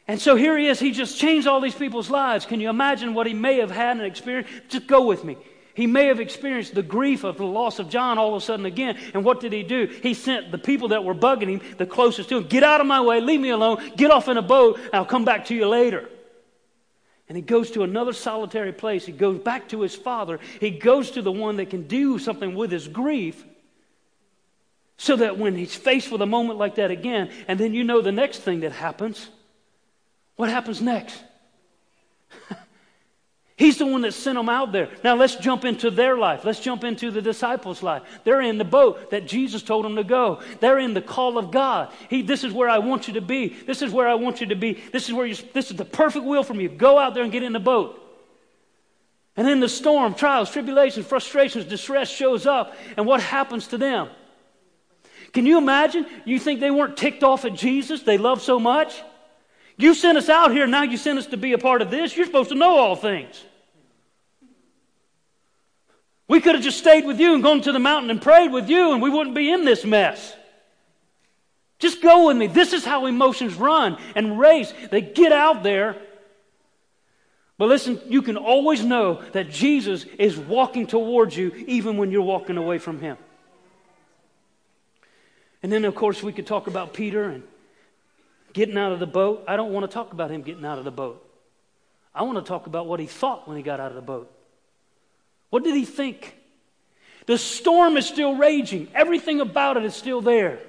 And 0.08 0.20
so 0.20 0.36
here 0.36 0.58
he 0.58 0.68
is. 0.68 0.80
He 0.80 0.92
just 0.92 1.18
changed 1.18 1.48
all 1.48 1.62
these 1.62 1.76
people's 1.76 2.10
lives. 2.10 2.46
Can 2.46 2.60
you 2.60 2.70
imagine 2.70 3.14
what 3.14 3.26
he 3.26 3.34
may 3.34 3.60
have 3.60 3.72
had 3.72 3.98
and 3.98 4.06
experienced? 4.06 4.52
Just 4.68 4.88
go 4.88 5.06
with 5.06 5.24
me. 5.24 5.38
He 5.76 5.88
may 5.88 6.08
have 6.08 6.20
experienced 6.20 6.76
the 6.76 6.84
grief 6.84 7.24
of 7.24 7.38
the 7.38 7.46
loss 7.46 7.80
of 7.80 7.90
John 7.90 8.20
all 8.20 8.36
of 8.36 8.44
a 8.44 8.46
sudden 8.46 8.66
again. 8.66 8.98
And 9.14 9.26
what 9.26 9.40
did 9.40 9.54
he 9.54 9.64
do? 9.64 9.88
He 10.04 10.14
sent 10.14 10.52
the 10.52 10.58
people 10.58 10.90
that 10.90 11.04
were 11.04 11.16
bugging 11.16 11.50
him, 11.50 11.62
the 11.78 11.86
closest 11.86 12.30
to 12.30 12.38
him, 12.38 12.44
get 12.44 12.64
out 12.64 12.80
of 12.80 12.86
my 12.86 13.02
way, 13.02 13.22
leave 13.22 13.40
me 13.40 13.50
alone, 13.50 13.94
get 13.96 14.12
off 14.12 14.28
in 14.28 14.38
a 14.38 14.42
boat, 14.42 14.80
I'll 14.92 15.06
come 15.06 15.26
back 15.26 15.46
to 15.46 15.56
you 15.56 15.68
later. 15.68 16.10
And 17.28 17.36
he 17.36 17.42
goes 17.42 17.72
to 17.72 17.84
another 17.84 18.14
solitary 18.14 18.74
place. 18.74 19.06
He 19.06 19.14
goes 19.14 19.40
back 19.40 19.70
to 19.70 19.82
his 19.82 19.96
father. 19.96 20.40
He 20.60 20.70
goes 20.70 21.12
to 21.12 21.22
the 21.22 21.32
one 21.32 21.56
that 21.56 21.70
can 21.70 21.88
do 21.88 22.20
something 22.20 22.54
with 22.54 22.72
his 22.72 22.88
grief 22.88 23.44
so 24.98 25.16
that 25.16 25.40
when 25.40 25.56
he's 25.56 25.74
faced 25.74 26.12
with 26.12 26.22
a 26.22 26.28
moment 26.28 26.60
like 26.60 26.76
that 26.76 26.92
again, 26.92 27.32
and 27.48 27.60
then 27.60 27.74
you 27.74 27.84
know 27.84 28.02
the 28.02 28.12
next 28.12 28.40
thing 28.40 28.60
that 28.60 28.74
happens. 28.74 29.30
What 30.36 30.50
happens 30.50 30.82
next? 30.82 31.22
He's 33.56 33.78
the 33.78 33.86
one 33.86 34.02
that 34.02 34.14
sent 34.14 34.38
them 34.38 34.50
out 34.50 34.72
there. 34.72 34.90
Now 35.04 35.16
let's 35.16 35.36
jump 35.36 35.64
into 35.64 35.92
their 35.92 36.18
life. 36.18 36.44
Let's 36.44 36.60
jump 36.60 36.84
into 36.84 37.12
the 37.12 37.22
disciples' 37.22 37.84
life. 37.84 38.02
They're 38.24 38.42
in 38.42 38.58
the 38.58 38.66
boat 38.66 39.12
that 39.12 39.28
Jesus 39.28 39.62
told 39.62 39.86
them 39.86 39.96
to 39.96 40.04
go. 40.04 40.42
They're 40.60 40.80
in 40.80 40.94
the 40.96 41.02
call 41.02 41.38
of 41.38 41.52
God. 41.52 41.94
He, 42.10 42.24
this 42.24 42.44
is 42.44 42.52
where 42.52 42.68
I 42.68 42.80
want 42.80 43.08
you 43.08 43.14
to 43.14 43.22
be. 43.22 43.50
This 43.50 43.82
is 43.82 43.92
where 43.92 44.08
I 44.08 44.16
want 44.16 44.42
you 44.42 44.48
to 44.48 44.56
be. 44.56 44.82
This 44.92 45.08
is 45.08 45.14
where 45.14 45.26
you, 45.26 45.36
this 45.54 45.70
is 45.70 45.78
the 45.78 45.86
perfect 45.86 46.26
will 46.26 46.44
for 46.44 46.56
you. 46.56 46.70
Go 46.70 46.98
out 46.98 47.14
there 47.14 47.24
and 47.24 47.32
get 47.32 47.44
in 47.44 47.54
the 47.54 47.60
boat. 47.60 48.00
And 49.36 49.48
then 49.48 49.60
the 49.60 49.70
storm, 49.70 50.14
trials, 50.14 50.52
tribulations, 50.52 51.06
frustrations, 51.06 51.66
distress 51.66 52.10
shows 52.10 52.46
up. 52.46 52.76
And 52.98 53.06
what 53.06 53.22
happens 53.22 53.68
to 53.68 53.78
them? 53.78 54.10
Can 55.32 55.46
you 55.46 55.58
imagine? 55.58 56.06
You 56.26 56.40
think 56.40 56.60
they 56.60 56.70
weren't 56.70 56.98
ticked 56.98 57.24
off 57.24 57.46
at 57.46 57.56
Jesus? 57.56 58.02
They 58.02 58.18
love 58.20 58.42
so 58.42 58.60
much? 58.60 59.02
You 59.78 59.94
sent 59.94 60.18
us 60.18 60.30
out 60.30 60.52
here, 60.52 60.68
now 60.68 60.84
you 60.84 60.98
sent 60.98 61.20
us 61.20 61.28
to 61.28 61.38
be 61.38 61.54
a 61.54 61.58
part 61.58 61.82
of 61.82 61.90
this. 61.90 62.16
You're 62.16 62.26
supposed 62.26 62.50
to 62.50 62.56
know 62.56 62.78
all 62.78 62.96
things. 62.96 63.44
We 66.28 66.40
could 66.40 66.56
have 66.56 66.64
just 66.64 66.78
stayed 66.78 67.06
with 67.06 67.20
you 67.20 67.34
and 67.34 67.44
gone 67.44 67.62
to 67.62 67.72
the 67.72 67.80
mountain 67.80 68.10
and 68.10 68.22
prayed 68.22 68.52
with 68.52 68.70
you, 68.70 68.94
and 68.94 69.02
we 69.02 69.10
wouldn't 69.10 69.36
be 69.36 69.52
in 69.52 69.66
this 69.66 69.84
mess. 69.84 70.36
Just 71.80 72.02
go 72.02 72.28
with 72.28 72.38
me. 72.38 72.48
This 72.48 72.72
is 72.72 72.86
how 72.86 73.08
emotions 73.08 73.56
run 73.56 73.98
and 74.16 74.40
race. 74.40 74.74
They 74.90 75.02
get 75.02 75.32
out 75.32 75.64
there. 75.64 75.98
But 77.58 77.68
listen, 77.68 78.00
you 78.08 78.22
can 78.22 78.38
always 78.38 78.84
know 78.84 79.22
that 79.34 79.50
Jesus 79.50 80.06
is 80.18 80.38
walking 80.38 80.88
towards 80.88 81.36
you 81.36 81.52
even 81.68 81.98
when 81.98 82.10
you're 82.10 82.22
walking 82.22 82.58
away 82.58 82.78
from 82.78 83.00
him. 83.00 83.18
And 85.62 85.72
then, 85.72 85.86
of 85.86 85.94
course, 85.94 86.24
we 86.24 86.34
could 86.34 86.48
talk 86.48 86.68
about 86.68 86.94
Peter 86.94 87.26
and 87.26 87.44
getting 88.54 88.78
out 88.78 88.92
of 88.92 89.00
the 89.00 89.08
boat. 89.08 89.44
I 89.48 89.56
don't 89.56 89.74
want 89.74 89.90
to 89.90 89.94
talk 89.94 90.14
about 90.14 90.32
him 90.32 90.42
getting 90.44 90.66
out 90.66 90.78
of 90.78 90.86
the 90.86 90.92
boat. 90.92 91.28
I 92.16 92.24
want 92.24 92.38
to 92.38 92.48
talk 92.48 92.68
about 92.68 92.88
what 92.88 93.00
he 93.00 93.08
thought 93.08 93.48
when 93.48 93.58
he 93.58 93.64
got 93.64 93.80
out 93.80 93.90
of 93.90 93.96
the 93.96 94.02
boat. 94.02 94.32
What 95.50 95.64
did 95.64 95.76
he 95.76 95.86
think? 95.86 96.38
The 97.26 97.38
storm 97.38 97.98
is 97.98 98.06
still 98.06 98.36
raging, 98.36 98.90
everything 98.94 99.42
about 99.42 99.78
it 99.78 99.86
is 99.86 99.96
still 99.96 100.22
there. 100.22 100.60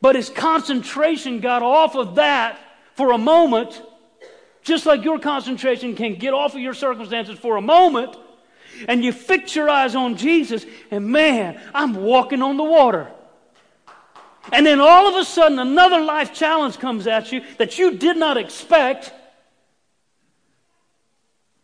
But 0.00 0.14
his 0.14 0.28
concentration 0.28 1.40
got 1.40 1.62
off 1.62 1.96
of 1.96 2.16
that 2.16 2.58
for 2.94 3.12
a 3.12 3.18
moment, 3.18 3.82
just 4.62 4.84
like 4.84 5.04
your 5.04 5.18
concentration 5.18 5.96
can 5.96 6.14
get 6.16 6.34
off 6.34 6.54
of 6.54 6.60
your 6.60 6.74
circumstances 6.74 7.38
for 7.38 7.56
a 7.56 7.62
moment, 7.62 8.16
and 8.88 9.02
you 9.02 9.12
fix 9.12 9.56
your 9.56 9.70
eyes 9.70 9.94
on 9.94 10.16
Jesus, 10.16 10.66
and 10.90 11.06
man, 11.06 11.60
I'm 11.72 11.94
walking 11.94 12.42
on 12.42 12.56
the 12.58 12.64
water. 12.64 13.10
And 14.52 14.64
then 14.64 14.80
all 14.80 15.08
of 15.08 15.16
a 15.16 15.24
sudden, 15.24 15.58
another 15.58 16.00
life 16.00 16.32
challenge 16.32 16.78
comes 16.78 17.06
at 17.06 17.32
you 17.32 17.42
that 17.58 17.78
you 17.78 17.96
did 17.96 18.16
not 18.16 18.36
expect. 18.36 19.12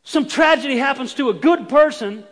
Some 0.03 0.27
tragedy 0.27 0.77
happens 0.79 1.15
to 1.15 1.31
a 1.31 1.35
good 1.35 1.69
person, 1.69 2.25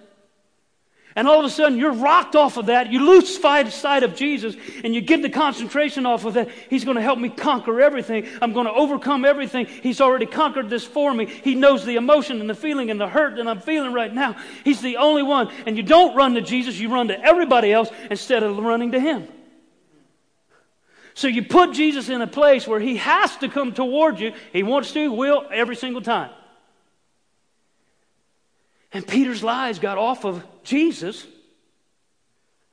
and 1.14 1.28
all 1.28 1.38
of 1.38 1.44
a 1.44 1.50
sudden 1.50 1.78
you're 1.78 1.92
rocked 1.92 2.34
off 2.34 2.56
of 2.56 2.66
that. 2.66 2.90
You 2.90 3.04
lose 3.04 3.38
sight 3.38 4.02
of 4.02 4.16
Jesus, 4.16 4.56
and 4.82 4.92
you 4.92 5.00
get 5.00 5.22
the 5.22 5.30
concentration 5.30 6.04
off 6.04 6.24
of 6.24 6.34
that. 6.34 6.48
He's 6.68 6.84
going 6.84 6.96
to 6.96 7.02
help 7.02 7.20
me 7.20 7.28
conquer 7.28 7.80
everything. 7.80 8.26
I'm 8.42 8.52
going 8.52 8.66
to 8.66 8.72
overcome 8.72 9.24
everything. 9.24 9.66
He's 9.66 10.00
already 10.00 10.26
conquered 10.26 10.68
this 10.68 10.84
for 10.84 11.14
me. 11.14 11.26
He 11.26 11.54
knows 11.54 11.84
the 11.84 11.94
emotion 11.94 12.40
and 12.40 12.50
the 12.50 12.54
feeling 12.54 12.90
and 12.90 13.00
the 13.00 13.08
hurt 13.08 13.36
that 13.36 13.46
I'm 13.46 13.60
feeling 13.60 13.92
right 13.92 14.12
now. 14.12 14.36
He's 14.64 14.80
the 14.80 14.96
only 14.96 15.22
one. 15.22 15.52
And 15.64 15.76
you 15.76 15.84
don't 15.84 16.16
run 16.16 16.34
to 16.34 16.40
Jesus, 16.40 16.78
you 16.78 16.92
run 16.92 17.06
to 17.08 17.20
everybody 17.20 17.72
else 17.72 17.90
instead 18.10 18.42
of 18.42 18.58
running 18.58 18.92
to 18.92 19.00
Him. 19.00 19.28
So 21.20 21.28
you 21.28 21.42
put 21.42 21.74
Jesus 21.74 22.08
in 22.08 22.22
a 22.22 22.26
place 22.26 22.66
where 22.66 22.80
he 22.80 22.96
has 22.96 23.36
to 23.36 23.50
come 23.50 23.74
toward 23.74 24.18
you. 24.18 24.32
He 24.54 24.62
wants 24.62 24.92
to, 24.92 25.12
will, 25.12 25.44
every 25.52 25.76
single 25.76 26.00
time. 26.00 26.30
And 28.90 29.06
Peter's 29.06 29.42
lies 29.42 29.78
got 29.78 29.98
off 29.98 30.24
of 30.24 30.42
Jesus. 30.64 31.26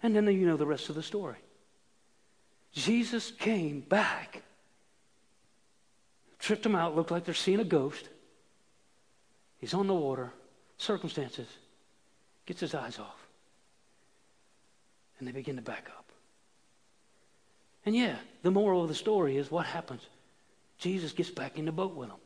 And 0.01 0.15
then 0.15 0.25
you 0.27 0.47
know 0.47 0.55
the 0.55 0.65
rest 0.65 0.87
of 0.87 0.95
the 0.95 1.03
story. 1.03 1.35
Jesus 2.71 3.31
came 3.31 3.81
back, 3.81 4.41
tripped 6.39 6.63
them 6.63 6.73
out, 6.73 6.95
looked 6.95 7.11
like 7.11 7.25
they're 7.25 7.33
seeing 7.33 7.59
a 7.59 7.65
ghost. 7.65 8.07
He's 9.59 9.73
on 9.73 9.87
the 9.87 9.93
water, 9.93 10.31
circumstances, 10.77 11.49
gets 12.45 12.61
his 12.61 12.73
eyes 12.73 12.97
off. 12.97 13.27
And 15.19 15.27
they 15.27 15.33
begin 15.33 15.57
to 15.57 15.61
back 15.61 15.89
up. 15.97 16.06
And 17.87 17.95
yeah, 17.95 18.17
the 18.43 18.51
moral 18.51 18.81
of 18.81 18.89
the 18.89 18.95
story 18.95 19.37
is 19.37 19.49
what 19.49 19.65
happens? 19.65 20.01
Jesus 20.77 21.13
gets 21.13 21.29
back 21.29 21.57
in 21.57 21.63
the 21.63 21.71
boat 21.71 21.95
with 21.95 22.09
them. 22.09 22.17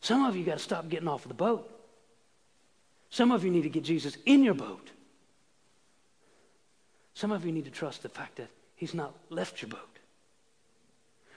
Some 0.00 0.24
of 0.24 0.34
you 0.34 0.44
got 0.44 0.58
to 0.58 0.64
stop 0.64 0.88
getting 0.88 1.06
off 1.06 1.24
of 1.24 1.28
the 1.28 1.34
boat. 1.34 1.70
Some 3.10 3.30
of 3.30 3.44
you 3.44 3.52
need 3.52 3.62
to 3.62 3.68
get 3.68 3.84
Jesus 3.84 4.18
in 4.26 4.42
your 4.42 4.54
boat. 4.54 4.90
Some 7.14 7.30
of 7.30 7.46
you 7.46 7.52
need 7.52 7.66
to 7.66 7.70
trust 7.70 8.02
the 8.02 8.08
fact 8.08 8.38
that 8.38 8.48
he's 8.74 8.92
not 8.92 9.14
left 9.30 9.62
your 9.62 9.68
boat. 9.68 9.98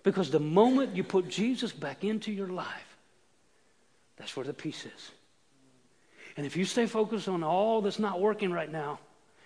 Because 0.02 0.32
the 0.32 0.40
moment 0.40 0.96
you 0.96 1.04
put 1.04 1.30
Jesus 1.30 1.72
back 1.72 2.04
into 2.04 2.32
your 2.32 2.48
life, 2.48 2.98
that's 4.18 4.36
where 4.36 4.46
the 4.46 4.54
peace 4.54 4.88
is. 4.88 5.12
And 6.36 6.48
if 6.48 6.58
you 6.58 6.66
stay 6.66 6.88
focused 6.88 7.28
on 7.28 7.44
all 7.44 7.84
that's 7.84 8.00
not 8.00 8.20
working 8.20 8.52
right 8.52 8.72
now, 8.72 8.98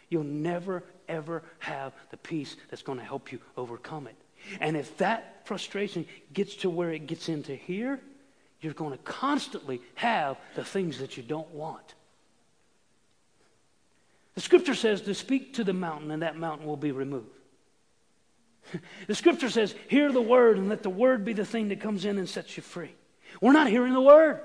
you'll 0.08 0.24
never, 0.24 0.86
ever 1.08 1.44
have 1.60 1.94
the 2.12 2.18
peace 2.18 2.56
that's 2.70 2.82
going 2.82 3.00
to 3.00 3.06
help 3.06 3.32
you 3.32 3.40
overcome 3.58 4.08
it. 4.08 4.16
And 4.60 4.78
if 4.78 4.98
that 4.98 5.46
frustration 5.46 6.06
gets 6.34 6.56
to 6.58 6.70
where 6.70 6.92
it 6.92 7.08
gets 7.08 7.30
into 7.30 7.56
here, 7.56 8.00
you're 8.62 8.74
going 8.74 8.92
to 8.92 9.04
constantly 9.04 9.82
have 9.96 10.38
the 10.56 10.64
things 10.64 11.00
that 11.00 11.18
you 11.18 11.24
don't 11.24 11.50
want. 11.52 11.94
The 14.36 14.42
scripture 14.42 14.76
says 14.76 15.02
to 15.02 15.14
speak 15.14 15.54
to 15.56 15.64
the 15.64 15.74
mountain, 15.74 16.12
and 16.12 16.22
that 16.22 16.38
mountain 16.38 16.68
will 16.68 16.78
be 16.78 16.92
removed. 16.92 17.30
the 19.08 19.16
scripture 19.16 19.50
says, 19.50 19.74
hear 19.88 20.12
the 20.12 20.22
word, 20.22 20.58
and 20.58 20.70
let 20.70 20.84
the 20.84 20.90
word 20.90 21.24
be 21.24 21.34
the 21.34 21.46
thing 21.46 21.70
that 21.70 21.80
comes 21.80 22.06
in 22.06 22.18
and 22.18 22.28
sets 22.28 22.58
you 22.58 22.64
free. 22.64 22.94
We're 23.42 23.54
not 23.54 23.68
hearing 23.68 23.94
the 23.94 24.02
word. 24.02 24.42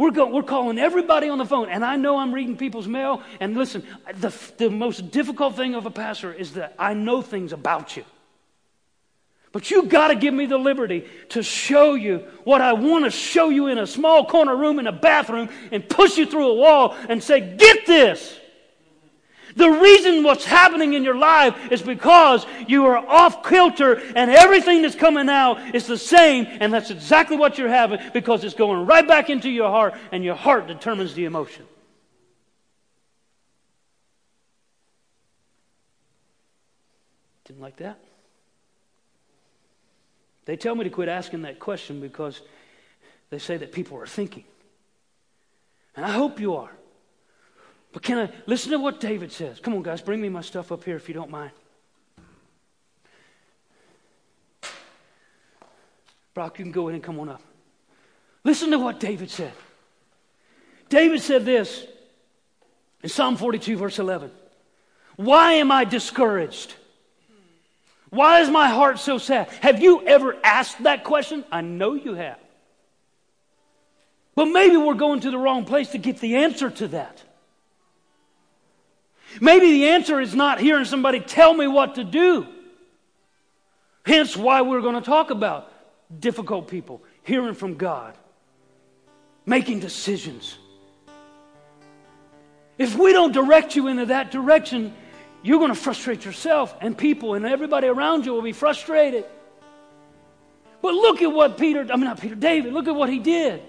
We're, 0.00 0.12
go, 0.12 0.28
we're 0.28 0.42
calling 0.42 0.78
everybody 0.78 1.28
on 1.28 1.36
the 1.36 1.44
phone, 1.44 1.68
and 1.68 1.84
I 1.84 1.96
know 1.96 2.16
I'm 2.16 2.32
reading 2.32 2.56
people's 2.56 2.88
mail. 2.88 3.22
And 3.38 3.54
listen, 3.54 3.86
the, 4.14 4.34
the 4.56 4.70
most 4.70 5.10
difficult 5.10 5.56
thing 5.56 5.74
of 5.74 5.84
a 5.84 5.90
pastor 5.90 6.32
is 6.32 6.54
that 6.54 6.74
I 6.78 6.94
know 6.94 7.20
things 7.20 7.52
about 7.52 7.98
you. 7.98 8.06
But 9.52 9.70
you 9.70 9.82
got 9.82 10.08
to 10.08 10.14
give 10.14 10.32
me 10.32 10.46
the 10.46 10.56
liberty 10.56 11.06
to 11.30 11.42
show 11.42 11.92
you 11.92 12.20
what 12.44 12.62
I 12.62 12.72
want 12.72 13.04
to 13.04 13.10
show 13.10 13.50
you 13.50 13.66
in 13.66 13.76
a 13.76 13.86
small 13.86 14.24
corner 14.24 14.56
room 14.56 14.78
in 14.78 14.86
a 14.86 14.92
bathroom 14.92 15.50
and 15.70 15.86
push 15.86 16.16
you 16.16 16.24
through 16.24 16.48
a 16.48 16.54
wall 16.54 16.96
and 17.10 17.22
say, 17.22 17.54
Get 17.58 17.84
this. 17.84 18.39
The 19.56 19.70
reason 19.70 20.22
what's 20.22 20.44
happening 20.44 20.94
in 20.94 21.04
your 21.04 21.16
life 21.16 21.72
is 21.72 21.82
because 21.82 22.46
you 22.68 22.86
are 22.86 22.96
off 22.96 23.46
kilter 23.48 23.94
and 24.14 24.30
everything 24.30 24.82
that's 24.82 24.94
coming 24.94 25.28
out 25.28 25.74
is 25.74 25.86
the 25.86 25.98
same, 25.98 26.46
and 26.46 26.72
that's 26.72 26.90
exactly 26.90 27.36
what 27.36 27.58
you're 27.58 27.68
having 27.68 27.98
because 28.12 28.44
it's 28.44 28.54
going 28.54 28.86
right 28.86 29.06
back 29.06 29.30
into 29.30 29.50
your 29.50 29.70
heart, 29.70 29.94
and 30.12 30.24
your 30.24 30.34
heart 30.34 30.66
determines 30.66 31.14
the 31.14 31.24
emotion. 31.24 31.66
Didn't 37.44 37.62
like 37.62 37.76
that? 37.78 37.98
They 40.44 40.56
tell 40.56 40.74
me 40.74 40.84
to 40.84 40.90
quit 40.90 41.08
asking 41.08 41.42
that 41.42 41.58
question 41.58 42.00
because 42.00 42.40
they 43.30 43.38
say 43.38 43.56
that 43.56 43.72
people 43.72 43.98
are 43.98 44.06
thinking. 44.06 44.44
And 45.96 46.04
I 46.04 46.10
hope 46.10 46.40
you 46.40 46.56
are. 46.56 46.70
But 47.92 48.02
can 48.02 48.18
I 48.18 48.30
listen 48.46 48.70
to 48.72 48.78
what 48.78 49.00
David 49.00 49.32
says? 49.32 49.58
Come 49.60 49.74
on, 49.74 49.82
guys, 49.82 50.00
bring 50.00 50.20
me 50.20 50.28
my 50.28 50.42
stuff 50.42 50.70
up 50.70 50.84
here 50.84 50.96
if 50.96 51.08
you 51.08 51.14
don't 51.14 51.30
mind. 51.30 51.50
Brock, 56.34 56.58
you 56.58 56.64
can 56.64 56.72
go 56.72 56.88
in 56.88 56.94
and 56.94 57.02
come 57.02 57.18
on 57.18 57.28
up. 57.28 57.42
Listen 58.44 58.70
to 58.70 58.78
what 58.78 59.00
David 59.00 59.30
said. 59.30 59.52
David 60.88 61.20
said 61.20 61.44
this 61.44 61.86
In 63.02 63.08
Psalm 63.08 63.36
42, 63.36 63.76
verse 63.76 63.98
11, 63.98 64.30
why 65.16 65.54
am 65.54 65.72
I 65.72 65.84
discouraged? 65.84 66.74
Why 68.10 68.40
is 68.40 68.50
my 68.50 68.68
heart 68.68 68.98
so 68.98 69.18
sad? 69.18 69.48
Have 69.60 69.80
you 69.82 70.06
ever 70.06 70.36
asked 70.42 70.82
that 70.82 71.04
question? 71.04 71.44
I 71.50 71.60
know 71.60 71.94
you 71.94 72.14
have. 72.14 72.38
But 74.34 74.46
maybe 74.46 74.76
we're 74.76 74.94
going 74.94 75.20
to 75.20 75.30
the 75.30 75.38
wrong 75.38 75.64
place 75.64 75.90
to 75.90 75.98
get 75.98 76.18
the 76.18 76.36
answer 76.36 76.70
to 76.70 76.88
that. 76.88 77.22
Maybe 79.38 79.72
the 79.72 79.88
answer 79.88 80.20
is 80.20 80.34
not 80.34 80.60
hearing 80.60 80.84
somebody 80.84 81.20
tell 81.20 81.52
me 81.52 81.66
what 81.66 81.96
to 81.96 82.04
do. 82.04 82.46
Hence, 84.04 84.36
why 84.36 84.62
we're 84.62 84.80
going 84.80 84.94
to 84.94 85.02
talk 85.02 85.30
about 85.30 85.70
difficult 86.18 86.68
people, 86.68 87.02
hearing 87.22 87.54
from 87.54 87.76
God, 87.76 88.16
making 89.46 89.80
decisions. 89.80 90.58
If 92.78 92.96
we 92.96 93.12
don't 93.12 93.32
direct 93.32 93.76
you 93.76 93.88
into 93.88 94.06
that 94.06 94.30
direction, 94.30 94.94
you're 95.42 95.58
going 95.58 95.70
to 95.70 95.78
frustrate 95.78 96.24
yourself, 96.24 96.74
and 96.80 96.96
people 96.96 97.34
and 97.34 97.46
everybody 97.46 97.86
around 97.86 98.26
you 98.26 98.32
will 98.32 98.42
be 98.42 98.52
frustrated. 98.52 99.26
But 100.82 100.94
look 100.94 101.20
at 101.20 101.30
what 101.30 101.58
Peter, 101.58 101.86
I 101.90 101.96
mean, 101.96 102.04
not 102.04 102.20
Peter, 102.20 102.34
David, 102.34 102.72
look 102.72 102.88
at 102.88 102.94
what 102.94 103.10
he 103.10 103.18
did. 103.18 103.62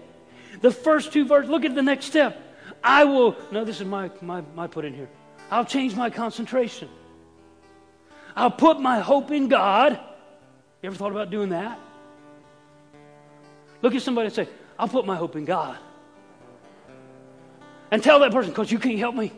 The 0.61 0.71
first 0.71 1.11
two 1.11 1.25
verses, 1.25 1.49
look 1.51 1.65
at 1.65 1.75
the 1.75 1.81
next 1.81 2.05
step. 2.05 2.41
I 2.83 3.03
will, 3.03 3.35
no, 3.51 3.63
this 3.63 3.79
is 3.79 3.85
my, 3.85 4.09
my, 4.21 4.41
my 4.55 4.67
put 4.67 4.85
in 4.85 4.93
here. 4.93 5.09
I'll 5.51 5.65
change 5.65 5.93
my 5.95 6.09
concentration. 6.09 6.87
I'll 8.35 8.49
put 8.49 8.79
my 8.79 9.01
hope 9.01 9.31
in 9.31 9.49
God. 9.49 9.99
You 10.81 10.87
ever 10.87 10.95
thought 10.95 11.11
about 11.11 11.29
doing 11.29 11.49
that? 11.49 11.77
Look 13.81 13.93
at 13.93 14.01
somebody 14.01 14.27
and 14.27 14.35
say, 14.35 14.47
I'll 14.79 14.87
put 14.87 15.05
my 15.05 15.17
hope 15.17 15.35
in 15.35 15.43
God. 15.43 15.77
And 17.91 18.01
tell 18.01 18.19
that 18.19 18.31
person, 18.31 18.51
because 18.51 18.71
you 18.71 18.79
can't 18.79 18.97
help 18.97 19.15
me. 19.15 19.33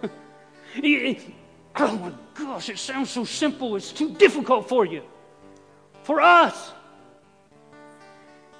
oh 1.76 1.96
my 1.98 2.12
gosh, 2.34 2.70
it 2.70 2.78
sounds 2.78 3.10
so 3.10 3.26
simple. 3.26 3.76
It's 3.76 3.92
too 3.92 4.14
difficult 4.14 4.68
for 4.68 4.86
you. 4.86 5.02
For 6.04 6.22
us. 6.22 6.72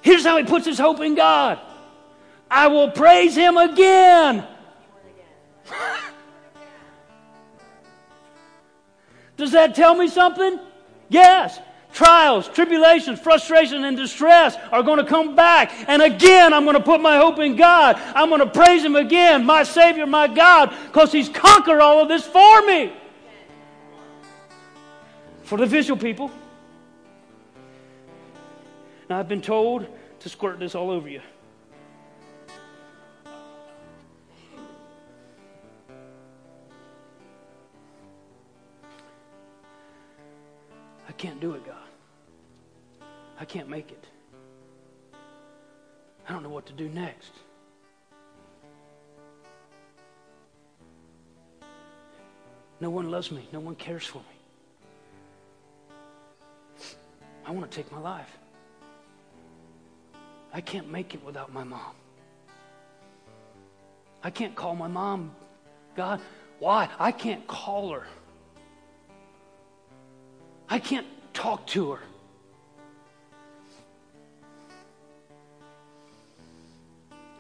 Here's 0.03 0.24
how 0.24 0.37
he 0.37 0.45
puts 0.45 0.66
his 0.66 0.78
hope 0.78 1.01
in 1.01 1.14
God 1.14 1.59
I 2.51 2.66
will 2.66 2.91
praise 2.91 3.35
him 3.35 3.57
again. 3.57 4.47
Does 9.37 9.53
that 9.53 9.75
tell 9.75 9.95
me 9.95 10.09
something? 10.09 10.59
Yes. 11.09 11.61
Trials, 11.93 12.49
tribulations, 12.49 13.21
frustration, 13.21 13.85
and 13.85 13.97
distress 13.97 14.57
are 14.71 14.83
going 14.83 14.99
to 14.99 15.05
come 15.05 15.37
back. 15.37 15.73
And 15.89 16.01
again, 16.01 16.55
I'm 16.55 16.65
going 16.65 16.77
to 16.77 16.83
put 16.83 17.03
my 17.03 17.19
hope 17.19 17.39
in 17.39 17.55
God. 17.55 17.97
I'm 18.15 18.31
going 18.31 18.41
to 18.41 18.47
praise 18.47 18.83
Him 18.83 18.97
again, 18.97 19.45
my 19.45 19.63
Savior, 19.63 20.07
my 20.07 20.27
God, 20.27 20.75
because 20.87 21.13
He's 21.13 21.29
conquered 21.29 21.81
all 21.81 22.01
of 22.01 22.09
this 22.09 22.27
for 22.27 22.63
me. 22.65 22.95
For 25.43 25.59
the 25.59 25.67
visual 25.67 26.01
people. 26.01 26.31
Now, 29.11 29.19
I've 29.19 29.29
been 29.29 29.43
told 29.43 29.87
to 30.21 30.29
squirt 30.31 30.59
this 30.59 30.75
all 30.75 30.91
over 30.91 31.09
you. 31.09 31.21
Can't 41.23 41.41
do 41.41 41.55
it, 41.55 41.64
God. 41.64 41.77
I 43.39 43.45
can't 43.45 43.68
make 43.68 43.93
it. 43.93 44.05
I 46.29 46.33
don't 46.33 46.43
know 46.43 46.49
what 46.49 46.66
to 46.66 46.73
do 46.73 46.89
next. 46.89 47.31
No 52.81 52.91
one 52.91 53.09
loves 53.09 53.31
me. 53.31 53.49
No 53.53 53.61
one 53.61 53.77
cares 53.77 54.05
for 54.05 54.18
me. 54.18 54.25
I 57.47 57.53
want 57.53 57.70
to 57.70 57.77
take 57.77 57.93
my 57.93 58.01
life. 58.01 58.37
I 60.53 60.61
can't 60.61 60.91
make 60.91 61.14
it 61.14 61.25
without 61.25 61.53
my 61.53 61.62
mom. 61.62 61.95
I 64.25 64.31
can't 64.31 64.57
call 64.57 64.75
my 64.75 64.89
mom. 64.89 65.37
God, 65.95 66.20
why? 66.59 66.89
I 66.99 67.12
can't 67.12 67.47
call 67.47 67.93
her. 67.93 68.09
I 70.73 70.79
can't 70.79 71.07
talk 71.35 71.66
to 71.66 71.91
her. 71.91 72.01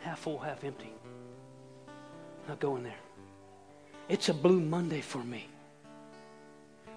Half 0.00 0.18
full, 0.18 0.38
half 0.38 0.62
empty. 0.64 0.92
Not 2.46 2.60
going 2.60 2.82
there. 2.82 3.00
It's 4.10 4.28
a 4.28 4.34
blue 4.34 4.60
Monday 4.60 5.00
for 5.00 5.24
me. 5.24 5.48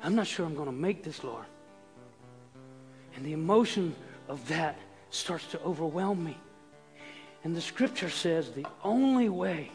I'm 0.04 0.14
not 0.14 0.28
sure 0.28 0.46
I'm 0.46 0.56
going 0.56 0.66
to 0.66 0.74
make 0.74 1.04
this, 1.04 1.24
Lord. 1.24 1.46
And 3.16 3.26
the 3.26 3.32
emotion 3.32 3.96
of 4.28 4.46
that 4.50 4.78
starts 5.12 5.48
to 5.52 5.62
overwhelm 5.62 6.22
me. 6.22 6.38
And 7.46 7.56
the 7.56 7.62
scripture 7.62 8.10
says 8.10 8.52
the 8.52 8.68
only 8.84 9.30
way 9.30 9.72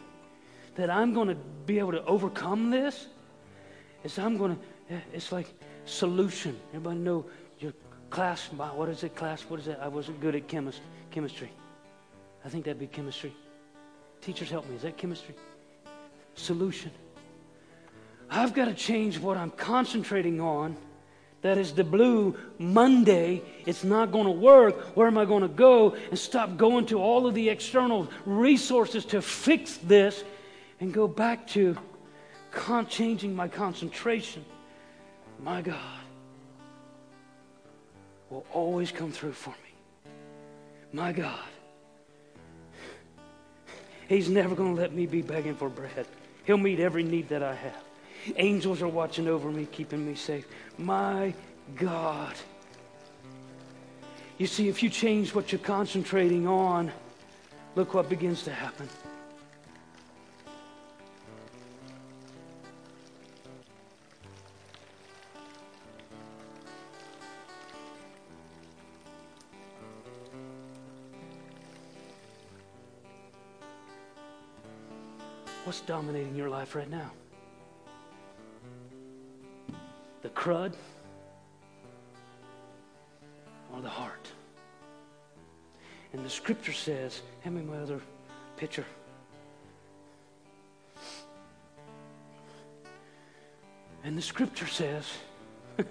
that 0.75 0.91
I'm 0.91 1.15
going 1.15 1.29
to 1.29 1.37
be 1.65 1.79
able 1.79 1.93
to 1.93 2.05
overcome 2.05 2.69
this 2.69 3.07
is 4.05 4.19
I'm 4.19 4.37
going 4.37 4.57
to, 4.57 4.95
eh, 4.95 5.01
it's 5.15 5.33
like 5.33 5.47
solution. 5.85 6.59
Everybody 6.71 6.99
know 6.99 7.27
your 7.59 7.73
class, 8.11 8.47
what 8.47 8.89
is 8.89 9.03
it, 9.03 9.15
class? 9.15 9.43
What 9.43 9.61
is 9.61 9.67
that? 9.67 9.81
I 9.81 9.89
wasn't 9.89 10.21
good 10.21 10.35
at 10.35 10.49
chemist, 10.49 10.81
chemistry. 11.11 11.51
I 12.45 12.49
think 12.49 12.65
that'd 12.65 12.79
be 12.79 12.87
chemistry. 12.87 13.35
Teachers, 14.21 14.51
help 14.51 14.69
me. 14.69 14.77
Is 14.77 14.83
that 14.83 14.97
chemistry? 14.97 15.35
Solution. 16.35 16.91
I've 18.31 18.55
got 18.55 18.67
to 18.67 18.75
change 18.75 19.19
what 19.19 19.37
I'm 19.37 19.51
concentrating 19.51 20.41
on 20.41 20.77
that 21.43 21.57
is 21.57 21.73
the 21.73 21.85
blue 21.85 22.37
Monday. 22.59 23.43
It's 23.65 23.83
not 23.83 24.13
going 24.13 24.27
to 24.27 24.31
work. 24.31 24.97
Where 24.97 25.07
am 25.07 25.17
I 25.17 25.25
going 25.25 25.43
to 25.43 25.49
go? 25.49 25.97
And 26.11 26.19
stop 26.19 26.57
going 26.57 26.87
to 26.87 27.01
all 27.01 27.27
of 27.27 27.35
the 27.35 27.49
external 27.49 28.09
resources 28.27 29.05
to 29.07 29.23
fix 29.23 29.79
this 29.79 30.23
and 30.81 30.93
go 30.93 31.09
back 31.09 31.47
to 31.49 31.77
con- 32.51 32.87
changing 32.87 33.35
my 33.35 33.49
concentration. 33.49 34.45
My 35.43 35.63
God 35.63 36.01
will 38.29 38.45
always 38.53 38.93
come 38.93 39.11
through 39.11 39.33
for 39.33 39.51
me. 39.51 40.13
My 40.93 41.13
God. 41.13 41.49
He's 44.09 44.29
never 44.29 44.55
going 44.55 44.75
to 44.75 44.81
let 44.81 44.93
me 44.93 45.07
be 45.07 45.23
begging 45.23 45.55
for 45.55 45.69
bread. 45.69 46.07
He'll 46.45 46.59
meet 46.59 46.81
every 46.81 47.03
need 47.03 47.29
that 47.29 47.43
I 47.43 47.55
have. 47.55 47.83
Angels 48.37 48.83
are 48.83 48.89
watching 48.89 49.29
over 49.29 49.51
me, 49.51 49.67
keeping 49.67 50.07
me 50.07 50.15
safe. 50.15 50.47
My 50.79 51.33
God. 51.77 52.35
You 54.37 54.47
see, 54.47 54.69
if 54.69 54.83
you 54.83 54.91
change 54.91 55.35
what 55.35 55.53
you're 55.53 55.61
concentrating 55.61 56.47
on, 56.47 56.91
look 57.77 57.95
what 57.95 58.09
begins 58.09 58.43
to 58.45 58.53
happen. 58.53 58.89
What's 75.71 75.83
dominating 75.83 76.35
your 76.35 76.49
life 76.49 76.75
right 76.75 76.91
now? 76.91 77.13
the 80.21 80.29
crud 80.31 80.75
or 83.73 83.81
the 83.81 83.89
heart. 83.89 84.33
And 86.13 86.27
the 86.27 86.29
scripture 86.29 86.73
says, 86.73 87.23
hand 87.43 87.55
me 87.55 87.63
my 87.63 87.77
other 87.77 88.01
picture. 88.57 88.85
And 94.03 94.19
the 94.19 94.23
scripture 94.23 94.67
says, 94.67 95.07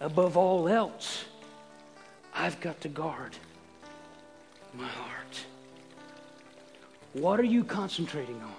above 0.00 0.38
all 0.38 0.68
else, 0.68 1.26
I've 2.34 2.58
got 2.62 2.80
to 2.80 2.88
guard 2.88 3.36
my 4.72 4.88
heart. 4.88 5.44
What 7.16 7.40
are 7.40 7.44
you 7.44 7.64
concentrating 7.64 8.38
on? 8.42 8.52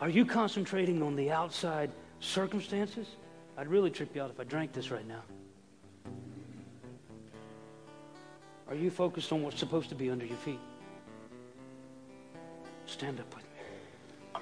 Are 0.00 0.08
you 0.08 0.24
concentrating 0.24 1.02
on 1.02 1.14
the 1.14 1.30
outside 1.30 1.90
circumstances? 2.20 3.06
I'd 3.58 3.68
really 3.68 3.90
trip 3.90 4.16
you 4.16 4.22
out 4.22 4.30
if 4.30 4.40
I 4.40 4.44
drank 4.44 4.72
this 4.72 4.90
right 4.90 5.06
now. 5.06 5.22
Are 8.68 8.74
you 8.74 8.90
focused 8.90 9.32
on 9.32 9.42
what's 9.42 9.58
supposed 9.58 9.90
to 9.90 9.94
be 9.94 10.10
under 10.10 10.24
your 10.24 10.38
feet? 10.38 10.60
Stand 12.86 13.20
up 13.20 13.34
with 13.34 13.44
me. 13.44 14.40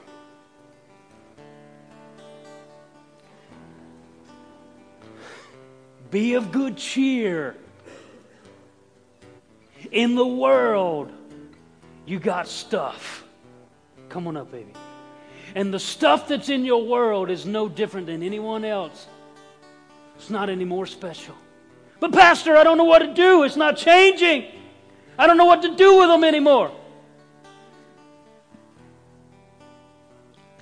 Be 6.13 6.35
of 6.35 6.53
good 6.53 6.77
cheer. 6.77 7.57
In 9.91 10.15
the 10.15 10.27
world, 10.27 11.11
you 12.07 12.19
got 12.19 12.49
stuff. 12.49 13.25
Come 14.09 14.27
on 14.27 14.37
up, 14.37 14.51
baby. 14.51 14.73
And 15.55 15.73
the 15.73 15.79
stuff 15.79 16.29
that's 16.29 16.49
in 16.49 16.65
your 16.65 16.85
world 16.87 17.31
is 17.31 17.47
no 17.47 17.69
different 17.69 18.07
than 18.07 18.23
anyone 18.23 18.65
else. 18.65 19.07
It's 20.17 20.31
not 20.31 20.49
any 20.51 20.65
more 20.65 20.87
special. 20.87 21.35
But, 21.99 22.13
Pastor, 22.13 22.57
I 22.57 22.65
don't 22.65 22.79
know 22.79 22.85
what 22.85 23.01
to 23.01 23.15
do. 23.15 23.43
It's 23.43 23.57
not 23.57 23.77
changing. 23.77 24.47
I 25.19 25.27
don't 25.27 25.37
know 25.37 25.45
what 25.45 25.63
to 25.63 25.77
do 25.77 25.99
with 25.99 26.09
them 26.09 26.25
anymore. 26.25 26.73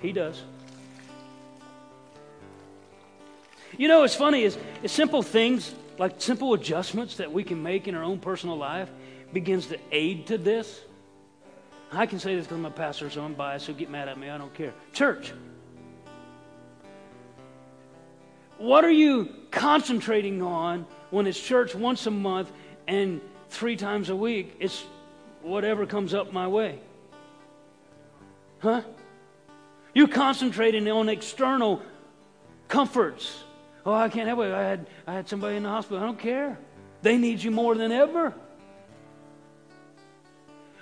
He 0.01 0.13
does. 0.13 0.43
You 3.77 3.89
know, 3.89 4.05
it's 4.05 4.15
funny 4.15 4.43
is, 4.43 4.59
is 4.83 4.91
simple 4.91 5.23
things 5.23 5.75
like 5.99 6.21
simple 6.21 6.55
adjustments 6.55 7.17
that 7.17 7.33
we 7.33 7.45
can 7.45 7.63
make 7.63 7.89
in 7.89 7.95
our 7.95 8.05
own 8.05 8.19
personal 8.19 8.57
life 8.57 8.91
begins 9.33 9.67
to 9.67 9.79
aid 9.93 10.27
to 10.29 10.39
this. 10.39 10.81
I 11.91 12.07
can 12.07 12.19
say 12.19 12.35
this 12.35 12.45
because 12.45 12.59
I'm 12.59 12.65
a 12.67 12.71
pastor, 12.71 13.09
so 13.09 13.23
I'm 13.23 13.35
biased, 13.35 13.67
so 13.67 13.73
get 13.73 13.91
mad 13.91 14.09
at 14.09 14.19
me. 14.19 14.29
I 14.29 14.37
don't 14.37 14.53
care. 14.53 14.75
Church. 14.93 15.33
What 18.59 18.85
are 18.85 18.91
you 18.91 19.29
concentrating 19.51 20.43
on 20.43 20.87
when 21.11 21.27
it's 21.27 21.41
church 21.41 21.75
once 21.75 22.07
a 22.07 22.11
month 22.11 22.51
and 22.87 23.21
three 23.49 23.77
times 23.77 24.11
a 24.11 24.17
week? 24.17 24.57
It's 24.59 24.85
whatever 25.43 25.87
comes 25.87 26.13
up 26.13 26.33
my 26.33 26.49
way. 26.49 26.81
Huh? 28.59 28.83
You're 29.95 30.09
concentrating 30.09 30.89
on 30.89 31.09
external 31.09 31.81
comforts. 32.67 33.45
Oh, 33.87 33.95
I 33.95 34.09
can't 34.09 34.27
help 34.27 34.41
it. 34.41 34.53
I 34.53 34.63
had, 34.63 34.87
I 35.07 35.15
had 35.15 35.29
somebody 35.29 35.57
in 35.57 35.63
the 35.63 35.69
hospital. 35.69 36.03
I 36.03 36.07
don't 36.07 36.19
care. 36.19 36.59
They 37.01 37.17
need 37.17 37.43
you 37.43 37.51
more 37.51 37.75
than 37.75 37.93
ever. 37.93 38.35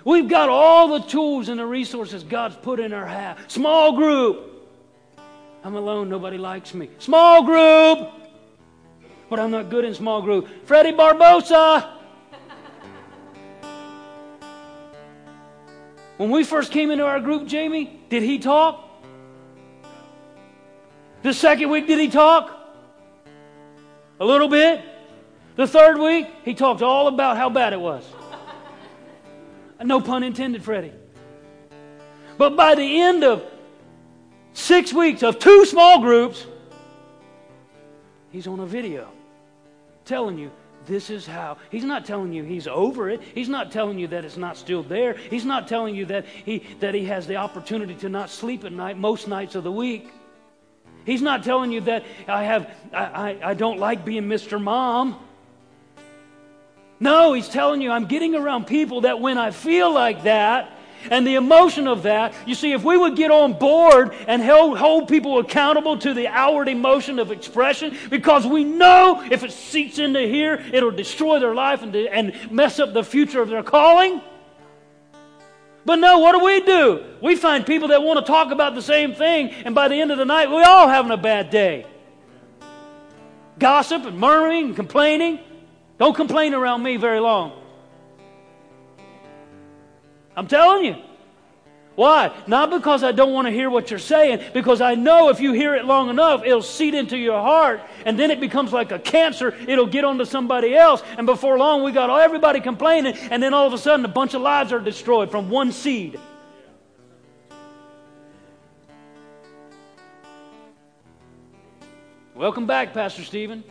We've 0.07 0.29
got 0.29 0.47
all 0.47 0.87
the 0.87 1.05
tools 1.05 1.49
and 1.49 1.59
the 1.59 1.65
resources 1.65 2.23
God's 2.23 2.55
put 2.55 2.79
in 2.79 2.93
our 2.93 3.05
hat. 3.05 3.51
Small 3.51 3.91
group. 3.91 4.39
I'm 5.65 5.75
alone. 5.75 6.07
Nobody 6.07 6.37
likes 6.37 6.73
me. 6.73 6.89
Small 6.97 7.43
group. 7.43 8.09
But 9.29 9.41
I'm 9.41 9.51
not 9.51 9.69
good 9.69 9.83
in 9.83 9.93
small 9.93 10.21
group. 10.21 10.47
Freddie 10.65 10.93
Barbosa. 10.93 11.89
When 16.15 16.31
we 16.31 16.45
first 16.45 16.71
came 16.71 16.89
into 16.89 17.03
our 17.03 17.19
group, 17.19 17.45
Jamie, 17.45 17.99
did 18.07 18.23
he 18.23 18.39
talk? 18.39 18.89
The 21.21 21.33
second 21.33 21.69
week, 21.69 21.85
did 21.85 21.99
he 21.99 22.07
talk? 22.07 22.57
A 24.21 24.25
little 24.25 24.47
bit. 24.47 24.85
The 25.57 25.67
third 25.67 25.99
week, 25.99 26.27
he 26.45 26.53
talked 26.53 26.81
all 26.81 27.09
about 27.09 27.35
how 27.35 27.49
bad 27.49 27.73
it 27.73 27.81
was. 27.81 28.05
No 29.83 30.01
pun 30.01 30.23
intended, 30.23 30.63
Freddie. 30.63 30.93
But 32.37 32.55
by 32.55 32.75
the 32.75 33.01
end 33.01 33.23
of 33.23 33.43
six 34.53 34.93
weeks 34.93 35.23
of 35.23 35.39
two 35.39 35.65
small 35.65 36.01
groups, 36.01 36.45
he's 38.31 38.47
on 38.47 38.59
a 38.59 38.65
video 38.65 39.09
telling 40.05 40.37
you 40.37 40.51
this 40.85 41.09
is 41.09 41.27
how. 41.27 41.57
He's 41.69 41.83
not 41.83 42.05
telling 42.05 42.31
you 42.31 42.43
he's 42.43 42.65
over 42.67 43.09
it. 43.09 43.21
He's 43.21 43.49
not 43.49 43.71
telling 43.71 43.99
you 43.99 44.07
that 44.07 44.23
it's 44.23 44.37
not 44.37 44.57
still 44.57 44.83
there. 44.83 45.13
He's 45.13 45.45
not 45.45 45.67
telling 45.67 45.95
you 45.95 46.05
that 46.05 46.25
he, 46.25 46.59
that 46.79 46.93
he 46.93 47.05
has 47.05 47.27
the 47.27 47.35
opportunity 47.35 47.93
to 47.95 48.09
not 48.09 48.29
sleep 48.29 48.63
at 48.63 48.71
night 48.71 48.97
most 48.97 49.27
nights 49.27 49.55
of 49.55 49.63
the 49.63 49.71
week. 49.71 50.09
He's 51.05 51.21
not 51.21 51.43
telling 51.43 51.71
you 51.71 51.81
that 51.81 52.03
I, 52.27 52.43
have, 52.43 52.73
I, 52.93 53.03
I, 53.03 53.49
I 53.49 53.53
don't 53.53 53.79
like 53.79 54.05
being 54.05 54.23
Mr. 54.23 54.61
Mom. 54.61 55.19
No, 56.99 57.33
he's 57.33 57.47
telling 57.49 57.81
you, 57.81 57.91
I'm 57.91 58.05
getting 58.05 58.35
around 58.35 58.65
people 58.67 59.01
that 59.01 59.19
when 59.19 59.37
I 59.37 59.51
feel 59.51 59.93
like 59.93 60.23
that, 60.23 60.71
and 61.11 61.25
the 61.25 61.35
emotion 61.35 61.87
of 61.87 62.03
that, 62.03 62.33
you 62.45 62.55
see, 62.55 62.73
if 62.73 62.83
we 62.83 62.97
would 62.97 63.15
get 63.15 63.31
on 63.31 63.53
board 63.53 64.13
and 64.27 64.41
hold, 64.41 64.77
hold 64.77 65.07
people 65.07 65.39
accountable 65.39 65.97
to 65.99 66.13
the 66.13 66.27
outward 66.27 66.67
emotion 66.67 67.19
of 67.19 67.31
expression, 67.31 67.95
because 68.09 68.45
we 68.45 68.63
know 68.63 69.23
if 69.31 69.43
it 69.43 69.51
seeps 69.51 69.99
into 69.99 70.21
here, 70.21 70.63
it'll 70.73 70.91
destroy 70.91 71.39
their 71.39 71.53
life 71.53 71.83
and, 71.83 71.95
and 71.95 72.51
mess 72.51 72.79
up 72.79 72.93
the 72.93 73.03
future 73.03 73.41
of 73.41 73.49
their 73.49 73.63
calling. 73.63 74.21
But 75.85 75.97
no, 75.97 76.19
what 76.19 76.33
do 76.33 76.43
we 76.43 76.61
do? 76.61 77.05
We 77.21 77.35
find 77.37 77.65
people 77.65 77.89
that 77.89 78.03
want 78.03 78.19
to 78.19 78.25
talk 78.25 78.51
about 78.51 78.75
the 78.75 78.81
same 78.81 79.13
thing, 79.13 79.51
and 79.51 79.73
by 79.73 79.87
the 79.87 80.01
end 80.01 80.11
of 80.11 80.17
the 80.17 80.25
night, 80.25 80.49
we're 80.49 80.65
all 80.65 80.87
having 80.89 81.11
a 81.11 81.17
bad 81.17 81.51
day. 81.51 81.85
Gossip 83.59 84.03
and 84.03 84.19
murmuring 84.19 84.65
and 84.65 84.75
complaining. 84.75 85.39
Don't 85.97 86.15
complain 86.15 86.53
around 86.53 86.83
me 86.83 86.97
very 86.97 87.19
long. 87.19 87.51
I'm 90.35 90.47
telling 90.47 90.85
you. 90.85 90.95
Why? 91.95 92.31
Not 92.45 92.69
because 92.69 93.03
I 93.03 93.11
don't 93.11 93.33
want 93.33 93.47
to 93.47 93.51
hear 93.51 93.71
what 93.71 93.89
you're 93.89 93.97
saying, 93.97 94.51
because 94.53 94.81
I 94.81 94.93
know 94.93 95.29
if 95.29 95.39
you 95.39 95.51
hear 95.51 95.73
it 95.73 95.83
long 95.85 96.11
enough, 96.11 96.43
it'll 96.45 96.61
seep 96.61 96.93
into 96.93 97.17
your 97.17 97.41
heart, 97.41 97.81
and 98.05 98.19
then 98.19 98.29
it 98.29 98.39
becomes 98.39 98.71
like 98.71 98.91
a 98.91 98.99
cancer. 98.99 99.55
It'll 99.67 99.87
get 99.87 100.05
onto 100.05 100.23
somebody 100.23 100.75
else, 100.75 101.01
and 101.17 101.25
before 101.25 101.57
long, 101.57 101.81
we 101.81 101.91
got 101.91 102.11
everybody 102.11 102.59
complaining, 102.59 103.15
and 103.31 103.41
then 103.41 103.55
all 103.55 103.65
of 103.65 103.73
a 103.73 103.79
sudden, 103.79 104.05
a 104.05 104.09
bunch 104.09 104.35
of 104.35 104.43
lives 104.43 104.71
are 104.71 104.79
destroyed 104.79 105.31
from 105.31 105.49
one 105.49 105.71
seed. 105.71 106.19
Welcome 112.35 112.67
back, 112.67 112.93
Pastor 112.93 113.23
Stephen. 113.23 113.63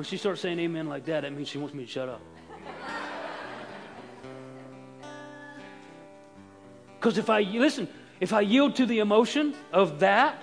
When 0.00 0.06
she 0.06 0.16
starts 0.16 0.40
saying 0.40 0.58
amen 0.58 0.88
like 0.88 1.04
that, 1.04 1.24
that 1.24 1.32
means 1.34 1.48
she 1.48 1.58
wants 1.58 1.74
me 1.74 1.84
to 1.84 1.90
shut 1.90 2.08
up. 2.08 2.22
Because 6.98 7.18
if 7.18 7.28
I, 7.28 7.42
listen, 7.42 7.86
if 8.18 8.32
I 8.32 8.40
yield 8.40 8.76
to 8.76 8.86
the 8.86 9.00
emotion 9.00 9.54
of 9.74 10.00
that, 10.00 10.42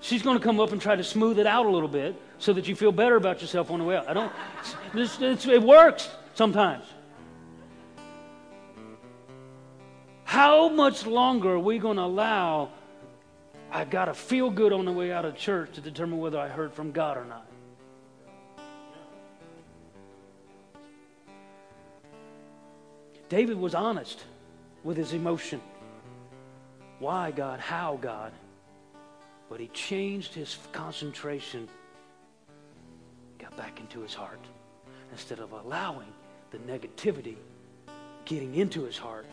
she's 0.00 0.22
going 0.22 0.38
to 0.38 0.42
come 0.42 0.58
up 0.58 0.72
and 0.72 0.80
try 0.80 0.96
to 0.96 1.04
smooth 1.04 1.38
it 1.38 1.46
out 1.46 1.66
a 1.66 1.68
little 1.68 1.86
bit 1.86 2.18
so 2.38 2.54
that 2.54 2.66
you 2.66 2.74
feel 2.74 2.92
better 2.92 3.16
about 3.16 3.42
yourself 3.42 3.70
on 3.70 3.78
the 3.78 3.84
way 3.84 3.98
out. 3.98 4.08
I 4.08 4.14
don't, 4.14 4.32
it's, 4.94 5.20
it's, 5.20 5.46
it 5.46 5.62
works 5.62 6.08
sometimes. 6.32 6.86
How 10.24 10.70
much 10.70 11.04
longer 11.04 11.50
are 11.50 11.58
we 11.58 11.78
going 11.78 11.98
to 11.98 12.04
allow 12.04 12.70
I 13.70 13.84
got 13.84 14.06
to 14.06 14.14
feel 14.14 14.48
good 14.48 14.72
on 14.72 14.86
the 14.86 14.92
way 14.92 15.12
out 15.12 15.26
of 15.26 15.36
church 15.36 15.74
to 15.74 15.82
determine 15.82 16.20
whether 16.20 16.38
I 16.38 16.48
heard 16.48 16.72
from 16.72 16.90
God 16.90 17.18
or 17.18 17.26
not? 17.26 17.47
David 23.28 23.58
was 23.58 23.74
honest 23.74 24.24
with 24.84 24.96
his 24.96 25.12
emotion. 25.12 25.60
Why, 26.98 27.30
God? 27.30 27.60
How, 27.60 27.98
God? 28.00 28.32
But 29.50 29.60
he 29.60 29.68
changed 29.68 30.34
his 30.34 30.58
concentration, 30.72 31.68
got 33.38 33.56
back 33.56 33.80
into 33.80 34.00
his 34.00 34.14
heart. 34.14 34.40
Instead 35.12 35.40
of 35.40 35.52
allowing 35.52 36.12
the 36.50 36.58
negativity 36.58 37.36
getting 38.24 38.54
into 38.54 38.82
his 38.84 38.98
heart, 38.98 39.26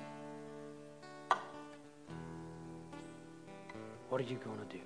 what 4.10 4.22
are 4.22 4.26
you 4.26 4.38
going 4.38 4.60
to 4.60 4.78
do? 4.78 4.82